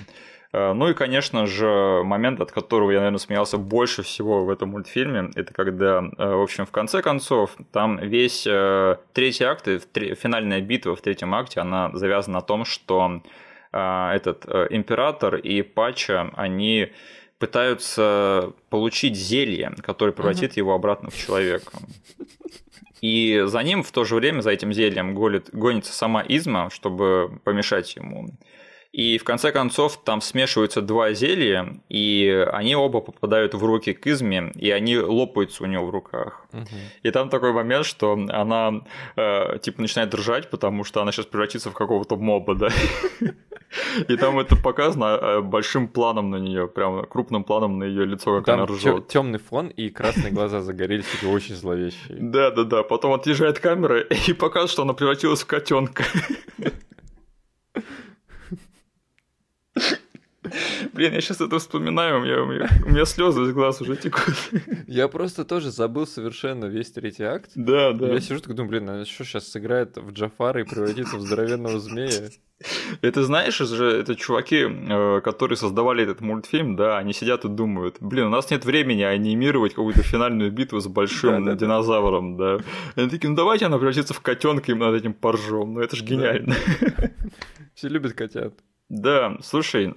Э, 0.54 0.72
Ну 0.72 0.88
и, 0.88 0.94
конечно 0.94 1.46
же, 1.46 2.02
момент, 2.04 2.40
от 2.40 2.52
которого 2.52 2.92
я, 2.92 2.98
наверное, 2.98 3.18
смеялся 3.18 3.58
больше 3.58 4.02
всего 4.02 4.44
в 4.44 4.50
этом 4.50 4.70
мультфильме, 4.70 5.30
это 5.34 5.52
когда, 5.52 5.98
э, 6.16 6.34
в 6.34 6.42
общем, 6.42 6.64
в 6.64 6.70
конце 6.70 7.02
концов, 7.02 7.56
там 7.72 7.98
весь 7.98 8.46
э, 8.46 8.96
третий 9.12 9.44
акт, 9.44 9.68
финальная 10.22 10.60
битва 10.60 10.94
в 10.94 11.00
третьем 11.00 11.34
акте, 11.34 11.60
она 11.60 11.90
завязана 11.92 12.38
на 12.38 12.42
том, 12.42 12.64
что 12.64 13.20
этот 13.72 14.46
император 14.70 15.34
и 15.34 15.62
Пача, 15.62 16.30
они 16.36 16.92
пытаются 17.40 18.52
получить 18.70 19.16
зелье, 19.16 19.72
которое 19.82 20.12
превратит 20.12 20.56
его 20.56 20.74
обратно 20.74 21.10
в 21.10 21.16
человека. 21.16 21.72
И 23.04 23.42
за 23.44 23.62
ним 23.62 23.82
в 23.82 23.92
то 23.92 24.04
же 24.04 24.14
время, 24.14 24.40
за 24.40 24.50
этим 24.50 24.72
зельем, 24.72 25.14
гонится 25.14 25.92
сама 25.92 26.24
Изма, 26.26 26.70
чтобы 26.70 27.38
помешать 27.44 27.96
ему. 27.96 28.30
И 28.94 29.18
в 29.18 29.24
конце 29.24 29.50
концов 29.50 30.00
там 30.04 30.20
смешиваются 30.20 30.80
два 30.80 31.14
зелья, 31.14 31.80
и 31.88 32.46
они 32.52 32.76
оба 32.76 33.00
попадают 33.00 33.52
в 33.52 33.64
руки 33.64 33.92
к 33.92 34.06
Изме, 34.06 34.52
и 34.54 34.70
они 34.70 34.96
лопаются 34.96 35.64
у 35.64 35.66
нее 35.66 35.80
в 35.80 35.90
руках. 35.90 36.46
Мгм. 36.52 36.68
И 37.02 37.10
там 37.10 37.28
такой 37.28 37.52
момент, 37.52 37.86
что 37.86 38.12
она 38.12 38.82
э, 39.16 39.58
типа 39.58 39.80
начинает 39.80 40.10
дрожать, 40.10 40.48
потому 40.48 40.84
что 40.84 41.02
она 41.02 41.10
сейчас 41.10 41.26
превратится 41.26 41.70
в 41.70 41.74
какого-то 41.74 42.14
моба, 42.14 42.54
да. 42.54 42.68
И 44.08 44.16
там 44.16 44.38
это 44.38 44.54
показано 44.54 45.18
э, 45.20 45.40
большим 45.40 45.88
планом 45.88 46.30
на 46.30 46.36
нее, 46.36 46.68
прям 46.68 47.04
крупным 47.06 47.42
планом 47.42 47.80
на 47.80 47.84
ее 47.84 48.04
лицо, 48.04 48.38
как 48.38 48.48
она 48.48 48.66
Там 48.66 48.76
ржет. 48.76 49.08
темный 49.08 49.40
фон 49.40 49.66
и 49.66 49.88
красные 49.88 50.30
глаза 50.30 50.60
загорелись, 50.60 51.06
такие 51.06 51.32
очень 51.32 51.56
зловещие. 51.56 52.16
Да, 52.20 52.52
да, 52.52 52.62
да. 52.62 52.84
Потом 52.84 53.12
отъезжает 53.12 53.58
камера 53.58 53.98
и 54.02 54.32
показывает, 54.32 54.70
что 54.70 54.82
она 54.82 54.92
превратилась 54.92 55.42
в 55.42 55.46
котенка. 55.46 56.04
Блин, 60.92 61.12
я 61.12 61.20
сейчас 61.20 61.40
это 61.40 61.58
вспоминаю, 61.58 62.20
у 62.20 62.24
меня, 62.24 62.42
у 62.42 62.46
меня, 62.46 62.68
у 62.86 62.90
меня 62.90 63.04
слезы 63.04 63.42
из 63.42 63.52
глаз 63.52 63.80
уже 63.80 63.96
текут. 63.96 64.34
Я 64.86 65.08
просто 65.08 65.44
тоже 65.44 65.70
забыл 65.70 66.06
совершенно 66.06 66.66
весь 66.66 66.90
третий 66.92 67.24
акт. 67.24 67.50
Да, 67.54 67.92
да. 67.92 68.08
Я 68.08 68.20
сижу 68.20 68.40
такой 68.40 68.56
думаю, 68.56 68.70
блин, 68.70 68.88
она 68.90 69.04
что 69.04 69.24
сейчас 69.24 69.48
сыграет 69.48 69.96
в 69.96 70.12
Джафара 70.12 70.60
и 70.60 70.64
превратится 70.64 71.16
в 71.16 71.20
здоровенного 71.20 71.78
змея? 71.80 72.30
Это 73.02 73.24
знаешь, 73.24 73.60
это 73.60 73.74
же 73.74 73.86
это 73.86 74.14
чуваки, 74.14 74.64
э, 74.64 75.20
которые 75.22 75.56
создавали 75.56 76.04
этот 76.04 76.20
мультфильм, 76.20 76.76
да, 76.76 76.98
они 76.98 77.12
сидят 77.12 77.44
и 77.44 77.48
думают, 77.48 77.96
блин, 78.00 78.26
у 78.26 78.30
нас 78.30 78.50
нет 78.50 78.64
времени 78.64 79.02
анимировать 79.02 79.74
какую-то 79.74 80.02
финальную 80.02 80.52
битву 80.52 80.80
с 80.80 80.86
большим 80.86 81.44
Да-да-да. 81.44 81.56
динозавром, 81.56 82.36
да. 82.36 82.58
И 82.96 83.00
они 83.00 83.10
такие, 83.10 83.28
ну 83.28 83.36
давайте 83.36 83.66
она 83.66 83.76
превратится 83.76 84.14
в 84.14 84.20
котенка, 84.20 84.70
и 84.70 84.74
мы 84.74 84.86
над 84.86 84.94
этим 84.94 85.14
поржем. 85.14 85.74
Ну 85.74 85.80
это 85.80 85.96
же 85.96 86.04
гениально. 86.04 86.54
Все 87.74 87.88
любят 87.88 88.12
котят. 88.12 88.54
Да, 88.88 89.36
слушай, 89.42 89.94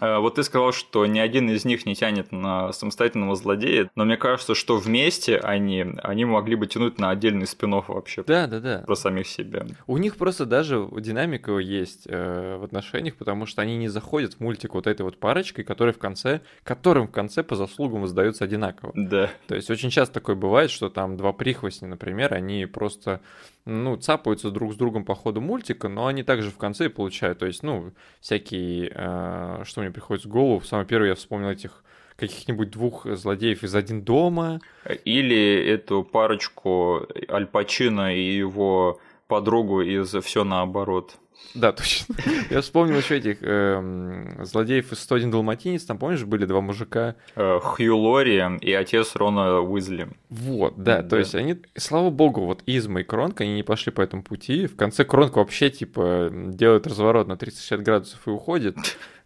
вот 0.00 0.36
ты 0.36 0.42
сказал, 0.42 0.72
что 0.72 1.04
ни 1.06 1.18
один 1.18 1.50
из 1.50 1.64
них 1.64 1.84
не 1.86 1.94
тянет 1.94 2.32
на 2.32 2.72
самостоятельного 2.72 3.36
злодея, 3.36 3.90
но 3.94 4.04
мне 4.04 4.16
кажется, 4.16 4.54
что 4.54 4.76
вместе 4.76 5.38
они, 5.38 5.84
они 6.02 6.24
могли 6.24 6.56
бы 6.56 6.66
тянуть 6.66 6.98
на 6.98 7.10
отдельный 7.10 7.46
спин 7.46 7.72
вообще. 7.72 8.22
Да, 8.26 8.46
да, 8.46 8.60
да. 8.60 8.78
Про 8.86 8.96
самих 8.96 9.26
себя. 9.26 9.66
У 9.86 9.98
них 9.98 10.16
просто 10.16 10.46
даже 10.46 10.86
динамика 10.98 11.58
есть 11.58 12.06
э, 12.06 12.56
в 12.58 12.64
отношениях, 12.64 13.16
потому 13.16 13.46
что 13.46 13.62
они 13.62 13.76
не 13.76 13.88
заходят 13.88 14.34
в 14.34 14.40
мультик 14.40 14.74
вот 14.74 14.86
этой 14.86 15.02
вот 15.02 15.18
парочкой, 15.18 15.64
которая 15.64 15.94
в 15.94 15.98
конце, 15.98 16.40
которым 16.64 17.08
в 17.08 17.10
конце 17.10 17.42
по 17.42 17.56
заслугам 17.56 18.02
воздаются 18.02 18.44
одинаково. 18.44 18.92
Да. 18.94 19.30
То 19.46 19.54
есть 19.54 19.70
очень 19.70 19.90
часто 19.90 20.14
такое 20.14 20.36
бывает, 20.36 20.70
что 20.70 20.90
там 20.90 21.16
два 21.16 21.32
прихвостня, 21.32 21.88
например, 21.88 22.34
они 22.34 22.66
просто 22.66 23.20
ну, 23.64 23.96
цапаются 23.96 24.50
друг 24.50 24.72
с 24.72 24.76
другом 24.76 25.04
по 25.04 25.14
ходу 25.14 25.40
мультика, 25.40 25.88
но 25.88 26.06
они 26.06 26.22
также 26.22 26.50
в 26.50 26.58
конце 26.58 26.88
получают. 26.88 27.38
То 27.38 27.46
есть, 27.46 27.62
ну, 27.62 27.92
всякие, 28.20 28.92
э, 28.94 29.62
что 29.64 29.80
мне 29.80 29.90
приходит 29.90 30.24
в 30.24 30.28
голову, 30.28 30.60
самое 30.62 30.86
первое 30.86 31.10
я 31.10 31.14
вспомнил 31.14 31.50
этих 31.50 31.84
каких-нибудь 32.16 32.70
двух 32.70 33.06
злодеев 33.06 33.64
из 33.64 33.74
«Один 33.74 34.02
дома». 34.02 34.60
Или 35.04 35.66
эту 35.66 36.04
парочку 36.04 37.06
Аль 37.28 37.46
Пачино 37.46 38.14
и 38.14 38.36
его 38.36 39.00
подругу 39.32 39.80
из 39.80 40.14
«Все 40.22 40.44
наоборот». 40.44 41.16
Да, 41.54 41.72
точно. 41.72 42.16
Я 42.50 42.60
вспомнил 42.60 42.98
еще 42.98 43.16
этих 43.16 43.38
э, 43.40 44.42
злодеев 44.42 44.92
из 44.92 44.98
101 44.98 45.30
Далматинец. 45.30 45.84
Там, 45.84 45.96
помнишь, 45.96 46.24
были 46.24 46.44
два 46.44 46.60
мужика? 46.60 47.14
Э, 47.34 47.58
Хью 47.62 47.96
Лори 47.96 48.42
и 48.60 48.72
отец 48.74 49.16
Рона 49.16 49.60
Уизли. 49.60 50.08
Вот, 50.28 50.74
да, 50.76 51.00
да. 51.00 51.08
То 51.08 51.16
есть 51.16 51.34
они, 51.34 51.62
слава 51.78 52.10
богу, 52.10 52.44
вот 52.44 52.62
Изма 52.66 53.00
и 53.00 53.04
Кронка, 53.04 53.44
они 53.44 53.54
не 53.54 53.62
пошли 53.62 53.90
по 53.90 54.02
этому 54.02 54.22
пути. 54.22 54.66
В 54.66 54.76
конце 54.76 55.02
Кронка 55.06 55.38
вообще, 55.38 55.70
типа, 55.70 56.28
делает 56.30 56.86
разворот 56.86 57.26
на 57.26 57.38
360 57.38 57.82
градусов 57.82 58.20
и 58.26 58.30
уходит 58.30 58.76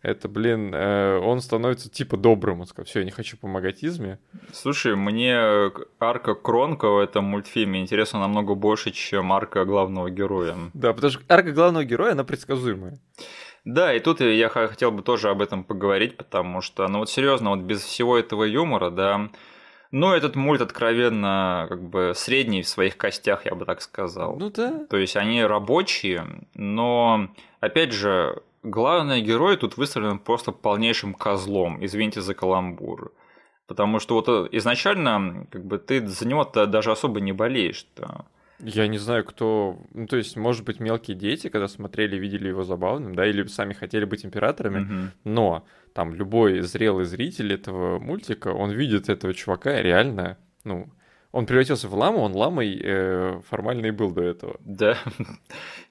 это, 0.07 0.29
блин, 0.29 0.73
э, 0.73 1.19
он 1.19 1.41
становится 1.41 1.91
типа 1.91 2.17
добрым. 2.17 2.61
Он 2.61 2.67
сказал, 2.67 2.87
все, 2.87 3.01
я 3.01 3.05
не 3.05 3.11
хочу 3.11 3.37
помогать 3.37 3.85
Изме. 3.85 4.19
Слушай, 4.53 4.95
мне 4.95 5.71
арка 5.99 6.35
Кронка 6.35 6.89
в 6.89 6.99
этом 6.99 7.25
мультфильме 7.25 7.81
интересна 7.81 8.21
намного 8.21 8.55
больше, 8.55 8.93
чем 8.93 9.33
арка 9.33 9.65
главного 9.65 10.11
героя. 10.11 10.55
Да, 10.75 10.93
потому 10.93 11.13
что 11.13 11.23
арка 11.29 11.53
главного 11.53 11.85
героя, 11.85 12.13
она 12.13 12.25
предсказуемая. 12.25 12.99
Да, 13.65 13.93
и 13.93 13.99
тут 13.99 14.21
я 14.21 14.49
хотел 14.49 14.93
бы 14.93 15.03
тоже 15.03 15.29
об 15.29 15.43
этом 15.43 15.65
поговорить, 15.65 16.17
потому 16.17 16.61
что, 16.61 16.87
ну 16.87 17.01
вот 17.01 17.11
серьезно, 17.11 17.51
вот 17.51 17.61
без 17.61 17.83
всего 17.83 18.17
этого 18.17 18.45
юмора, 18.45 18.91
да, 18.91 19.29
ну, 19.91 20.13
этот 20.13 20.37
мульт 20.37 20.61
откровенно 20.61 21.67
как 21.69 21.83
бы 21.83 22.13
средний 22.15 22.63
в 22.63 22.69
своих 22.69 22.97
костях, 22.97 23.47
я 23.47 23.55
бы 23.55 23.65
так 23.65 23.81
сказал. 23.81 24.37
Ну 24.37 24.51
да. 24.51 24.85
То 24.91 24.97
есть 24.97 25.17
они 25.17 25.43
рабочие, 25.45 26.27
но 26.55 27.29
опять 27.61 27.93
же, 27.93 28.43
главный 28.71 29.23
герой 29.23 29.57
тут 29.57 29.77
выставлен 29.77 30.19
просто 30.19 30.53
полнейшим 30.53 31.15
козлом, 31.15 31.85
извините 31.85 32.21
за 32.21 32.35
каламбур. 32.35 33.13
Потому 33.67 33.99
что 33.99 34.15
вот 34.15 34.29
э, 34.29 34.49
изначально, 34.59 35.47
как 35.51 35.65
бы 35.65 35.79
ты 35.79 36.07
за 36.07 36.27
него-то 36.27 36.67
даже 36.67 36.93
особо 36.93 37.21
не 37.21 37.33
болеешь. 37.33 37.87
-то. 37.97 38.25
Я 38.59 38.87
не 38.89 38.99
знаю, 38.99 39.25
кто... 39.25 39.77
Ну, 39.93 40.07
то 40.07 40.17
есть, 40.17 40.37
может 40.37 40.65
быть, 40.65 40.81
мелкие 40.81 41.17
дети, 41.17 41.49
когда 41.49 41.69
смотрели, 41.69 42.17
видели 42.17 42.49
его 42.49 42.65
забавным, 42.65 43.15
да, 43.15 43.27
или 43.27 43.47
сами 43.49 43.75
хотели 43.75 44.05
быть 44.05 44.25
императорами, 44.25 44.81
угу. 44.81 45.11
но 45.25 45.65
там 45.93 46.15
любой 46.15 46.61
зрелый 46.61 47.05
зритель 47.05 47.53
этого 47.53 47.99
мультика, 47.99 48.49
он 48.49 48.71
видит 48.71 49.09
этого 49.09 49.35
чувака 49.35 49.83
реально, 49.83 50.39
ну, 50.65 50.89
он 51.33 51.45
превратился 51.45 51.87
в 51.89 51.95
ламу, 51.95 52.21
он 52.21 52.35
ламой 52.35 52.81
э, 52.83 53.41
формально 53.47 53.87
и 53.87 53.91
был 53.91 54.11
до 54.11 54.23
этого. 54.23 54.57
Да. 54.61 54.97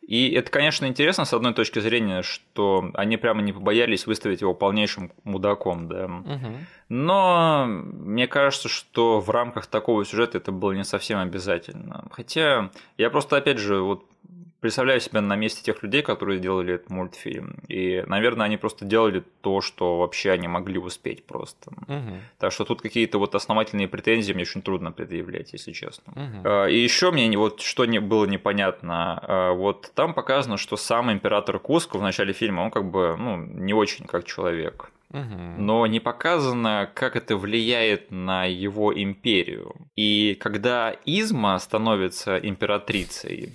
И 0.08 0.32
это, 0.32 0.52
конечно, 0.52 0.86
интересно 0.86 1.26
с 1.26 1.34
одной 1.34 1.54
точки 1.54 1.80
зрения, 1.80 2.22
что 2.22 2.92
они 2.94 3.18
прямо 3.18 3.42
не 3.42 3.54
побоялись 3.54 4.06
выставить 4.06 4.42
его 4.42 4.54
полнейшим 4.54 5.12
мудаком, 5.24 5.88
да. 5.88 6.06
Угу. 6.06 6.54
Но 6.90 7.66
мне 7.68 8.28
кажется, 8.28 8.70
что 8.70 9.20
в 9.20 9.30
рамках 9.32 9.66
такого 9.66 10.06
сюжета 10.06 10.38
это 10.38 10.52
было 10.52 10.74
не 10.74 10.84
совсем 10.84 11.20
обязательно. 11.20 12.06
Хотя 12.12 12.70
я 12.98 13.10
просто, 13.10 13.38
опять 13.38 13.58
же, 13.58 13.82
вот 13.82 14.06
представляю 14.66 15.00
себя 15.00 15.22
на 15.22 15.36
месте 15.36 15.62
тех 15.62 15.84
людей, 15.84 16.02
которые 16.02 16.40
делали 16.40 16.74
этот 16.74 16.90
мультфильм. 16.90 17.58
И, 17.68 18.04
наверное, 18.08 18.48
они 18.48 18.58
просто 18.58 18.84
делали 18.84 19.24
то, 19.42 19.62
что 19.62 20.00
вообще 20.00 20.32
они 20.32 20.48
могли 20.48 20.80
успеть 20.80 21.24
просто. 21.24 21.70
Угу. 21.88 22.18
Так 22.40 22.52
что 22.52 22.66
тут 22.66 22.82
какие-то 22.82 23.20
вот 23.20 23.36
основательные 23.36 23.88
претензии 23.88 24.34
мне 24.34 24.42
очень 24.42 24.64
трудно 24.64 24.92
предъявлять, 24.92 25.54
если 25.54 25.72
честно. 25.72 26.14
Угу. 26.14 26.66
И 26.70 26.80
еще 26.80 27.12
мне 27.12 27.38
вот 27.38 27.62
что 27.62 27.86
не 27.86 28.00
было 28.00 28.26
непонятно. 28.26 29.20
А, 29.22 29.52
вот 29.54 29.92
там 29.94 30.16
показано, 30.16 30.58
что 30.58 30.78
сам 30.78 31.12
император 31.12 31.60
Куско 31.60 32.00
в 32.00 32.02
начале 32.02 32.34
фильма, 32.34 32.62
он 32.62 32.72
как 32.72 32.90
бы 32.90 33.16
ну, 33.20 33.38
не 33.38 33.76
очень 33.76 34.06
как 34.06 34.26
человек. 34.26 34.90
Но 35.12 35.88
не 35.88 36.00
показано, 36.00 36.90
как 36.94 37.16
это 37.16 37.38
влияет 37.38 38.12
на 38.12 38.46
его 38.46 38.92
империю. 38.94 39.76
И 39.96 40.36
когда 40.36 40.94
Изма 41.06 41.58
становится 41.60 42.38
императрицей, 42.38 43.54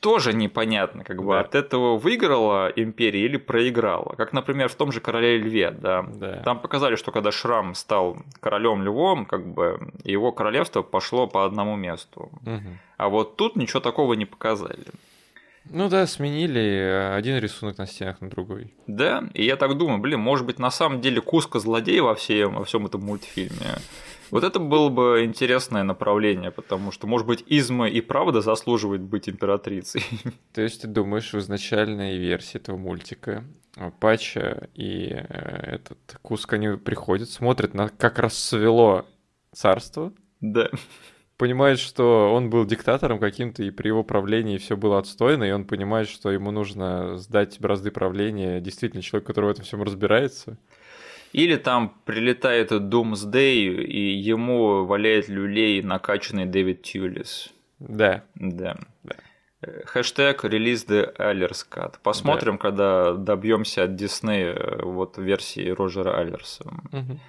тоже 0.00 0.32
непонятно, 0.32 1.04
как 1.04 1.22
бы 1.22 1.34
да. 1.34 1.40
от 1.40 1.54
этого 1.54 1.98
выиграла 1.98 2.68
империя 2.74 3.24
или 3.24 3.36
проиграла. 3.36 4.14
Как, 4.16 4.32
например, 4.32 4.68
в 4.68 4.74
том 4.74 4.92
же 4.92 5.00
короле 5.00 5.38
льве, 5.38 5.70
да. 5.70 6.02
да. 6.02 6.42
Там 6.42 6.58
показали, 6.58 6.96
что 6.96 7.12
когда 7.12 7.30
Шрам 7.30 7.74
стал 7.74 8.16
королем 8.40 8.82
львом, 8.82 9.26
как 9.26 9.46
бы 9.46 9.92
его 10.02 10.32
королевство 10.32 10.82
пошло 10.82 11.26
по 11.26 11.44
одному 11.44 11.76
месту. 11.76 12.30
Угу. 12.42 12.78
А 12.96 13.08
вот 13.08 13.36
тут 13.36 13.56
ничего 13.56 13.80
такого 13.80 14.14
не 14.14 14.24
показали. 14.24 14.86
Ну 15.68 15.88
да, 15.88 16.06
сменили 16.06 17.12
один 17.14 17.38
рисунок 17.38 17.76
на 17.78 17.86
стенах 17.86 18.20
на 18.22 18.30
другой. 18.30 18.72
Да, 18.86 19.24
и 19.34 19.44
я 19.44 19.56
так 19.56 19.76
думаю, 19.76 19.98
блин, 19.98 20.20
может 20.20 20.46
быть, 20.46 20.58
на 20.58 20.70
самом 20.70 21.00
деле 21.00 21.20
Куска 21.20 21.58
злодей 21.58 22.00
во 22.00 22.14
всем, 22.14 22.54
во 22.54 22.64
всем 22.64 22.86
этом 22.86 23.02
мультфильме. 23.02 23.76
Вот 24.30 24.44
это 24.44 24.58
было 24.58 24.88
бы 24.88 25.24
интересное 25.24 25.82
направление, 25.82 26.50
потому 26.50 26.92
что, 26.92 27.06
может 27.06 27.26
быть, 27.26 27.44
Изма 27.46 27.88
и 27.88 28.00
правда 28.00 28.40
заслуживает 28.40 29.02
быть 29.02 29.28
императрицей. 29.28 30.02
То 30.52 30.62
есть 30.62 30.82
ты 30.82 30.88
думаешь, 30.88 31.32
в 31.32 31.38
изначальной 31.38 32.18
версии 32.18 32.58
этого 32.58 32.76
мультика 32.76 33.44
Пача 34.00 34.68
и 34.74 35.08
э, 35.10 35.74
этот 35.74 35.98
Куск, 36.22 36.52
они 36.52 36.76
приходят, 36.76 37.30
смотрят 37.30 37.74
на 37.74 37.88
как 37.88 38.18
расцвело 38.18 39.06
царство. 39.52 40.12
Да. 40.40 40.68
Понимает, 41.36 41.78
что 41.78 42.34
он 42.34 42.50
был 42.50 42.66
диктатором 42.66 43.18
каким-то, 43.18 43.62
и 43.62 43.70
при 43.70 43.88
его 43.88 44.04
правлении 44.04 44.58
все 44.58 44.76
было 44.76 44.98
отстойно, 44.98 45.44
и 45.44 45.52
он 45.52 45.64
понимает, 45.64 46.08
что 46.08 46.30
ему 46.30 46.50
нужно 46.50 47.16
сдать 47.16 47.58
бразды 47.60 47.90
правления 47.90 48.60
действительно 48.60 49.02
человеку, 49.02 49.28
который 49.28 49.46
в 49.46 49.50
этом 49.50 49.64
всем 49.64 49.82
разбирается. 49.82 50.58
Или 51.32 51.56
там 51.56 51.94
прилетает 52.04 52.72
Doomsday, 52.72 53.84
и 53.84 54.14
ему 54.14 54.84
валяет 54.84 55.28
люлей 55.28 55.82
накачанный 55.82 56.46
Дэвид 56.46 56.82
Тюлис. 56.82 57.50
Да. 57.78 58.24
Да. 58.34 58.76
да. 59.02 59.16
Хэштег 59.84 60.44
релиз 60.44 60.86
the 60.86 61.14
Cut. 61.70 61.96
Посмотрим, 62.02 62.54
да. 62.54 62.58
когда 62.58 63.12
добьемся 63.12 63.84
от 63.84 63.90
Disney 63.90 64.54
э, 64.54 64.82
вот 64.82 65.18
версии 65.18 65.68
Роджера 65.68 66.18
Аллерса. 66.18 66.64
Угу. 66.92 67.20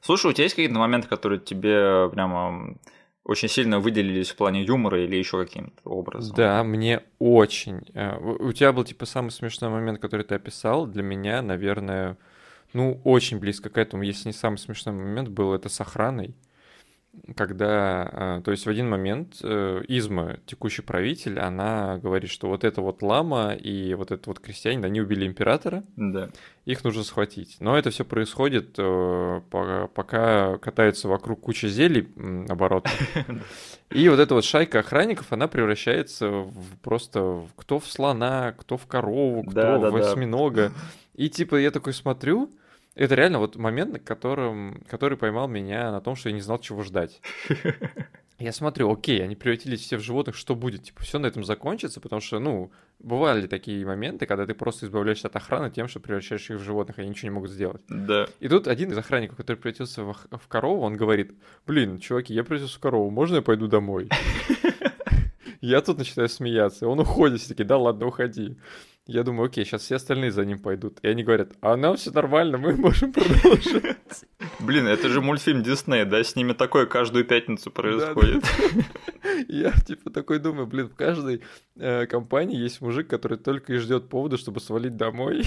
Слушай, 0.00 0.30
у 0.30 0.32
тебя 0.32 0.44
есть 0.44 0.54
какие-то 0.54 0.78
моменты, 0.78 1.08
которые 1.08 1.40
тебе 1.40 2.08
прямо 2.10 2.76
очень 3.24 3.48
сильно 3.48 3.80
выделились 3.80 4.30
в 4.30 4.36
плане 4.36 4.62
юмора 4.62 5.02
или 5.02 5.16
еще 5.16 5.44
каким-то 5.44 5.88
образом? 5.90 6.34
Да, 6.36 6.62
мне 6.64 7.02
очень. 7.18 7.82
Э, 7.94 8.16
у 8.18 8.52
тебя 8.52 8.72
был 8.72 8.84
типа 8.84 9.04
самый 9.04 9.30
смешной 9.30 9.70
момент, 9.70 10.00
который 10.00 10.24
ты 10.24 10.36
описал. 10.36 10.86
Для 10.86 11.02
меня, 11.02 11.42
наверное, 11.42 12.16
ну, 12.72 13.00
очень 13.04 13.38
близко 13.38 13.68
к 13.68 13.78
этому, 13.78 14.02
если 14.02 14.28
не 14.28 14.32
самый 14.32 14.56
смешной 14.56 14.94
момент 14.94 15.28
был, 15.28 15.52
это 15.54 15.68
с 15.68 15.80
охраной. 15.80 16.34
Когда, 17.34 18.08
а, 18.12 18.40
то 18.40 18.52
есть 18.52 18.66
в 18.66 18.68
один 18.68 18.88
момент 18.88 19.38
э, 19.42 19.82
Изма, 19.88 20.38
текущий 20.46 20.82
правитель, 20.82 21.40
она 21.40 21.98
говорит, 21.98 22.30
что 22.30 22.46
вот 22.46 22.62
это 22.62 22.82
вот 22.82 23.02
лама 23.02 23.52
и 23.52 23.94
вот 23.94 24.12
этот 24.12 24.28
вот 24.28 24.38
крестьянин, 24.38 24.84
они 24.84 25.00
убили 25.00 25.26
императора, 25.26 25.82
да. 25.96 26.30
их 26.66 26.84
нужно 26.84 27.02
схватить. 27.02 27.56
Но 27.58 27.76
это 27.76 27.90
все 27.90 28.04
происходит, 28.04 28.76
э, 28.78 29.40
пока 29.50 30.58
катаются 30.58 31.08
вокруг 31.08 31.40
куча 31.40 31.66
зелий 31.66 32.08
оборот. 32.48 32.86
И 33.90 34.08
вот 34.08 34.20
эта 34.20 34.34
вот 34.34 34.44
шайка 34.44 34.78
охранников, 34.78 35.32
она 35.32 35.48
превращается 35.48 36.28
в 36.28 36.78
просто 36.80 37.44
кто 37.56 37.80
в 37.80 37.88
слона, 37.88 38.54
кто 38.56 38.76
в 38.76 38.86
корову, 38.86 39.42
кто 39.42 39.52
да, 39.52 39.78
в 39.78 39.96
осьминога. 39.96 40.72
И 41.20 41.28
типа 41.28 41.56
я 41.56 41.70
такой 41.70 41.92
смотрю, 41.92 42.50
это 42.94 43.14
реально 43.14 43.40
вот 43.40 43.56
момент, 43.56 43.92
на 43.92 43.98
котором, 43.98 44.82
который 44.88 45.18
поймал 45.18 45.48
меня 45.48 45.92
на 45.92 46.00
том, 46.00 46.16
что 46.16 46.30
я 46.30 46.34
не 46.34 46.40
знал, 46.40 46.58
чего 46.58 46.82
ждать. 46.82 47.20
Я 48.38 48.52
смотрю, 48.54 48.90
окей, 48.90 49.22
они 49.22 49.36
превратились 49.36 49.80
все 49.82 49.98
в 49.98 50.00
животных, 50.00 50.34
что 50.34 50.54
будет? 50.54 50.84
Типа, 50.84 51.02
все 51.02 51.18
на 51.18 51.26
этом 51.26 51.44
закончится, 51.44 52.00
потому 52.00 52.22
что, 52.22 52.38
ну, 52.38 52.72
бывали 52.98 53.46
такие 53.46 53.84
моменты, 53.84 54.24
когда 54.24 54.46
ты 54.46 54.54
просто 54.54 54.86
избавляешься 54.86 55.28
от 55.28 55.36
охраны 55.36 55.70
тем, 55.70 55.88
что 55.88 56.00
превращаешь 56.00 56.48
их 56.48 56.56
в 56.56 56.62
животных, 56.62 56.98
они 56.98 57.10
ничего 57.10 57.28
не 57.28 57.34
могут 57.34 57.50
сделать. 57.50 57.82
Да. 57.90 58.26
И 58.40 58.48
тут 58.48 58.66
один 58.66 58.90
из 58.92 58.96
охранников, 58.96 59.36
который 59.36 59.58
превратился 59.58 60.04
в, 60.04 60.14
в 60.14 60.48
корову, 60.48 60.80
он 60.80 60.96
говорит, 60.96 61.34
блин, 61.66 61.98
чуваки, 61.98 62.32
я 62.32 62.44
превратился 62.44 62.78
в 62.78 62.80
корову, 62.80 63.10
можно 63.10 63.36
я 63.36 63.42
пойду 63.42 63.66
домой? 63.66 64.08
Я 65.60 65.82
тут 65.82 65.98
начинаю 65.98 66.30
смеяться, 66.30 66.88
он 66.88 67.00
уходит, 67.00 67.40
все 67.40 67.50
таки 67.50 67.64
да 67.64 67.76
ладно, 67.76 68.06
уходи. 68.06 68.56
Я 69.06 69.24
думаю, 69.24 69.46
окей, 69.46 69.64
сейчас 69.64 69.82
все 69.82 69.96
остальные 69.96 70.30
за 70.30 70.44
ним 70.44 70.58
пойдут. 70.58 70.98
И 71.02 71.08
они 71.08 71.24
говорят, 71.24 71.52
а 71.60 71.76
нам 71.76 71.96
все 71.96 72.10
нормально, 72.10 72.58
мы 72.58 72.76
можем 72.76 73.12
продолжить. 73.12 73.82
Блин, 74.60 74.86
это 74.86 75.08
же 75.08 75.20
мультфильм 75.20 75.62
Дисней, 75.62 76.04
да? 76.04 76.22
С 76.22 76.36
ними 76.36 76.52
такое 76.52 76.86
каждую 76.86 77.24
пятницу 77.24 77.70
происходит. 77.70 78.44
Я 79.48 79.72
типа 79.72 80.10
такой 80.10 80.38
думаю, 80.38 80.66
блин, 80.66 80.88
в 80.88 80.94
каждой 80.94 81.42
э, 81.76 82.06
компании 82.06 82.56
есть 82.56 82.80
мужик, 82.80 83.08
который 83.08 83.38
только 83.38 83.72
и 83.72 83.76
ждет 83.78 84.08
повода, 84.08 84.36
чтобы 84.36 84.60
свалить 84.60 84.96
домой. 84.96 85.44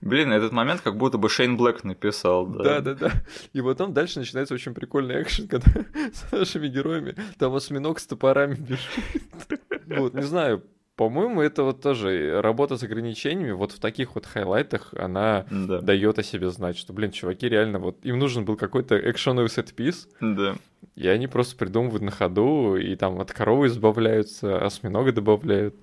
Блин, 0.00 0.32
этот 0.32 0.52
момент 0.52 0.80
как 0.82 0.96
будто 0.96 1.18
бы 1.18 1.28
Шейн 1.28 1.56
Блэк 1.56 1.80
написал, 1.84 2.46
да. 2.46 2.62
Да, 2.62 2.80
да, 2.80 2.94
да. 2.94 3.12
И 3.52 3.62
потом 3.62 3.92
дальше 3.92 4.18
начинается 4.18 4.54
очень 4.54 4.74
прикольный 4.74 5.22
экшен, 5.22 5.48
когда 5.48 5.70
с 6.12 6.30
нашими 6.30 6.68
героями 6.68 7.16
там 7.38 7.54
осьминог 7.54 7.98
с 7.98 8.06
топорами 8.06 8.54
бежит. 8.54 9.60
Вот, 9.86 10.14
не 10.14 10.22
знаю, 10.22 10.62
по-моему, 11.00 11.40
это 11.40 11.62
вот 11.62 11.80
тоже 11.80 12.42
работа 12.42 12.76
с 12.76 12.82
ограничениями, 12.82 13.52
вот 13.52 13.72
в 13.72 13.78
таких 13.78 14.16
вот 14.16 14.26
хайлайтах 14.26 14.92
она 14.92 15.46
да. 15.50 15.80
дает 15.80 16.18
о 16.18 16.22
себе 16.22 16.50
знать, 16.50 16.76
что, 16.76 16.92
блин, 16.92 17.10
чуваки 17.10 17.48
реально 17.48 17.78
вот, 17.78 17.96
им 18.02 18.18
нужен 18.18 18.44
был 18.44 18.56
какой-то 18.56 18.98
экшоновый 19.10 19.48
сетпис, 19.48 20.10
да. 20.20 20.56
и 20.96 21.08
они 21.08 21.26
просто 21.26 21.56
придумывают 21.56 22.02
на 22.02 22.10
ходу, 22.10 22.76
и 22.76 22.96
там 22.96 23.18
от 23.18 23.32
коровы 23.32 23.68
избавляются, 23.68 24.62
осьминога 24.62 25.10
добавляют. 25.12 25.74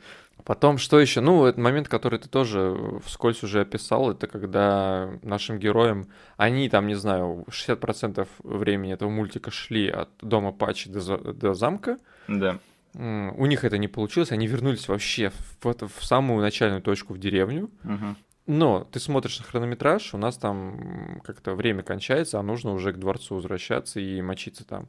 Потом, 0.46 0.78
что 0.78 1.00
еще? 1.00 1.20
Ну, 1.20 1.48
этот 1.48 1.60
момент, 1.60 1.88
который 1.88 2.20
ты 2.20 2.30
тоже 2.30 2.78
вскользь 3.04 3.42
уже 3.42 3.62
описал, 3.62 4.12
это 4.12 4.28
когда 4.28 5.10
нашим 5.24 5.58
героям, 5.58 6.10
они 6.38 6.70
там, 6.70 6.86
не 6.86 6.94
знаю, 6.94 7.44
60% 7.50 8.28
времени 8.44 8.94
этого 8.94 9.10
мультика 9.10 9.50
шли 9.50 9.90
от 9.90 10.10
дома 10.22 10.52
Пачи 10.52 10.92
до, 10.92 11.18
до 11.34 11.56
замка. 11.56 11.98
Да 12.28 12.60
у 12.98 13.46
них 13.46 13.64
это 13.64 13.78
не 13.78 13.88
получилось, 13.88 14.32
они 14.32 14.48
вернулись 14.48 14.88
вообще 14.88 15.30
в, 15.30 15.66
в, 15.66 15.88
в 15.88 16.06
самую 16.06 16.42
начальную 16.42 16.82
точку 16.82 17.14
в 17.14 17.20
деревню. 17.20 17.70
Угу. 17.84 18.16
Но 18.48 18.88
ты 18.92 19.00
смотришь 19.00 19.40
на 19.40 19.46
хронометраж, 19.46 20.14
у 20.14 20.18
нас 20.18 20.38
там 20.38 21.22
как-то 21.24 21.54
время 21.54 21.84
кончается, 21.84 22.40
а 22.40 22.44
нужно 22.44 22.74
уже 22.74 22.94
к 22.94 22.98
дворцу 22.98 23.36
возвращаться 23.36 24.00
и 24.00 24.22
мочиться 24.22 24.66
там. 24.66 24.88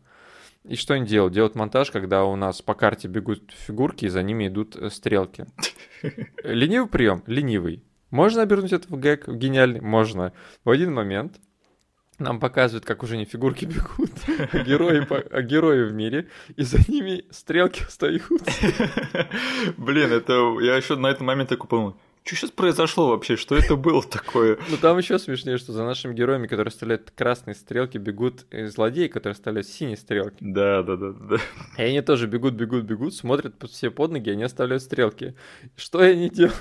И 0.64 0.76
что 0.76 0.94
они 0.94 1.06
делают? 1.06 1.34
Делают 1.34 1.54
монтаж, 1.54 1.90
когда 1.90 2.24
у 2.24 2.36
нас 2.36 2.62
по 2.62 2.74
карте 2.74 3.09
бегут 3.09 3.52
фигурки, 3.66 4.06
и 4.06 4.09
за 4.09 4.22
ними 4.22 4.48
идут 4.48 4.76
э, 4.76 4.90
стрелки. 4.90 5.46
Ленивый 6.44 6.88
прием? 6.88 7.22
Ленивый. 7.26 7.82
Можно 8.11 8.42
обернуть 8.42 8.72
это 8.72 8.88
в 8.88 8.98
гэг? 8.98 9.28
Гениальный? 9.28 9.80
Можно. 9.80 10.32
В 10.64 10.70
один 10.70 10.94
момент 10.94 11.40
нам 12.18 12.40
показывают, 12.40 12.84
как 12.84 13.02
уже 13.02 13.16
не 13.16 13.24
фигурки 13.24 13.64
бегут, 13.64 14.10
а 14.52 14.58
герои, 14.58 15.06
а 15.30 15.42
герои 15.42 15.84
в 15.84 15.92
мире, 15.92 16.28
и 16.56 16.62
за 16.62 16.78
ними 16.90 17.24
стрелки 17.30 17.82
остаются. 17.84 18.44
Блин, 19.76 20.12
это 20.12 20.58
я 20.60 20.76
еще 20.76 20.96
на 20.96 21.08
этот 21.08 21.22
момент 21.22 21.48
такой 21.48 21.68
подумал, 21.68 21.96
что 22.24 22.36
сейчас 22.36 22.50
произошло 22.50 23.08
вообще? 23.08 23.36
Что 23.36 23.56
это 23.56 23.74
было 23.74 24.02
такое? 24.02 24.58
Ну 24.68 24.76
там 24.76 24.98
еще 24.98 25.18
смешнее, 25.18 25.56
что 25.56 25.72
за 25.72 25.82
нашими 25.82 26.12
героями, 26.12 26.46
которые 26.46 26.68
оставляют 26.68 27.10
красные 27.10 27.54
стрелки, 27.54 27.96
бегут 27.96 28.44
злодеи, 28.52 29.06
которые 29.06 29.32
оставляют 29.32 29.66
синие 29.66 29.96
стрелки. 29.96 30.36
Да, 30.40 30.82
да, 30.82 30.96
да, 30.96 31.12
да. 31.12 31.36
И 31.78 31.82
они 31.82 32.02
тоже 32.02 32.26
бегут, 32.26 32.52
бегут, 32.52 32.84
бегут, 32.84 33.14
смотрят 33.14 33.54
все 33.70 33.90
под 33.90 34.10
ноги, 34.10 34.28
они 34.28 34.42
оставляют 34.42 34.82
стрелки. 34.82 35.36
Что 35.74 36.00
они 36.00 36.28
делают? 36.28 36.60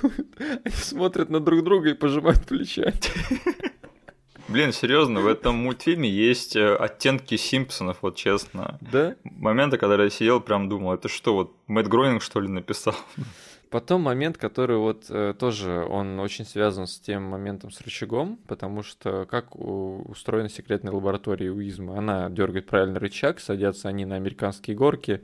Они 0.64 0.74
смотрят 0.74 1.28
на 1.28 1.40
друг 1.40 1.62
друга 1.64 1.90
и 1.90 1.94
пожимают 1.94 2.46
плечами. 2.46 2.94
Блин, 4.48 4.72
серьезно, 4.72 5.20
в 5.20 5.26
этом 5.26 5.56
мультфильме 5.56 6.08
есть 6.08 6.56
э, 6.56 6.74
оттенки 6.74 7.36
Симпсонов, 7.36 7.98
вот 8.00 8.16
честно. 8.16 8.78
Да? 8.80 9.14
Моменты, 9.22 9.76
когда 9.76 10.02
я 10.02 10.08
сидел, 10.08 10.40
прям 10.40 10.70
думал, 10.70 10.94
это 10.94 11.08
что, 11.08 11.34
вот 11.34 11.52
Мэтт 11.66 11.88
Гройнинг, 11.88 12.22
что 12.22 12.40
ли, 12.40 12.48
написал? 12.48 12.94
Потом 13.70 14.00
момент, 14.00 14.38
который 14.38 14.78
вот 14.78 15.04
э, 15.10 15.34
тоже, 15.38 15.84
он 15.86 16.18
очень 16.20 16.46
связан 16.46 16.86
с 16.86 16.98
тем 16.98 17.24
моментом 17.24 17.70
с 17.70 17.82
рычагом, 17.82 18.38
потому 18.48 18.82
что 18.82 19.26
как 19.26 19.54
у, 19.54 20.02
устроена 20.08 20.48
секретная 20.48 20.94
лаборатория 20.94 21.50
у 21.50 21.92
она 21.92 22.30
дергает 22.30 22.66
правильный 22.66 22.98
рычаг, 22.98 23.40
садятся 23.40 23.88
они 23.90 24.06
на 24.06 24.16
американские 24.16 24.74
горки, 24.74 25.22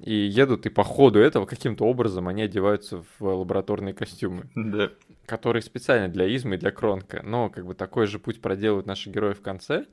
и 0.00 0.14
едут, 0.14 0.66
и 0.66 0.70
по 0.70 0.84
ходу 0.84 1.20
этого 1.20 1.46
каким-то 1.46 1.84
образом 1.84 2.28
они 2.28 2.42
одеваются 2.42 3.04
в 3.18 3.24
лабораторные 3.24 3.94
костюмы. 3.94 4.50
Да. 4.54 4.90
Которые 5.26 5.62
специально 5.62 6.08
для 6.08 6.26
Измы 6.34 6.56
и 6.56 6.58
для 6.58 6.70
Кронка. 6.70 7.22
Но 7.24 7.50
как 7.50 7.66
бы 7.66 7.74
такой 7.74 8.06
же 8.06 8.18
путь 8.18 8.40
проделывают 8.40 8.86
наши 8.86 9.10
герои 9.10 9.34
в 9.34 9.42
конце. 9.42 9.86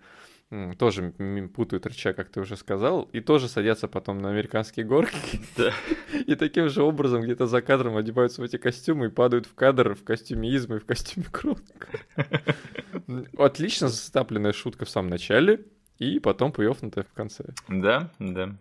Тоже 0.79 1.13
путают 1.53 1.85
рычаг, 1.85 2.15
как 2.15 2.29
ты 2.29 2.41
уже 2.41 2.55
сказал, 2.55 3.03
и 3.13 3.19
тоже 3.19 3.47
садятся 3.47 3.87
потом 3.87 4.17
на 4.17 4.31
американские 4.31 4.83
горки. 4.83 5.39
Да. 5.55 5.71
И 6.25 6.33
таким 6.33 6.69
же 6.69 6.81
образом 6.81 7.21
где-то 7.21 7.45
за 7.45 7.61
кадром 7.61 7.97
одеваются 7.97 8.41
в 8.41 8.45
эти 8.45 8.57
костюмы 8.57 9.07
и 9.07 9.09
падают 9.09 9.45
в 9.45 9.53
кадр 9.53 9.93
в 9.93 10.03
костюме 10.03 10.49
Измы 10.55 10.77
и 10.77 10.79
в 10.79 10.85
костюме 10.85 11.27
Кронка. 11.31 11.87
Отлично 13.37 13.89
застапленная 13.89 14.53
шутка 14.53 14.85
в 14.85 14.89
самом 14.89 15.11
начале, 15.11 15.65
и 15.99 16.19
потом 16.19 16.51
пейофнутая 16.51 17.03
в 17.03 17.13
конце. 17.13 17.53
Да, 17.67 18.09
да. 18.17 18.55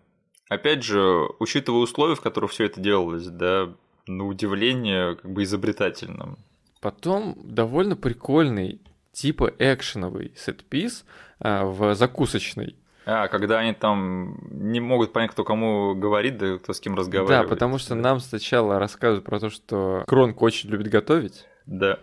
Опять 0.49 0.83
же, 0.83 1.27
учитывая 1.39 1.81
условия, 1.81 2.15
в 2.15 2.21
которых 2.21 2.51
все 2.51 2.65
это 2.65 2.81
делалось, 2.81 3.27
да, 3.27 3.69
на 4.07 4.25
удивление 4.25 5.15
как 5.15 5.31
бы 5.31 5.43
изобретательным. 5.43 6.37
Потом 6.81 7.37
довольно 7.43 7.95
прикольный, 7.95 8.81
типа 9.11 9.53
экшеновый 9.59 10.33
сетпис 10.35 11.05
а, 11.39 11.65
в 11.65 11.93
закусочной. 11.93 12.75
А, 13.05 13.27
когда 13.27 13.59
они 13.59 13.73
там 13.73 14.37
не 14.51 14.79
могут 14.79 15.13
понять, 15.13 15.31
кто 15.31 15.43
кому 15.43 15.93
говорит, 15.95 16.37
да 16.37 16.57
кто 16.57 16.73
с 16.73 16.79
кем 16.79 16.95
разговаривает. 16.95 17.47
Да, 17.47 17.47
потому 17.47 17.77
что 17.77 17.95
нам 17.95 18.19
сначала 18.19 18.79
рассказывают 18.79 19.25
про 19.25 19.39
то, 19.39 19.49
что 19.49 20.03
Кронк 20.07 20.41
очень 20.41 20.69
любит 20.69 20.87
готовить. 20.87 21.45
Да. 21.65 21.99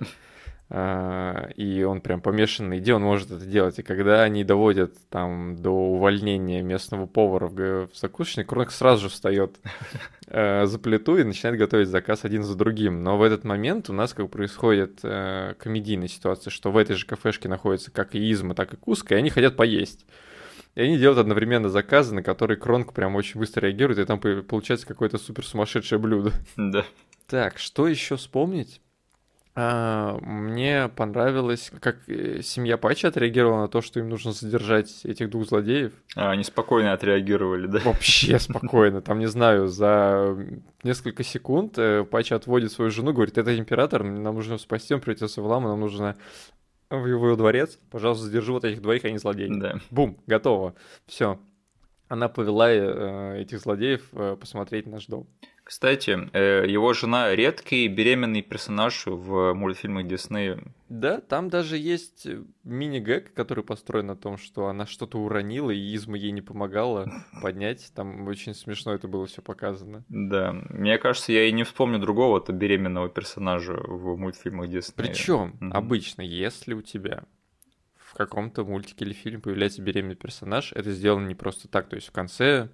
А, 0.68 1.48
и 1.54 1.84
он 1.84 2.00
прям 2.00 2.20
помешан 2.20 2.70
на 2.70 2.78
идее, 2.78 2.96
он 2.96 3.02
может 3.02 3.30
это 3.30 3.44
делать. 3.46 3.78
И 3.78 3.82
когда 3.82 4.22
они 4.22 4.42
доводят 4.42 4.94
там 5.10 5.56
до 5.56 5.70
увольнения 5.70 6.60
местного 6.60 7.06
повара 7.06 7.46
в 7.46 7.88
закусочной, 7.94 8.44
Кронок 8.44 8.72
сразу 8.72 9.02
же 9.02 9.08
встает 9.08 9.60
э, 10.26 10.66
за 10.66 10.78
плиту 10.80 11.18
и 11.18 11.24
начинает 11.24 11.58
готовить 11.58 11.88
заказ 11.88 12.24
один 12.24 12.42
за 12.42 12.56
другим. 12.56 13.04
Но 13.04 13.16
в 13.16 13.22
этот 13.22 13.44
момент 13.44 13.88
у 13.90 13.92
нас 13.92 14.12
как 14.12 14.28
происходит 14.30 15.00
э, 15.04 15.54
комедийная 15.58 16.08
ситуация, 16.08 16.50
что 16.50 16.72
в 16.72 16.76
этой 16.76 16.96
же 16.96 17.06
кафешке 17.06 17.48
находится 17.48 17.92
как 17.92 18.16
и 18.16 18.32
Изма, 18.32 18.54
так 18.54 18.74
и 18.74 18.76
Куска, 18.76 19.14
и 19.14 19.18
они 19.18 19.30
хотят 19.30 19.56
поесть. 19.56 20.04
И 20.74 20.80
они 20.82 20.98
делают 20.98 21.18
одновременно 21.18 21.68
заказы, 21.68 22.14
на 22.14 22.22
которые 22.22 22.58
Кронк 22.58 22.92
прям 22.92 23.14
очень 23.14 23.38
быстро 23.38 23.62
реагирует, 23.62 24.00
и 24.00 24.04
там 24.04 24.20
получается 24.20 24.86
какое-то 24.86 25.16
супер 25.16 25.46
сумасшедшее 25.46 25.98
блюдо. 25.98 26.32
Да. 26.56 26.84
Так, 27.28 27.58
что 27.58 27.88
еще 27.88 28.16
вспомнить? 28.16 28.80
А, 29.59 30.18
мне 30.20 30.90
понравилось, 30.94 31.72
как 31.80 31.96
э, 32.09 32.42
семья 32.42 32.76
Патча 32.76 33.09
отреагировала 33.09 33.62
на 33.62 33.68
то, 33.68 33.80
что 33.80 33.98
им 33.98 34.11
нужно 34.11 34.32
задержать 34.32 35.02
этих 35.07 35.30
двух 35.30 35.46
злодеев. 35.46 35.92
А, 36.14 36.32
они 36.32 36.44
спокойно 36.44 36.92
отреагировали, 36.92 37.66
да? 37.66 37.78
Вообще 37.78 38.38
спокойно. 38.38 39.00
Там, 39.00 39.18
не 39.18 39.26
знаю, 39.26 39.68
за 39.68 40.36
несколько 40.82 41.24
секунд 41.24 41.78
э, 41.78 42.04
Патча 42.04 42.36
отводит 42.36 42.70
свою 42.70 42.90
жену, 42.90 43.14
говорит, 43.14 43.38
это 43.38 43.59
император, 43.59 44.04
нам 44.04 44.34
нужно 44.34 44.59
спасти, 44.59 44.92
он 44.92 45.00
превратился 45.00 45.40
в 45.40 45.46
ламу, 45.46 45.68
нам 45.68 45.80
нужно 45.80 46.16
в 46.90 47.07
его 47.07 47.34
дворец, 47.34 47.78
пожалуйста, 47.90 48.26
задержи 48.26 48.52
вот 48.52 48.64
этих 48.64 48.82
двоих, 48.82 49.07
они 49.07 49.16
злодеи. 49.16 49.48
Да. 49.50 49.76
Бум, 49.90 50.18
готово. 50.26 50.74
Все. 51.07 51.40
Она 52.09 52.28
повела 52.28 52.70
э, 52.70 53.40
этих 53.40 53.61
злодеев 53.61 54.11
посмотреть 54.38 54.86
наш 54.86 55.07
дом. 55.07 55.26
Кстати, 55.66 56.30
э, 56.32 56.64
его 56.68 56.92
жена 56.92 57.34
редкий 57.34 57.88
беременный 57.88 58.40
персонаж 58.40 59.02
в 59.06 59.52
мультфильмах 59.52 60.06
Диснея. 60.06 60.62
Да, 60.88 61.20
там 61.20 61.50
даже 61.50 61.76
есть 61.76 62.24
мини-гэг, 62.62 63.34
который 63.34 63.64
построен 63.64 64.06
на 64.06 64.14
том, 64.14 64.38
что 64.38 64.68
она 64.68 64.86
что-то 64.86 65.18
уронила, 65.18 65.72
и 65.72 65.96
Изма 65.96 66.18
ей 66.18 66.30
не 66.30 66.40
помогала 66.40 67.10
поднять. 67.42 67.90
Там 67.96 68.28
очень 68.28 68.54
смешно 68.54 68.94
это 68.94 69.08
было 69.08 69.26
все 69.26 69.42
показано. 69.42 70.04
Да, 70.08 70.52
мне 70.52 70.98
кажется, 70.98 71.32
я 71.32 71.48
и 71.48 71.50
не 71.50 71.64
вспомню 71.64 71.98
другого-то 71.98 72.52
беременного 72.52 73.08
персонажа 73.08 73.72
в 73.72 74.16
мультфильмах 74.16 74.68
Диснея. 74.68 75.08
Причем 75.08 75.58
обычно, 75.74 76.22
если 76.22 76.74
у 76.74 76.82
тебя 76.82 77.24
в 77.96 78.14
каком-то 78.14 78.64
мультике 78.64 79.04
или 79.04 79.14
фильме 79.14 79.40
появляется 79.40 79.82
беременный 79.82 80.14
персонаж, 80.14 80.72
это 80.74 80.92
сделано 80.92 81.26
не 81.26 81.34
просто 81.34 81.66
так. 81.66 81.88
То 81.88 81.96
есть 81.96 82.06
в 82.06 82.12
конце 82.12 82.68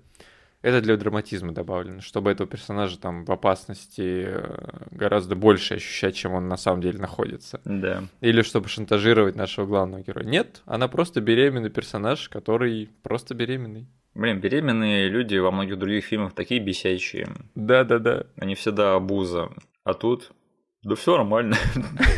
это 0.62 0.80
для 0.80 0.96
драматизма 0.96 1.52
добавлено, 1.52 2.00
чтобы 2.00 2.30
этого 2.30 2.48
персонажа 2.48 2.98
там 2.98 3.24
в 3.24 3.32
опасности 3.32 4.26
э, 4.26 4.86
гораздо 4.92 5.34
больше 5.34 5.74
ощущать, 5.74 6.14
чем 6.14 6.32
он 6.32 6.48
на 6.48 6.56
самом 6.56 6.80
деле 6.80 6.98
находится. 6.98 7.60
Да. 7.64 8.04
Или 8.20 8.42
чтобы 8.42 8.68
шантажировать 8.68 9.36
нашего 9.36 9.66
главного 9.66 10.02
героя. 10.02 10.24
Нет, 10.24 10.62
она 10.64 10.88
просто 10.88 11.20
беременный 11.20 11.70
персонаж, 11.70 12.28
который 12.28 12.90
просто 13.02 13.34
беременный. 13.34 13.88
Блин, 14.14 14.40
беременные 14.40 15.08
люди 15.08 15.36
во 15.36 15.50
многих 15.50 15.78
других 15.78 16.04
фильмах 16.04 16.34
такие 16.34 16.60
бесячие. 16.60 17.28
Да-да-да. 17.54 18.26
Они 18.36 18.54
всегда 18.54 18.94
обуза. 18.94 19.50
А 19.84 19.94
тут, 19.94 20.32
да 20.82 20.94
все 20.94 21.16
нормально. 21.16 21.56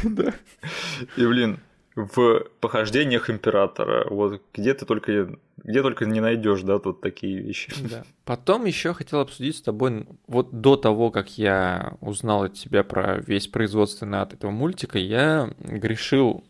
И, 1.16 1.26
блин, 1.26 1.60
в 1.94 2.46
похождениях 2.60 3.30
императора. 3.30 4.06
Вот 4.10 4.42
где 4.52 4.74
ты 4.74 4.84
только 4.84 5.36
где 5.62 5.82
только 5.82 6.04
не 6.04 6.20
найдешь, 6.20 6.62
да, 6.62 6.78
тут 6.78 7.00
такие 7.00 7.38
вещи. 7.38 7.72
Да. 7.90 8.04
Потом 8.24 8.64
еще 8.64 8.94
хотел 8.94 9.20
обсудить 9.20 9.56
с 9.56 9.62
тобой, 9.62 10.06
вот 10.26 10.60
до 10.60 10.76
того, 10.76 11.10
как 11.10 11.38
я 11.38 11.96
узнал 12.00 12.44
от 12.44 12.54
тебя 12.54 12.82
про 12.82 13.18
весь 13.18 13.48
производственный 13.48 14.20
от 14.20 14.32
этого 14.32 14.50
мультика, 14.50 14.98
я 14.98 15.50
грешил 15.58 16.44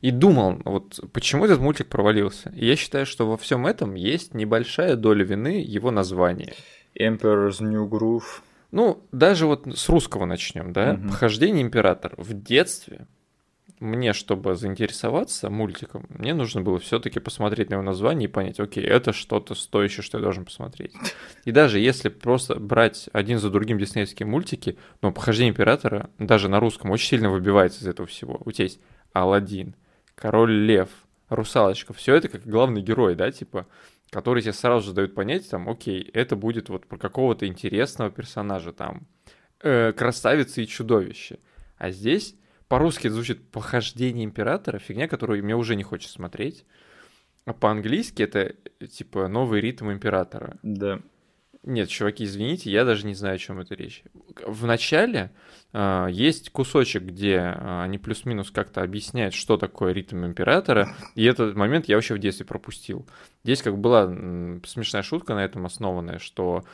и 0.00 0.10
думал, 0.10 0.60
вот 0.64 1.00
почему 1.12 1.46
этот 1.46 1.60
мультик 1.60 1.88
провалился. 1.88 2.52
И 2.54 2.66
я 2.66 2.76
считаю, 2.76 3.06
что 3.06 3.26
во 3.26 3.36
всем 3.36 3.66
этом 3.66 3.94
есть 3.94 4.34
небольшая 4.34 4.96
доля 4.96 5.24
вины 5.24 5.62
его 5.66 5.90
названия. 5.90 6.54
Emperor's 6.98 7.62
New 7.62 7.88
Groove. 7.88 8.42
Ну, 8.70 9.02
даже 9.12 9.46
вот 9.46 9.66
с 9.66 9.88
русского 9.88 10.26
начнем, 10.26 10.72
да. 10.72 10.94
Угу. 10.94 11.08
Похождение 11.08 11.62
императора. 11.62 12.14
В 12.18 12.34
детстве 12.34 13.06
мне, 13.84 14.12
чтобы 14.12 14.54
заинтересоваться 14.54 15.50
мультиком, 15.50 16.06
мне 16.08 16.34
нужно 16.34 16.60
было 16.60 16.78
все-таки 16.78 17.20
посмотреть 17.20 17.70
на 17.70 17.74
его 17.74 17.82
название 17.82 18.28
и 18.28 18.32
понять, 18.32 18.58
окей, 18.58 18.84
это 18.84 19.12
что-то 19.12 19.54
стоящее, 19.54 20.02
что 20.02 20.18
я 20.18 20.24
должен 20.24 20.44
посмотреть. 20.44 20.92
И 21.44 21.52
даже 21.52 21.78
если 21.78 22.08
просто 22.08 22.56
брать 22.56 23.08
один 23.12 23.38
за 23.38 23.50
другим 23.50 23.78
диснеевские 23.78 24.26
мультики, 24.26 24.78
но 25.02 25.12
похождение 25.12 25.50
императора 25.50 26.10
даже 26.18 26.48
на 26.48 26.60
русском 26.60 26.90
очень 26.90 27.08
сильно 27.08 27.30
выбивается 27.30 27.82
из 27.82 27.86
этого 27.86 28.08
всего. 28.08 28.40
У 28.44 28.50
тебя 28.50 28.64
есть 28.64 28.80
Алладин, 29.12 29.76
Король 30.14 30.52
Лев, 30.52 30.88
Русалочка, 31.28 31.92
все 31.92 32.14
это 32.14 32.28
как 32.28 32.46
главный 32.46 32.82
герой, 32.82 33.14
да, 33.14 33.30
типа, 33.30 33.66
который 34.10 34.42
тебе 34.42 34.52
сразу 34.52 34.88
же 34.88 34.92
дают 34.94 35.14
понять, 35.14 35.48
там, 35.48 35.68
окей, 35.68 36.08
это 36.12 36.36
будет 36.36 36.68
вот 36.68 36.86
про 36.86 36.98
какого-то 36.98 37.46
интересного 37.46 38.10
персонажа, 38.10 38.72
там, 38.72 39.06
э, 39.60 39.92
красавица 39.92 40.60
и 40.60 40.66
чудовище. 40.66 41.38
А 41.76 41.90
здесь 41.90 42.36
по-русски 42.74 43.06
это 43.06 43.14
звучит 43.14 43.52
«Похождение 43.52 44.24
императора», 44.24 44.80
фигня, 44.80 45.06
которую 45.06 45.44
мне 45.44 45.54
уже 45.54 45.76
не 45.76 45.84
хочется 45.84 46.14
смотреть. 46.14 46.64
А 47.44 47.52
по-английски 47.52 48.22
это 48.22 48.56
типа 48.84 49.28
новый 49.28 49.60
ритм 49.60 49.92
императора. 49.92 50.58
Да. 50.64 50.98
Нет, 51.62 51.88
чуваки, 51.88 52.24
извините, 52.24 52.72
я 52.72 52.84
даже 52.84 53.06
не 53.06 53.14
знаю, 53.14 53.36
о 53.36 53.38
чем 53.38 53.60
это 53.60 53.76
речь. 53.76 54.02
В 54.44 54.66
начале 54.66 55.30
э, 55.72 56.08
есть 56.10 56.50
кусочек, 56.50 57.04
где 57.04 57.36
э, 57.36 57.82
они 57.82 57.98
плюс-минус 57.98 58.50
как-то 58.50 58.82
объясняют, 58.82 59.34
что 59.34 59.56
такое 59.56 59.92
ритм 59.92 60.26
императора, 60.26 60.96
и 61.14 61.24
этот 61.24 61.54
момент 61.54 61.86
я 61.86 61.94
вообще 61.94 62.14
в 62.14 62.18
детстве 62.18 62.44
пропустил. 62.44 63.06
Здесь 63.44 63.62
как 63.62 63.78
была 63.78 64.02
м, 64.06 64.64
смешная 64.66 65.04
шутка 65.04 65.36
на 65.36 65.44
этом 65.44 65.64
основанная, 65.64 66.18
что 66.18 66.64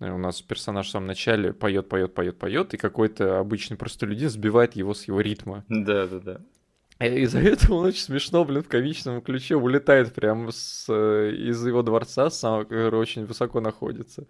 у 0.00 0.18
нас 0.18 0.40
персонаж 0.40 0.88
в 0.88 0.90
самом 0.90 1.06
начале 1.06 1.52
поет, 1.52 1.88
поет, 1.88 2.14
поет, 2.14 2.38
поет, 2.38 2.74
и 2.74 2.78
какой-то 2.78 3.38
обычный 3.38 3.76
простолюдин 3.76 4.30
сбивает 4.30 4.74
его 4.74 4.94
с 4.94 5.04
его 5.04 5.20
ритма. 5.20 5.64
Да, 5.68 6.06
да, 6.06 6.18
да. 6.18 6.40
Из-за 7.00 7.38
этого 7.38 7.76
он 7.76 7.86
очень 7.86 8.02
смешно, 8.02 8.44
блин, 8.44 8.62
в 8.62 8.68
комичном 8.68 9.22
ключе 9.22 9.56
улетает 9.56 10.12
прямо 10.12 10.50
с, 10.52 10.84
э, 10.86 11.32
из 11.32 11.66
его 11.66 11.82
дворца, 11.82 12.28
сам, 12.28 12.66
который 12.66 12.98
очень 12.98 13.24
высоко 13.24 13.60
находится, 13.60 14.26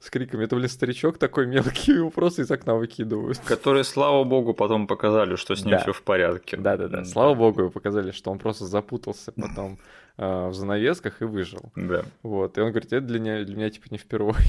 с 0.00 0.10
криками. 0.10 0.44
Это, 0.44 0.56
блин, 0.56 0.68
старичок 0.68 1.18
такой 1.18 1.46
мелкий, 1.46 1.92
его 1.96 2.10
просто 2.10 2.42
из 2.42 2.50
окна 2.50 2.74
выкидывают. 2.74 3.38
Которые, 3.38 3.84
слава 3.84 4.24
богу, 4.24 4.52
потом 4.52 4.88
показали, 4.88 5.36
что 5.36 5.54
с 5.54 5.64
ним 5.64 5.76
да. 5.76 5.78
все 5.78 5.92
в 5.92 6.02
порядке. 6.02 6.56
Да-да-да, 6.56 7.04
слава 7.04 7.34
богу, 7.34 7.70
показали, 7.70 8.10
что 8.10 8.32
он 8.32 8.40
просто 8.40 8.66
запутался 8.66 9.30
потом 9.30 9.74
э, 9.74 10.07
в 10.18 10.52
занавесках 10.52 11.22
и 11.22 11.24
выжил. 11.24 11.72
Да. 11.76 12.04
Вот, 12.22 12.58
и 12.58 12.60
он 12.60 12.70
говорит, 12.70 12.92
это 12.92 13.06
для 13.06 13.20
меня, 13.20 13.44
для 13.44 13.56
меня 13.56 13.70
типа 13.70 13.86
не 13.90 13.98
впервые. 13.98 14.36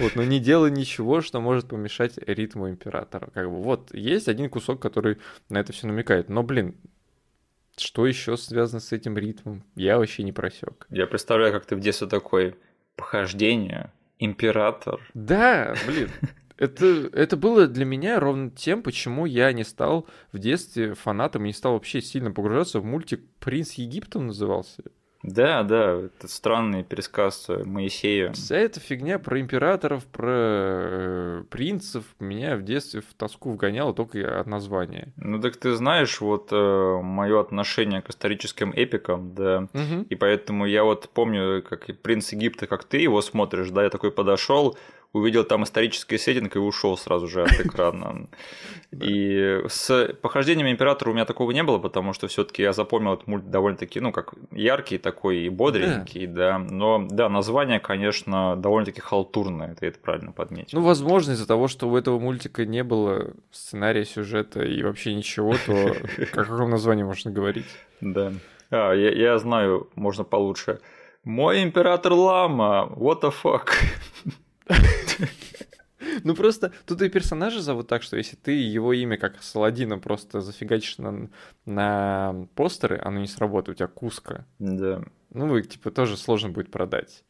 Вот, 0.00 0.16
но 0.16 0.24
не 0.24 0.40
делай 0.40 0.68
ничего, 0.68 1.20
что 1.20 1.40
может 1.40 1.68
помешать 1.68 2.18
ритму 2.26 2.68
императора. 2.68 3.30
Как 3.32 3.48
бы 3.48 3.62
вот 3.62 3.94
есть 3.94 4.26
один 4.26 4.50
кусок, 4.50 4.82
который 4.82 5.18
на 5.48 5.58
это 5.58 5.72
все 5.72 5.86
намекает. 5.86 6.28
Но, 6.28 6.42
блин, 6.42 6.74
что 7.76 8.04
еще 8.04 8.36
связано 8.36 8.80
с 8.80 8.90
этим 8.90 9.16
ритмом? 9.16 9.62
Я 9.76 9.98
вообще 9.98 10.24
не 10.24 10.32
просек. 10.32 10.88
Я 10.90 11.06
представляю, 11.06 11.52
как 11.52 11.66
ты 11.66 11.76
в 11.76 11.80
детстве 11.80 12.08
такой 12.08 12.56
похождение, 12.96 13.92
император. 14.18 15.00
Да, 15.14 15.76
блин. 15.86 16.10
Это, 16.60 17.10
это 17.14 17.38
было 17.38 17.66
для 17.66 17.86
меня 17.86 18.20
ровно 18.20 18.50
тем, 18.50 18.82
почему 18.82 19.24
я 19.24 19.50
не 19.52 19.64
стал 19.64 20.06
в 20.30 20.38
детстве 20.38 20.94
фанатом 20.94 21.44
не 21.44 21.54
стал 21.54 21.72
вообще 21.72 22.02
сильно 22.02 22.30
погружаться 22.30 22.80
в 22.80 22.84
мультик 22.84 23.22
«Принц 23.40 23.72
Египта» 23.72 24.20
назывался. 24.20 24.82
Да, 25.22 25.62
да, 25.64 25.92
это 25.92 26.28
странный 26.28 26.82
пересказ 26.82 27.48
Моисея. 27.48 28.32
Вся 28.32 28.56
эта 28.56 28.80
фигня 28.80 29.18
про 29.18 29.38
императоров, 29.38 30.06
про 30.06 30.32
э, 30.32 31.44
принцев 31.50 32.04
меня 32.18 32.56
в 32.56 32.62
детстве 32.62 33.02
в 33.02 33.12
тоску 33.14 33.52
вгоняла 33.52 33.92
только 33.92 34.40
от 34.40 34.46
названия. 34.46 35.12
Ну 35.16 35.38
так 35.38 35.56
ты 35.56 35.74
знаешь, 35.74 36.22
вот 36.22 36.48
э, 36.52 37.00
мое 37.02 37.38
отношение 37.38 38.00
к 38.00 38.08
историческим 38.08 38.72
эпикам, 38.74 39.34
да, 39.34 39.68
угу. 39.74 40.06
и 40.08 40.14
поэтому 40.14 40.64
я 40.64 40.84
вот 40.84 41.10
помню, 41.12 41.62
как 41.62 41.86
принц 42.00 42.32
Египта, 42.32 42.66
как 42.66 42.84
ты 42.84 42.98
его 42.98 43.20
смотришь, 43.20 43.70
да, 43.70 43.82
я 43.84 43.90
такой 43.90 44.12
подошел, 44.12 44.78
увидел 45.12 45.44
там 45.44 45.64
исторический 45.64 46.18
сеттинг 46.18 46.56
и 46.56 46.58
ушел 46.58 46.96
сразу 46.96 47.26
же 47.26 47.42
от 47.42 47.52
экрана. 47.60 48.28
И 48.92 49.62
с 49.68 50.16
похождением 50.20 50.68
императора 50.68 51.10
у 51.10 51.12
меня 51.12 51.24
такого 51.24 51.52
не 51.52 51.62
было, 51.62 51.78
потому 51.78 52.12
что 52.12 52.26
все-таки 52.26 52.62
я 52.62 52.72
запомнил 52.72 53.14
этот 53.14 53.28
мульт 53.28 53.48
довольно-таки, 53.48 54.00
ну, 54.00 54.10
как 54.10 54.34
яркий 54.50 54.98
такой 54.98 55.38
и 55.38 55.48
бодренький, 55.48 56.26
да. 56.26 56.58
Но 56.58 57.06
да, 57.08 57.28
название, 57.28 57.78
конечно, 57.78 58.56
довольно-таки 58.56 59.00
халтурное, 59.00 59.76
ты 59.76 59.86
это 59.86 59.98
правильно 60.00 60.32
подметил. 60.32 60.80
Ну, 60.80 60.84
возможно, 60.84 61.32
из-за 61.32 61.46
того, 61.46 61.68
что 61.68 61.88
у 61.88 61.96
этого 61.96 62.18
мультика 62.18 62.66
не 62.66 62.82
было 62.82 63.32
сценария, 63.52 64.04
сюжета 64.04 64.64
и 64.64 64.82
вообще 64.82 65.14
ничего, 65.14 65.54
то 65.66 65.94
о 66.32 66.44
каком 66.44 66.70
названии 66.70 67.04
можно 67.04 67.30
говорить? 67.30 67.66
Да. 68.00 68.32
А, 68.70 68.92
я, 68.92 69.10
я 69.12 69.38
знаю, 69.38 69.88
можно 69.94 70.24
получше. 70.24 70.80
Мой 71.22 71.62
император 71.62 72.12
лама, 72.12 72.90
what 72.96 73.22
the 73.22 73.32
fuck. 73.42 73.68
Ну 76.24 76.34
просто 76.34 76.72
тут 76.86 77.02
и 77.02 77.08
персонажа 77.08 77.60
зовут 77.60 77.88
так, 77.88 78.02
что 78.02 78.16
если 78.16 78.36
ты 78.36 78.52
его 78.52 78.92
имя 78.92 79.16
как 79.16 79.42
Саладина 79.42 79.98
просто 79.98 80.40
зафигачишь 80.40 80.98
на, 80.98 81.28
на 81.66 82.46
постеры, 82.54 83.00
оно 83.02 83.20
не 83.20 83.26
сработает, 83.26 83.76
у 83.76 83.78
тебя 83.78 83.86
Куска. 83.86 84.46
Да. 84.58 85.02
Ну, 85.32 85.60
типа, 85.60 85.90
тоже 85.90 86.16
сложно 86.16 86.48
будет 86.50 86.70
продать. 86.70 87.24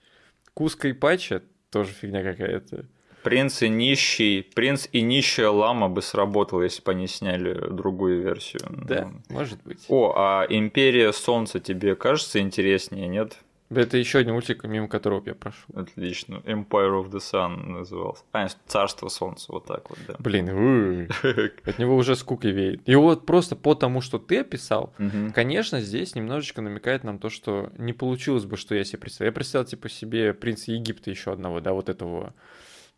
Куска 0.54 0.88
и 0.88 0.92
Пача 0.92 1.42
тоже 1.70 1.90
фигня 1.92 2.22
какая-то. 2.22 2.86
Принц 3.22 3.60
и 3.62 3.68
нищий, 3.68 4.42
принц 4.42 4.88
и 4.92 5.02
нищая 5.02 5.50
лама 5.50 5.90
бы 5.90 6.00
сработало, 6.00 6.62
если 6.62 6.82
бы 6.82 6.92
они 6.92 7.06
сняли 7.06 7.52
другую 7.70 8.22
версию. 8.22 8.62
Да, 8.86 9.10
ну. 9.12 9.34
может 9.34 9.62
быть. 9.62 9.84
О, 9.88 10.14
а 10.16 10.46
Империя 10.48 11.12
Солнца 11.12 11.60
тебе 11.60 11.96
кажется 11.96 12.40
интереснее, 12.40 13.08
нет? 13.08 13.36
Это 13.70 13.96
еще 13.96 14.18
один 14.18 14.34
мультик, 14.34 14.64
мимо 14.64 14.88
которого 14.88 15.22
я 15.24 15.34
прошел. 15.34 15.64
Отлично. 15.74 16.42
Empire 16.44 17.02
of 17.02 17.10
the 17.10 17.20
Sun 17.20 17.68
назывался. 17.68 18.24
А, 18.32 18.48
Царство 18.66 19.08
Солнца, 19.08 19.46
вот 19.52 19.66
так 19.66 19.88
вот, 19.90 19.98
да. 20.08 20.16
Блин, 20.18 21.08
от 21.64 21.78
него 21.78 21.96
уже 21.96 22.16
скуки 22.16 22.48
веет. 22.48 22.82
И 22.86 22.94
вот 22.96 23.26
просто 23.26 23.54
по 23.54 23.74
тому, 23.74 24.00
что 24.00 24.18
ты 24.18 24.40
описал, 24.40 24.92
конечно, 25.34 25.80
здесь 25.80 26.14
немножечко 26.14 26.62
намекает 26.62 27.04
нам 27.04 27.18
то, 27.18 27.30
что 27.30 27.70
не 27.78 27.92
получилось 27.92 28.44
бы, 28.44 28.56
что 28.56 28.74
я 28.74 28.84
себе 28.84 28.98
представил. 28.98 29.28
Я 29.28 29.32
представил, 29.32 29.66
типа, 29.66 29.88
себе 29.88 30.34
принца 30.34 30.72
Египта 30.72 31.10
еще 31.10 31.32
одного, 31.32 31.60
да, 31.60 31.72
вот 31.72 31.88
этого 31.88 32.34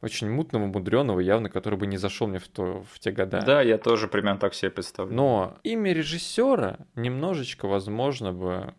очень 0.03 0.29
мутного, 0.29 0.67
мудреного, 0.67 1.21
явно, 1.21 1.49
который 1.49 1.79
бы 1.79 1.87
не 1.87 1.97
зашел 1.97 2.27
мне 2.27 2.41
в, 2.41 2.49
то, 2.49 2.85
в 2.93 2.99
те 2.99 3.13
года. 3.13 3.41
Да, 3.47 3.63
я 3.63 3.79
тоже 3.79 4.09
примерно 4.09 4.41
так 4.41 4.53
себе 4.53 4.71
представляю. 4.71 5.17
Но 5.17 5.59
имя 5.63 5.93
режиссера 5.93 6.79
немножечко, 6.97 7.69
возможно, 7.69 8.33
бы 8.33 8.75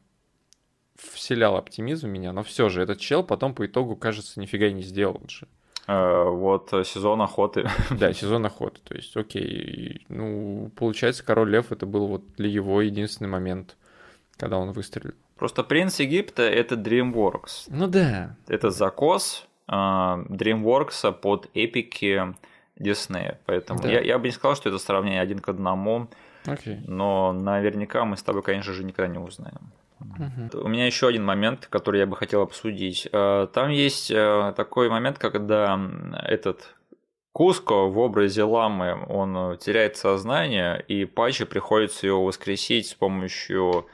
вселял 1.12 1.56
оптимизм 1.56 2.08
в 2.08 2.12
меня, 2.12 2.32
но 2.34 2.44
все 2.44 2.70
же 2.70 2.82
этот 2.82 3.00
чел 3.00 3.24
потом 3.24 3.54
по 3.54 3.66
итогу, 3.66 3.96
кажется, 3.96 4.40
нифига 4.40 4.68
и 4.68 4.74
не 4.74 4.84
сделал 4.84 5.22
же. 5.28 5.48
Э, 5.88 6.30
вот 6.30 6.72
э, 6.74 6.84
сезон 6.84 7.22
охоты. 7.22 7.70
Да, 7.90 8.14
сезон 8.14 8.46
охоты. 8.46 8.80
То 8.84 8.96
есть, 8.96 9.16
окей, 9.18 10.06
ну, 10.10 10.72
получается, 10.76 11.24
Король 11.24 11.52
Лев 11.52 11.72
это 11.72 11.86
был 11.86 12.08
вот 12.08 12.24
для 12.38 12.50
его 12.50 12.82
единственный 12.82 13.28
момент, 13.28 13.76
когда 14.38 14.58
он 14.58 14.72
выстрелил. 14.72 15.14
Просто 15.38 15.64
Принц 15.64 16.00
Египта 16.00 16.44
это 16.44 16.76
DreamWorks. 16.76 17.66
Ну 17.68 17.88
да. 17.88 18.36
Это 18.48 18.70
закос 18.70 19.48
э, 19.68 19.74
DreamWorks 19.74 21.12
под 21.14 21.50
эпики 21.54 22.34
Диснея. 22.78 23.40
Поэтому 23.46 23.82
да. 23.82 23.92
я, 23.92 24.02
я 24.02 24.18
бы 24.20 24.28
не 24.28 24.32
сказал, 24.32 24.56
что 24.56 24.70
это 24.70 24.80
сравнение 24.80 25.22
один 25.22 25.40
к 25.40 25.50
одному. 25.50 26.08
Окей. 26.46 26.80
Но 26.88 27.34
наверняка 27.34 28.06
мы 28.06 28.18
с 28.18 28.24
тобой, 28.24 28.42
конечно 28.42 28.74
же, 28.74 28.84
никогда 28.84 29.12
не 29.12 29.20
узнаем. 29.20 29.72
У 30.54 30.68
меня 30.68 30.86
еще 30.86 31.08
один 31.08 31.24
момент, 31.24 31.68
который 31.68 32.00
я 32.00 32.06
бы 32.06 32.16
хотел 32.16 32.42
обсудить. 32.42 33.08
Э, 33.12 33.48
там 33.54 33.70
есть 33.70 34.12
э, 34.12 34.54
такой 34.56 34.90
момент, 34.90 35.18
когда 35.18 35.80
этот 36.24 36.76
Куско 37.34 37.88
в 37.88 37.98
образе 37.98 38.44
ламы, 38.44 39.06
он 39.10 39.58
теряет 39.58 39.98
сознание, 39.98 40.84
и 40.88 41.06
Паче 41.06 41.48
приходится 41.48 42.06
его 42.06 42.24
воскресить 42.24 42.88
с 42.88 42.94
помощью 42.94 43.88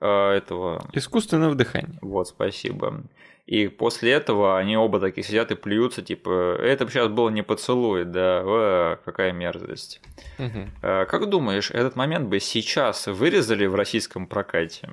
э, 0.00 0.30
этого... 0.30 0.88
Искусственного 0.94 1.54
дыхания. 1.54 1.98
Вот, 2.00 2.28
спасибо. 2.28 3.04
И 3.44 3.68
после 3.68 4.12
этого 4.12 4.58
они 4.58 4.76
оба 4.76 4.98
такие 4.98 5.24
сидят 5.24 5.52
и 5.52 5.54
плюются, 5.54 6.02
типа, 6.02 6.56
это 6.58 6.88
сейчас 6.88 7.08
было 7.08 7.28
не 7.28 7.42
поцелуй, 7.42 8.04
да, 8.04 8.42
О, 8.44 8.96
какая 9.04 9.32
мерзость. 9.32 10.00
Э, 10.38 11.04
Как 11.04 11.28
думаешь, 11.28 11.70
этот 11.70 11.96
момент 11.96 12.28
бы 12.28 12.40
сейчас 12.40 13.06
вырезали 13.06 13.66
в 13.66 13.74
российском 13.74 14.26
прокате? 14.26 14.88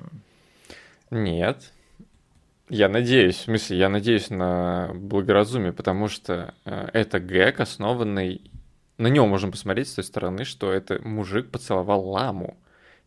Нет. 1.14 1.72
Я 2.68 2.88
надеюсь, 2.88 3.36
в 3.36 3.42
смысле, 3.42 3.78
я 3.78 3.88
надеюсь 3.88 4.30
на 4.30 4.90
благоразумие, 4.94 5.72
потому 5.72 6.08
что 6.08 6.54
э, 6.64 6.88
это 6.92 7.20
гэг, 7.20 7.60
основанный... 7.60 8.50
На 8.98 9.08
него 9.08 9.26
можно 9.26 9.50
посмотреть 9.50 9.88
с 9.88 9.94
той 9.94 10.04
стороны, 10.04 10.44
что 10.44 10.72
это 10.72 11.00
мужик 11.02 11.50
поцеловал 11.50 12.08
ламу. 12.08 12.56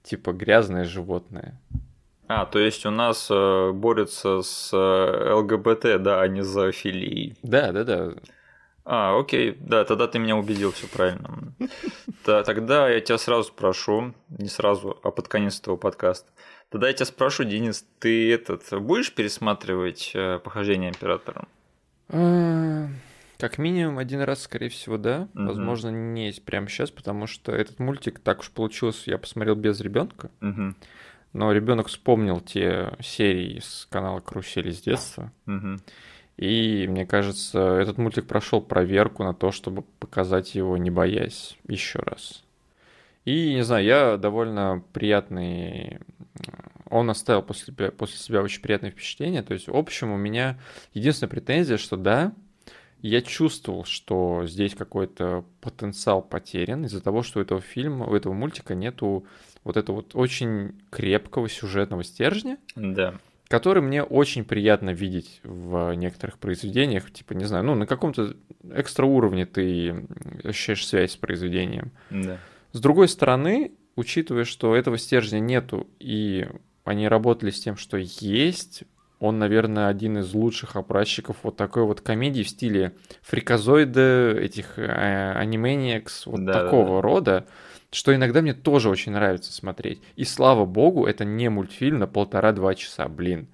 Типа 0.04 0.32
грязное 0.32 0.86
животное. 0.86 1.60
А, 2.28 2.46
то 2.46 2.60
есть 2.60 2.86
у 2.86 2.92
нас 2.92 3.28
э, 3.30 3.72
борются 3.74 4.42
с 4.42 4.70
э, 4.74 5.34
ЛГБТ, 5.34 6.02
да, 6.02 6.22
а 6.22 6.28
не 6.28 6.44
за 6.44 6.72
филией. 6.72 7.36
Да, 7.42 7.72
да, 7.72 7.84
да. 7.84 8.14
А, 8.86 9.20
окей, 9.20 9.58
да, 9.60 9.84
тогда 9.84 10.08
ты 10.08 10.18
меня 10.20 10.38
убедил, 10.38 10.72
все 10.72 10.88
правильно. 10.88 11.54
Да, 12.26 12.44
тогда 12.44 12.90
я 12.90 13.00
тебя 13.00 13.18
сразу 13.18 13.46
спрошу, 13.46 14.14
не 14.28 14.50
сразу, 14.50 15.00
а 15.02 15.12
под 15.12 15.30
конец 15.30 15.62
этого 15.62 15.78
подкаста. 15.78 16.30
Тогда 16.70 16.88
я 16.88 16.94
тебя 16.94 17.06
спрошу, 17.06 17.44
Денис, 17.46 17.86
ты 18.00 18.32
этот 18.34 18.64
будешь 18.82 19.14
пересматривать 19.14 20.12
э, 20.14 20.40
похождение 20.40 20.90
императора? 20.90 21.48
Как 23.38 23.58
минимум 23.60 24.00
один 24.00 24.22
раз, 24.22 24.42
скорее 24.42 24.70
всего, 24.70 24.98
да. 24.98 25.28
Мгм. 25.34 25.48
Возможно, 25.48 25.90
не 25.90 26.34
прямо 26.44 26.68
сейчас, 26.68 26.90
потому 26.90 27.28
что 27.28 27.52
этот 27.52 27.80
мультик 27.80 28.20
так 28.20 28.40
уж 28.40 28.50
получилось, 28.50 29.04
я 29.06 29.18
посмотрел 29.18 29.56
без 29.56 29.80
ребенка. 29.80 30.32
Мгм, 30.42 30.76
Но 31.34 31.52
ребенок 31.52 31.88
вспомнил 31.88 32.40
те 32.42 32.94
серии 33.00 33.60
с 33.60 33.88
канала 33.92 34.20
Карусель 34.20 34.70
из 34.70 34.82
детства. 34.82 35.32
мгм. 35.46 35.80
И 36.38 36.86
мне 36.88 37.06
кажется, 37.06 37.60
этот 37.78 37.98
мультик 37.98 38.28
прошел 38.28 38.62
проверку 38.62 39.24
на 39.24 39.34
то, 39.34 39.52
чтобы 39.52 39.84
показать 40.00 40.54
его, 40.54 40.78
не 40.78 40.92
боясь, 40.92 41.58
еще 41.68 42.00
раз. 42.00 42.44
И, 43.28 43.54
не 43.56 43.62
знаю, 43.64 43.84
я 43.84 44.18
довольно 44.18 44.82
приятный... 44.94 46.00
Он 46.90 47.10
оставил 47.10 47.44
после 47.44 47.74
себя, 47.74 47.92
после 47.92 48.16
себя 48.18 48.42
очень 48.42 48.62
приятное 48.62 48.90
впечатление. 48.92 49.44
То 49.44 49.54
есть, 49.54 49.68
в 49.68 49.76
общем, 49.76 50.14
у 50.14 50.16
меня 50.16 50.58
единственная 50.94 51.30
претензия, 51.30 51.76
что 51.76 51.98
да, 51.98 52.32
я 53.02 53.22
чувствовал, 53.22 53.84
что 53.84 54.46
здесь 54.46 54.76
какой-то 54.76 55.44
потенциал 55.60 56.22
потерян 56.22 56.86
из-за 56.86 57.02
того, 57.02 57.22
что 57.22 57.40
у 57.40 57.42
этого 57.42 57.60
фильма, 57.60 58.06
у 58.06 58.16
этого 58.16 58.32
мультика 58.32 58.76
нету 58.76 59.26
вот 59.66 59.76
этого 59.76 59.98
вот 59.98 60.16
очень 60.16 60.80
крепкого 60.90 61.50
сюжетного 61.50 62.06
стержня, 62.06 62.58
Да. 62.78 63.16
который 63.50 63.84
мне 63.84 64.04
очень 64.04 64.46
приятно 64.46 64.92
видеть 64.92 65.42
в 65.44 65.94
некоторых 65.96 66.38
произведениях, 66.38 67.12
типа, 67.12 67.34
не 67.34 67.44
знаю, 67.44 67.66
ну, 67.66 67.76
на 67.76 67.88
каком-то 67.88 68.38
экстра 68.74 69.06
уровне 69.06 69.46
ты 69.46 70.08
ощущаешь 70.46 70.88
связь 70.88 71.12
с 71.12 71.18
произведением. 71.18 71.92
Да. 72.10 72.38
С 72.78 72.80
другой 72.80 73.08
стороны, 73.08 73.72
учитывая, 73.96 74.44
что 74.44 74.76
этого 74.76 75.00
стержня 75.00 75.40
нету, 75.40 75.88
и 76.00 76.48
они 76.84 77.08
работали 77.08 77.50
с 77.50 77.60
тем, 77.60 77.76
что 77.76 77.98
есть, 77.98 78.84
он, 79.20 79.40
наверное, 79.40 79.88
один 79.88 80.20
из 80.20 80.32
лучших 80.36 80.76
образчиков 80.76 81.38
вот 81.42 81.58
такой 81.58 81.86
вот 81.86 82.02
комедии 82.02 82.44
в 82.44 82.50
стиле 82.50 82.96
фриказоида, 83.24 84.38
этих 84.40 84.78
э, 84.78 85.32
анимэниакс, 85.38 86.28
вот 86.28 86.46
Да-да-да. 86.46 86.66
такого 86.66 87.02
рода, 87.02 87.48
что 87.92 88.14
иногда 88.14 88.44
мне 88.44 88.54
тоже 88.54 88.92
очень 88.92 89.12
нравится 89.12 89.52
смотреть. 89.52 90.00
И 90.16 90.24
слава 90.24 90.66
богу, 90.66 91.08
это 91.08 91.26
не 91.26 91.50
мультфильм 91.50 91.98
на 91.98 92.06
полтора-два 92.06 92.76
часа, 92.76 93.08
блин. 93.08 93.48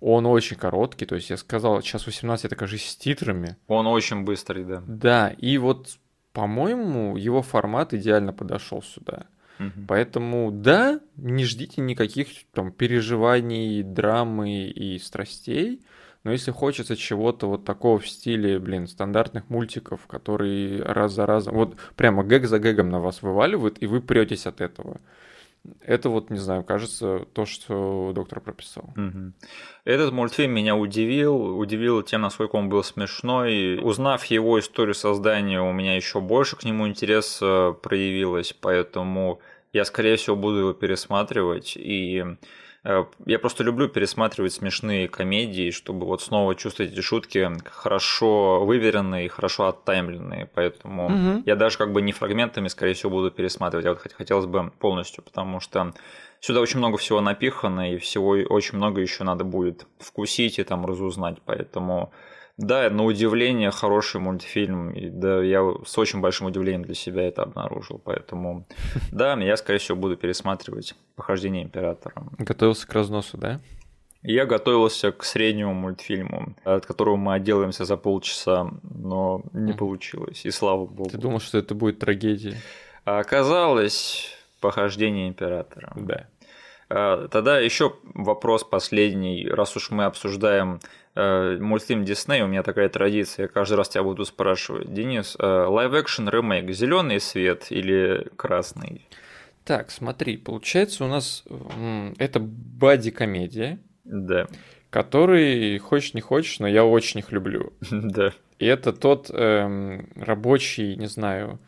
Он 0.00 0.26
очень 0.26 0.56
короткий, 0.56 1.06
то 1.06 1.16
есть 1.16 1.28
я 1.30 1.36
сказал, 1.36 1.82
час 1.82 2.06
18, 2.06 2.44
это, 2.44 2.54
кажется, 2.54 2.88
с 2.88 2.94
титрами. 2.94 3.56
Он 3.66 3.88
очень 3.88 4.22
быстрый, 4.22 4.64
да. 4.64 4.84
Да, 4.86 5.30
и 5.30 5.58
вот, 5.58 5.98
по-моему, 6.38 7.16
его 7.16 7.42
формат 7.42 7.92
идеально 7.92 8.32
подошел 8.32 8.80
сюда. 8.80 9.26
Мгм. 9.58 9.86
Поэтому, 9.88 10.52
да, 10.52 11.00
не 11.16 11.44
ждите 11.44 11.80
никаких 11.80 12.28
там 12.52 12.70
переживаний, 12.70 13.82
драмы 13.82 14.68
и 14.68 15.00
страстей. 15.00 15.82
Но 16.22 16.30
если 16.30 16.52
хочется 16.52 16.94
чего-то 16.94 17.48
вот 17.48 17.64
такого 17.64 17.98
в 17.98 18.08
стиле, 18.08 18.60
блин, 18.60 18.86
стандартных 18.86 19.50
мультиков, 19.50 20.06
которые 20.06 20.80
раз 20.84 21.12
за 21.12 21.26
разом, 21.26 21.56
вот 21.56 21.76
прямо 21.96 22.22
гэг 22.22 22.46
за 22.46 22.60
гэгом 22.60 22.88
на 22.88 23.00
вас 23.00 23.20
вываливают, 23.20 23.78
и 23.80 23.86
вы 23.86 24.00
претесь 24.00 24.46
от 24.46 24.60
этого. 24.60 25.00
Это 25.80 26.08
вот, 26.08 26.30
не 26.30 26.38
знаю, 26.38 26.64
кажется, 26.64 27.26
то, 27.32 27.44
что 27.46 28.12
доктор 28.14 28.40
прописал. 28.40 28.92
Этот 29.84 30.12
мультфильм 30.12 30.52
меня 30.52 30.76
удивил, 30.76 31.58
удивил 31.58 32.02
тем, 32.02 32.22
насколько 32.22 32.56
он 32.56 32.68
был 32.68 32.82
смешной. 32.82 33.78
Узнав 33.82 34.24
его 34.26 34.58
историю 34.58 34.94
создания, 34.94 35.60
у 35.60 35.72
меня 35.72 35.96
еще 35.96 36.20
больше 36.20 36.56
к 36.56 36.64
нему 36.64 36.86
интереса 36.88 37.76
проявилось, 37.82 38.54
поэтому 38.60 39.40
я, 39.72 39.84
скорее 39.84 40.16
всего, 40.16 40.36
буду 40.36 40.58
его 40.58 40.72
пересматривать. 40.72 41.74
И 41.76 42.24
я 42.84 43.38
просто 43.38 43.64
люблю 43.64 43.88
пересматривать 43.88 44.52
смешные 44.52 45.08
комедии, 45.08 45.70
чтобы 45.70 46.06
вот 46.06 46.22
снова 46.22 46.54
чувствовать 46.54 46.92
эти 46.92 47.00
шутки 47.00 47.50
хорошо 47.66 48.64
выверенные 48.64 49.26
и 49.26 49.28
хорошо 49.28 49.66
оттаймленные. 49.66 50.46
Поэтому 50.54 51.08
Мгм. 51.10 51.42
я 51.44 51.56
даже 51.56 51.76
как 51.76 51.92
бы 51.92 52.02
не 52.02 52.12
фрагментами, 52.12 52.68
скорее 52.68 52.94
всего, 52.94 53.10
буду 53.10 53.30
пересматривать, 53.30 53.86
а 53.86 53.90
вот 53.90 53.98
хот- 53.98 54.14
хотелось 54.14 54.46
бы 54.46 54.70
полностью, 54.78 55.24
потому 55.24 55.60
что 55.60 55.92
сюда 56.40 56.60
очень 56.60 56.78
много 56.78 56.96
всего 56.98 57.20
напихано, 57.20 57.92
и 57.92 57.98
всего 57.98 58.30
очень 58.30 58.76
много 58.76 59.00
еще 59.00 59.24
надо 59.24 59.44
будет 59.44 59.86
вкусить 59.98 60.58
и 60.58 60.64
там 60.64 60.86
разузнать. 60.86 61.38
Поэтому, 61.44 62.12
да, 62.56 62.88
на 62.90 63.04
удивление 63.04 63.70
хороший 63.70 64.20
мультфильм. 64.20 64.90
И, 64.90 65.08
да, 65.08 65.42
я 65.42 65.62
с 65.84 65.96
очень 65.98 66.20
большим 66.20 66.46
удивлением 66.46 66.84
для 66.84 66.94
себя 66.94 67.22
это 67.22 67.42
обнаружил. 67.42 68.00
Поэтому, 68.04 68.66
да, 69.12 69.34
я, 69.34 69.56
скорее 69.56 69.78
всего, 69.78 69.96
буду 69.96 70.16
пересматривать 70.16 70.94
похождение 71.16 71.64
императора. 71.64 72.14
Готовился 72.38 72.86
к 72.86 72.92
разносу, 72.92 73.36
да? 73.36 73.60
Я 74.22 74.46
готовился 74.46 75.12
к 75.12 75.22
среднему 75.22 75.74
мультфильму, 75.74 76.56
от 76.64 76.84
которого 76.86 77.14
мы 77.14 77.34
отделаемся 77.34 77.84
за 77.84 77.96
полчаса, 77.96 78.68
но 78.82 79.42
не 79.52 79.72
получилось, 79.72 80.44
и 80.44 80.50
слава 80.50 80.86
богу. 80.86 81.10
Ты 81.10 81.18
думал, 81.18 81.38
что 81.38 81.58
это 81.58 81.76
будет 81.76 82.00
трагедия? 82.00 82.56
А 83.04 83.20
оказалось 83.20 84.37
похождение 84.60 85.28
императора. 85.28 85.92
Да. 85.96 86.26
А, 86.88 87.28
Тогда 87.28 87.58
еще 87.58 87.94
вопрос 88.14 88.64
последний. 88.64 89.46
Раз 89.48 89.76
уж 89.76 89.90
мы 89.90 90.04
обсуждаем 90.04 90.80
э, 91.14 91.56
мультфильм 91.60 92.04
Дисней, 92.04 92.42
у 92.42 92.46
меня 92.46 92.62
такая 92.62 92.88
традиция, 92.88 93.44
я 93.44 93.48
каждый 93.48 93.74
раз 93.74 93.88
тебя 93.90 94.02
буду 94.02 94.24
спрашивать. 94.24 94.92
Денис, 94.92 95.36
live-action 95.38 96.28
ремейк, 96.28 96.70
зеленый 96.70 97.20
свет 97.20 97.66
или 97.70 98.28
красный? 98.36 99.06
Так, 99.64 99.90
смотри, 99.90 100.38
получается 100.38 101.04
у 101.04 101.08
нас 101.08 101.44
это 102.18 102.40
buddy-комедия, 102.40 103.78
Да, 104.04 104.46
который, 104.88 105.76
хочешь 105.78 106.14
не 106.14 106.22
хочешь, 106.22 106.58
но 106.58 106.66
я 106.66 106.84
очень 106.86 107.20
их 107.20 107.32
люблю. 107.32 107.74
да. 107.90 108.32
И 108.58 108.64
это 108.66 108.92
тот 108.94 109.30
эм, 109.30 110.08
рабочий, 110.16 110.96
не 110.96 111.06
знаю, 111.06 111.58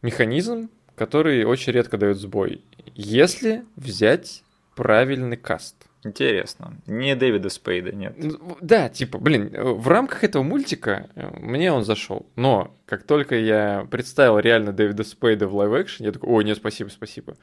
механизм, 0.00 0.70
который 0.96 1.44
очень 1.44 1.72
редко 1.72 1.96
дает 1.98 2.16
сбой. 2.18 2.62
Если 2.94 3.64
взять 3.76 4.42
правильный 4.74 5.36
каст. 5.36 5.76
Интересно. 6.04 6.74
Не 6.86 7.16
Дэвида 7.16 7.48
Спейда, 7.48 7.90
нет. 7.92 8.12
Ну, 8.18 8.58
Да, 8.60 8.90
типа, 8.90 9.16
блин, 9.18 9.50
э, 9.54 9.62
в 9.62 9.88
рамках 9.88 10.22
этого 10.22 10.42
мультика 10.42 11.08
э, 11.14 11.30
мне 11.40 11.72
он 11.72 11.82
зашел. 11.84 12.26
Но 12.36 12.74
как 12.84 13.04
только 13.04 13.36
я 13.36 13.86
представил 13.90 14.38
реально 14.38 14.72
Дэвида 14.74 15.02
Спейда 15.02 15.48
в 15.48 15.54
live-action, 15.56 16.04
я 16.04 16.12
такой, 16.12 16.28
ой, 16.28 16.44
нет, 16.44 16.58
спасибо, 16.58 16.90
спасибо. 16.90 17.36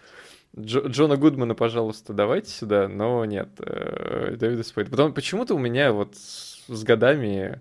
Дж- 0.55 0.89
Джона 0.89 1.17
Гудмана, 1.17 1.55
пожалуйста, 1.55 2.13
давайте 2.13 2.51
сюда, 2.51 2.87
но 2.87 3.25
нет, 3.25 3.49
э, 3.59 4.35
Дэвида 4.37 4.63
Спейда. 4.63 4.91
Потом 4.91 5.13
почему-то 5.13 5.55
у 5.55 5.59
меня 5.59 5.91
вот 5.91 6.15
с 6.15 6.83
годами 6.83 7.59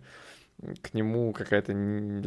к 0.82 0.94
нему 0.94 1.32
какая-то 1.32 1.72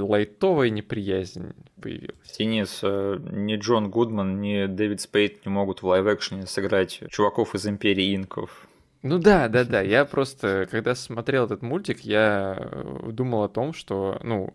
лайтовая 0.03 0.69
неприязнь 0.69 1.53
появилась. 1.81 2.38
Денис, 2.38 2.79
э, 2.84 3.17
ни 3.31 3.55
Джон 3.57 3.89
Гудман, 3.89 4.41
ни 4.41 4.65
Дэвид 4.65 5.01
Спейд 5.01 5.45
не 5.45 5.51
могут 5.51 5.81
в 5.81 5.88
live-action 5.88 6.43
е 6.43 6.47
сыграть 6.47 7.01
чуваков 7.09 7.55
из 7.55 7.67
Империи 7.67 8.15
Инков. 8.15 8.67
Ну 9.03 9.19
да, 9.19 9.49
да, 9.49 9.65
да. 9.65 9.81
Я 9.81 10.05
просто, 10.05 10.67
когда 10.71 10.95
смотрел 10.95 11.45
этот 11.45 11.61
мультик, 11.61 11.99
я 12.01 12.57
э, 12.57 13.09
думал 13.11 13.43
о 13.43 13.49
том, 13.49 13.73
что, 13.73 14.19
ну, 14.23 14.53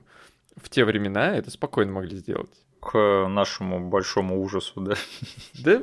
в 0.57 0.71
те 0.71 0.85
времена 0.85 1.37
это 1.37 1.51
спокойно 1.51 1.93
могли 1.93 2.17
сделать. 2.17 2.51
К 2.81 3.27
нашему 3.29 3.89
большому 3.89 4.43
ужасу, 4.43 4.81
да. 4.81 4.95
Да? 5.63 5.83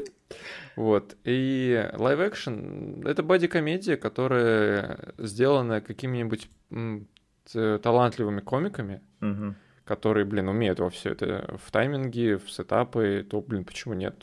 Вот. 0.75 1.15
И 1.23 1.89
live-action — 1.93 3.05
это 3.05 3.21
buddy-комедия, 3.23 3.95
которая 3.97 5.13
сделана 5.17 5.79
т- 5.81 7.05
талантливыми 7.51 8.41
комиками, 8.41 9.01
Мгм. 9.19 9.55
которые, 9.83 10.25
блин, 10.25 10.47
умеют 10.49 10.79
во 10.79 10.89
все 10.89 11.11
это 11.11 11.57
в 11.63 11.71
тайминге, 11.71 12.37
в 12.37 12.49
сетапы, 12.51 13.25
то, 13.29 13.41
блин, 13.41 13.65
почему 13.65 13.93
нет? 13.93 14.15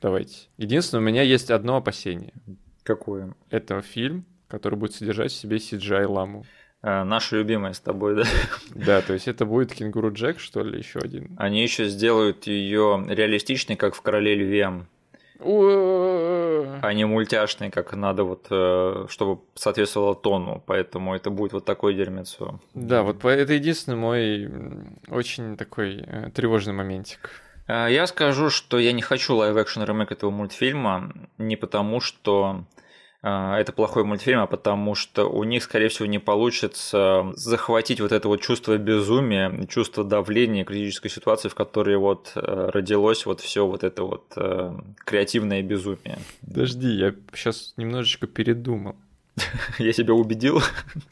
Давайте. 0.00 0.48
Единственное, 0.56 1.02
у 1.02 1.06
меня 1.06 1.22
есть 1.22 1.50
одно 1.50 1.76
опасение. 1.76 2.32
Какое? 2.82 3.34
Это 3.50 3.80
фильм 3.80 4.24
который 4.48 4.76
будет 4.76 4.94
содержать 4.94 5.30
в 5.30 5.36
себе 5.36 5.58
CGI-ламу. 5.58 6.44
Э, 6.82 7.04
наша 7.04 7.36
любимая 7.36 7.72
с 7.74 7.80
тобой, 7.80 8.16
да? 8.16 8.22
Да, 8.74 9.02
то 9.02 9.12
есть 9.12 9.28
это 9.28 9.44
будет 9.44 9.74
Кенгуру 9.74 10.12
Джек, 10.12 10.40
что 10.40 10.62
ли, 10.62 10.78
еще 10.78 10.98
один. 11.00 11.34
Они 11.36 11.62
еще 11.62 11.84
сделают 11.84 12.46
ее 12.46 13.04
реалистичной, 13.08 13.76
как 13.76 13.94
в 13.94 14.00
Короле 14.00 14.34
Льве. 14.34 14.86
Не 16.94 17.04
мультяшной, 17.04 17.70
как 17.70 17.94
надо, 17.94 18.24
вот, 18.24 18.46
э, 18.50 19.06
чтобы 19.08 19.40
соответствовало 19.54 20.14
тону. 20.14 20.62
Поэтому 20.66 21.14
это 21.14 21.30
будет 21.30 21.52
вот 21.52 21.64
такое 21.64 21.94
дерьмецо. 21.94 22.60
Да, 22.74 23.02
вот 23.02 23.24
это 23.24 23.52
единственный 23.52 23.96
мой 23.96 24.50
очень 25.08 25.56
такой 25.56 26.04
э, 26.06 26.30
тревожный 26.34 26.74
моментик. 26.74 27.30
Я 27.68 28.06
скажу, 28.06 28.48
что 28.48 28.78
я 28.78 28.92
не 28.92 29.02
хочу 29.02 29.36
live-action 29.36 29.82
ремейк 29.82 30.10
этого 30.10 30.30
мультфильма 30.30 31.12
не 31.36 31.54
потому, 31.54 32.00
что 32.00 32.64
это 33.20 33.72
плохой 33.74 34.04
мультфильм, 34.04 34.40
а 34.40 34.46
потому 34.46 34.94
что 34.94 35.28
у 35.28 35.42
них, 35.42 35.64
скорее 35.64 35.88
всего, 35.88 36.06
не 36.06 36.20
получится 36.20 37.32
захватить 37.34 38.00
вот 38.00 38.12
это 38.12 38.28
вот 38.28 38.40
чувство 38.40 38.78
безумия, 38.78 39.66
чувство 39.66 40.04
давления, 40.04 40.64
критической 40.64 41.10
ситуации, 41.10 41.48
в 41.48 41.54
которой 41.56 41.96
вот 41.96 42.32
э, 42.36 42.70
родилось 42.72 43.26
вот 43.26 43.40
все 43.40 43.66
вот 43.66 43.82
это 43.82 44.04
вот 44.04 44.32
э, 44.36 44.72
креативное 45.04 45.62
безумие. 45.62 46.18
Подожди, 46.46 46.88
я 46.88 47.14
сейчас 47.34 47.74
немножечко 47.76 48.28
передумал. 48.28 48.94
Я 49.78 49.92
себя 49.92 50.14
убедил? 50.14 50.60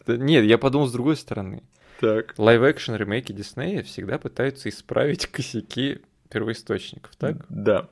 Нет, 0.06 0.44
я 0.44 0.58
подумал 0.58 0.88
с 0.88 0.92
другой 0.92 1.16
стороны. 1.16 1.62
Так. 2.00 2.34
Live-action 2.36 2.94
ремейки 2.94 3.32
Диснея 3.32 3.84
всегда 3.84 4.18
пытаются 4.18 4.68
исправить 4.68 5.26
косяки 5.26 6.00
первоисточников, 6.28 7.14
так? 7.16 7.46
Да. 7.48 7.88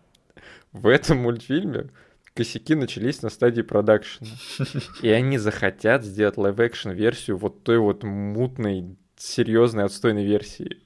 В 0.72 0.88
этом 0.88 1.18
мультфильме 1.18 1.90
косяки 2.34 2.74
начались 2.74 3.22
на 3.22 3.30
стадии 3.30 3.62
продакшена. 3.62 4.28
И 5.02 5.08
они 5.08 5.38
захотят 5.38 6.04
сделать 6.04 6.36
live-action 6.36 6.90
версию 6.90 7.38
вот 7.38 7.62
той 7.62 7.78
вот 7.78 8.02
мутной, 8.02 8.96
серьезной, 9.16 9.84
отстойной 9.84 10.24
версии. 10.24 10.78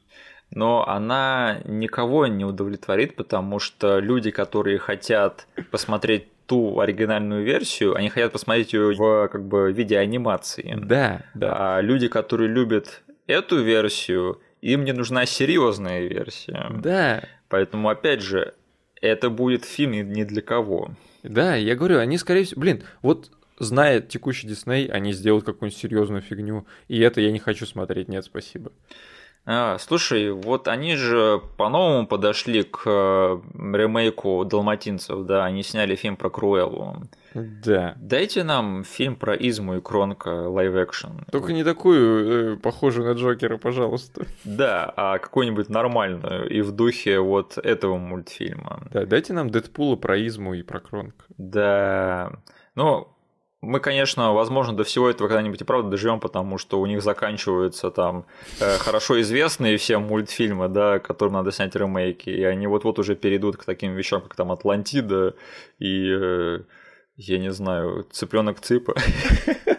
Но 0.51 0.87
она 0.89 1.61
никого 1.65 2.27
не 2.27 2.45
удовлетворит, 2.45 3.17
потому 3.17 3.59
что 3.59 3.99
люди, 3.99 4.31
которые 4.31 4.79
хотят 4.79 5.47
посмотреть 5.71 6.29
ту 6.47 6.81
оригинальную 6.81 7.45
версию, 7.45 7.95
они 7.95 8.09
хотят 8.09 8.33
посмотреть 8.33 8.73
ее 8.73 8.95
в 8.95 9.29
как 9.29 9.47
бы 9.47 9.71
виде 9.73 9.99
анимации. 9.99 10.75
Да, 10.83 11.23
да. 11.35 11.77
А 11.77 11.81
люди, 11.83 12.09
которые 12.09 12.49
любят 12.49 13.03
эту 13.27 13.63
версию, 13.63 14.41
им 14.63 14.85
не 14.85 14.93
нужна 14.93 15.27
серьезная 15.27 16.07
версия. 16.07 16.71
Да. 16.71 17.23
Поэтому, 17.51 17.91
опять 17.91 18.23
же, 18.23 18.55
это 19.01 19.29
будет 19.29 19.67
фильм 19.67 19.93
не 19.93 20.25
для 20.25 20.41
кого. 20.41 20.91
Да, 21.29 21.55
я 21.55 21.77
говорю, 21.77 21.99
они, 21.99 22.17
скорее 22.17 22.45
всего, 22.45 22.63
блин, 22.63 22.83
вот 23.03 23.31
зная 23.59 24.01
текущий 24.01 24.47
Дисней, 24.47 24.87
они 24.87 25.13
сделают 25.13 25.45
какую-нибудь 25.45 25.79
серьезную 25.79 26.23
фигню, 26.23 26.67
и 26.89 26.99
это 27.01 27.21
я 27.21 27.31
не 27.31 27.39
хочу 27.39 27.67
смотреть, 27.67 28.09
нет, 28.09 28.25
спасибо. 28.25 28.73
А, 29.51 29.79
слушай, 29.79 30.31
вот 30.31 30.69
они 30.69 30.95
же 30.95 31.41
по-новому 31.57 32.07
подошли 32.07 32.65
к 32.65 32.83
э, 32.85 33.41
ремейку 33.55 34.45
«Далматинцев», 34.45 35.25
да, 35.25 35.47
они 35.47 35.63
сняли 35.63 35.95
фильм 35.95 36.19
про 36.19 36.29
Круэллу. 36.29 37.05
Да. 37.33 37.95
Дайте 37.97 38.45
нам 38.45 38.85
фильм 38.85 39.17
про 39.17 39.35
Изму 39.35 39.77
и 39.77 39.81
Кронка 39.81 40.51
live-action. 40.51 41.31
Только 41.33 41.55
не 41.55 41.65
такую, 41.65 42.57
э, 42.57 42.57
похожую 42.59 43.09
на 43.09 43.19
Джокера, 43.19 43.57
пожалуйста. 43.57 44.27
Да, 44.45 44.93
а 44.95 45.17
какую-нибудь 45.17 45.71
нормальную 45.71 46.47
и 46.51 46.61
в 46.61 46.73
духе 46.73 47.19
вот 47.19 47.57
этого 47.57 47.97
мультфильма. 47.97 48.87
Да, 48.93 49.07
дайте 49.07 49.33
нам 49.33 49.49
Дэдпула 49.49 49.97
про 49.97 50.27
Изму 50.27 50.53
и 50.53 50.63
про 50.63 50.81
Кронка. 50.81 51.25
Да, 51.39 52.33
ну, 52.75 53.09
мы, 53.61 53.81
конечно, 53.81 54.33
возможно, 54.33 54.77
до 54.77 54.85
всего 54.85 55.11
этого 55.11 55.27
когда-нибудь 55.29 55.61
и 55.61 55.65
правда 55.65 55.91
доживем, 55.91 56.21
потому 56.21 56.59
что 56.59 56.81
у 56.81 56.87
них 56.87 57.03
заканчиваются 57.03 57.91
там 57.91 58.25
э, 58.61 58.79
хорошо 58.79 59.21
известные 59.21 59.77
всем 59.79 60.03
мультфильмы, 60.03 60.69
да, 60.69 61.01
которым 61.01 61.35
надо 61.35 61.51
снять 61.51 61.75
ремейки, 61.75 62.31
и 62.31 62.45
они 62.45 62.67
вот-вот 62.69 62.99
уже 62.99 63.17
перейдут 63.17 63.57
к 63.57 63.65
таким 63.65 63.95
вещам, 63.95 64.23
как 64.23 64.37
там 64.37 64.53
Атлантида 64.53 65.35
и, 65.81 66.09
э, 66.09 66.61
я 67.17 67.39
не 67.39 67.51
знаю, 67.51 68.07
Цыпленок 68.13 68.61
Цыпа. 68.61 68.95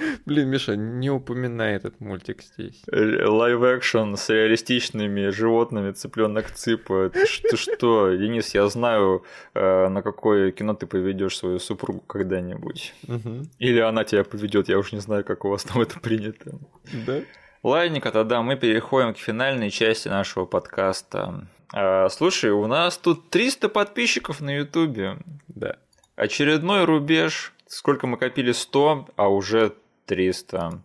Блин, 0.26 0.48
Миша, 0.48 0.76
не 0.76 1.10
упоминай 1.10 1.74
этот 1.74 2.00
мультик 2.00 2.42
здесь. 2.42 2.82
Live-action 2.88 4.14
с 4.14 4.28
реалистичными 4.28 5.28
животными, 5.28 5.92
Цыпленок 5.92 6.50
Цыпа. 6.50 7.10
Ты 7.10 7.26
что, 7.56 8.14
Денис, 8.14 8.54
я 8.54 8.68
знаю, 8.68 9.24
э, 9.54 9.88
на 9.88 10.02
какое 10.02 10.52
кино 10.52 10.74
ты 10.74 10.86
поведешь 10.86 11.36
свою 11.36 11.58
супругу 11.58 12.00
когда-нибудь. 12.00 12.94
Угу. 13.08 13.46
Или 13.58 13.80
она 13.80 14.04
тебя 14.04 14.24
поведет, 14.24 14.68
я 14.68 14.78
уж 14.78 14.92
не 14.92 15.00
знаю, 15.00 15.24
как 15.24 15.44
у 15.44 15.48
вас 15.48 15.64
там 15.64 15.82
это 15.82 15.98
принято. 16.00 16.58
Да? 17.06 17.20
Ладненько, 17.62 18.10
тогда 18.10 18.42
мы 18.42 18.56
переходим 18.56 19.12
к 19.12 19.18
финальной 19.18 19.70
части 19.70 20.08
нашего 20.08 20.46
подкаста. 20.46 21.46
А, 21.72 22.08
слушай, 22.08 22.50
у 22.50 22.66
нас 22.66 22.96
тут 22.96 23.28
300 23.30 23.68
подписчиков 23.68 24.40
на 24.40 24.56
Ютубе. 24.56 25.18
Да. 25.48 25.76
Очередной 26.16 26.84
рубеж. 26.84 27.52
Сколько 27.66 28.06
мы 28.06 28.16
копили? 28.16 28.52
100, 28.52 29.10
а 29.16 29.28
уже 29.28 29.74
300. 30.10 30.82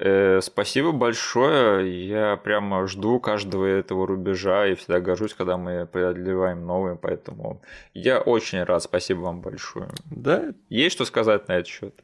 Э, 0.00 0.40
спасибо 0.42 0.90
большое. 0.90 2.08
Я 2.08 2.36
прямо 2.36 2.88
жду 2.88 3.20
каждого 3.20 3.64
этого 3.64 4.04
рубежа 4.04 4.66
и 4.66 4.74
всегда 4.74 4.98
горжусь, 4.98 5.32
когда 5.32 5.56
мы 5.56 5.86
преодолеваем 5.86 6.66
новые. 6.66 6.96
Поэтому 6.96 7.62
я 7.94 8.18
очень 8.18 8.64
рад. 8.64 8.82
Спасибо 8.82 9.20
вам 9.20 9.40
большое. 9.42 9.90
Да. 10.10 10.52
Есть 10.68 10.96
что 10.96 11.04
сказать 11.04 11.46
на 11.46 11.52
этот 11.52 11.68
счет? 11.68 11.94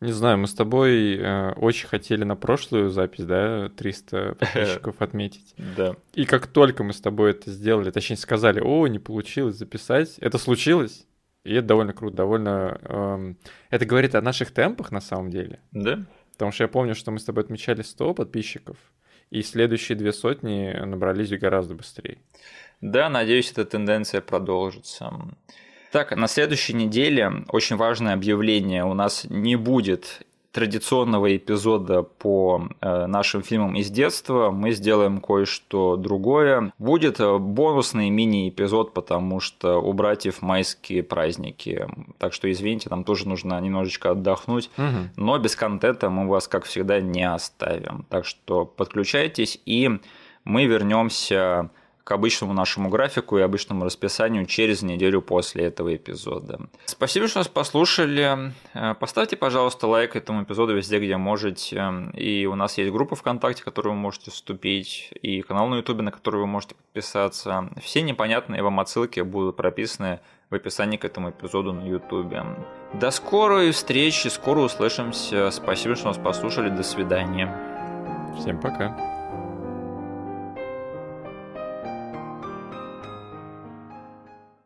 Не 0.00 0.12
знаю, 0.12 0.38
мы 0.38 0.46
с 0.46 0.54
тобой 0.54 1.18
э, 1.18 1.52
очень 1.52 1.86
хотели 1.86 2.24
на 2.24 2.34
прошлую 2.34 2.88
запись, 2.88 3.24
да, 3.26 3.68
300 3.76 4.34
подписчиков 4.40 4.96
отметить. 5.00 5.54
Да. 5.76 5.96
И 6.14 6.24
как 6.24 6.46
только 6.46 6.82
мы 6.82 6.94
с 6.94 7.00
тобой 7.00 7.32
это 7.32 7.50
сделали, 7.50 7.90
точнее 7.90 8.16
сказали, 8.16 8.60
о, 8.60 8.86
не 8.86 8.98
получилось 8.98 9.56
записать, 9.56 10.16
это 10.18 10.38
случилось. 10.38 11.06
И 11.44 11.54
это 11.54 11.68
довольно 11.68 11.92
круто, 11.92 12.16
довольно... 12.16 12.80
Эм, 12.84 13.36
это 13.70 13.84
говорит 13.84 14.14
о 14.14 14.22
наших 14.22 14.50
темпах 14.50 14.90
на 14.90 15.00
самом 15.00 15.30
деле. 15.30 15.60
Да. 15.72 16.04
Потому 16.32 16.52
что 16.52 16.64
я 16.64 16.68
помню, 16.68 16.94
что 16.94 17.10
мы 17.10 17.18
с 17.18 17.24
тобой 17.24 17.44
отмечали 17.44 17.82
100 17.82 18.14
подписчиков, 18.14 18.76
и 19.30 19.42
следующие 19.42 19.96
две 19.96 20.12
сотни 20.12 20.72
набрались 20.84 21.30
гораздо 21.30 21.74
быстрее. 21.74 22.18
Да, 22.80 23.08
надеюсь, 23.08 23.52
эта 23.52 23.64
тенденция 23.64 24.20
продолжится. 24.20 25.12
Так, 25.92 26.16
на 26.16 26.26
следующей 26.26 26.72
неделе 26.72 27.30
очень 27.48 27.76
важное 27.76 28.14
объявление. 28.14 28.84
У 28.84 28.94
нас 28.94 29.24
не 29.28 29.56
будет 29.56 30.22
традиционного 30.54 31.36
эпизода 31.36 32.04
по 32.04 32.68
э, 32.80 33.06
нашим 33.06 33.42
фильмам 33.42 33.74
из 33.74 33.90
детства 33.90 34.52
мы 34.52 34.70
сделаем 34.70 35.20
кое-что 35.20 35.96
другое. 35.96 36.72
Будет 36.78 37.18
э, 37.18 37.38
бонусный 37.38 38.08
мини-эпизод, 38.08 38.94
потому 38.94 39.40
что 39.40 39.80
у 39.80 39.92
братьев 39.92 40.42
майские 40.42 41.02
праздники. 41.02 41.88
Так 42.18 42.32
что, 42.32 42.50
извините, 42.50 42.88
нам 42.88 43.02
тоже 43.02 43.28
нужно 43.28 43.60
немножечко 43.60 44.12
отдохнуть. 44.12 44.70
Угу. 44.78 45.10
Но 45.16 45.38
без 45.38 45.56
контента 45.56 46.08
мы 46.08 46.28
вас, 46.28 46.46
как 46.46 46.66
всегда, 46.66 47.00
не 47.00 47.28
оставим. 47.28 48.06
Так 48.08 48.24
что 48.24 48.64
подключайтесь, 48.64 49.60
и 49.66 49.90
мы 50.44 50.66
вернемся 50.66 51.70
к 52.04 52.12
обычному 52.12 52.52
нашему 52.52 52.90
графику 52.90 53.38
и 53.38 53.40
обычному 53.40 53.84
расписанию 53.84 54.44
через 54.44 54.82
неделю 54.82 55.22
после 55.22 55.64
этого 55.64 55.96
эпизода. 55.96 56.60
Спасибо, 56.84 57.28
что 57.28 57.38
нас 57.38 57.48
послушали. 57.48 58.52
Э, 58.74 58.94
поставьте, 58.94 59.36
пожалуйста, 59.36 59.86
лайк 59.86 60.14
этому 60.14 60.42
эпизоду 60.42 60.74
везде, 60.74 60.98
где 60.98 61.16
можете. 61.16 61.82
И 62.14 62.44
у 62.46 62.54
нас 62.54 62.76
есть 62.76 62.92
группа 62.92 63.16
ВКонтакте, 63.16 63.62
в 63.62 63.64
которую 63.64 63.94
вы 63.94 64.00
можете 64.00 64.30
вступить, 64.30 65.10
и 65.22 65.40
канал 65.40 65.68
на 65.68 65.76
Ютубе, 65.76 66.02
на 66.02 66.12
который 66.12 66.40
вы 66.40 66.46
можете 66.46 66.74
подписаться. 66.74 67.70
Все 67.82 68.02
непонятные 68.02 68.62
вам 68.62 68.80
отсылки 68.80 69.20
будут 69.20 69.56
прописаны 69.56 70.20
в 70.50 70.54
описании 70.54 70.98
к 70.98 71.06
этому 71.06 71.30
эпизоду 71.30 71.72
на 71.72 71.86
Ютубе. 71.86 72.44
До 72.92 73.10
скорой 73.10 73.70
встречи, 73.70 74.28
скоро 74.28 74.60
услышимся. 74.60 75.50
Спасибо, 75.50 75.96
что 75.96 76.08
нас 76.08 76.18
послушали. 76.18 76.68
До 76.68 76.82
свидания. 76.82 77.50
Всем 78.38 78.60
пока. 78.60 79.13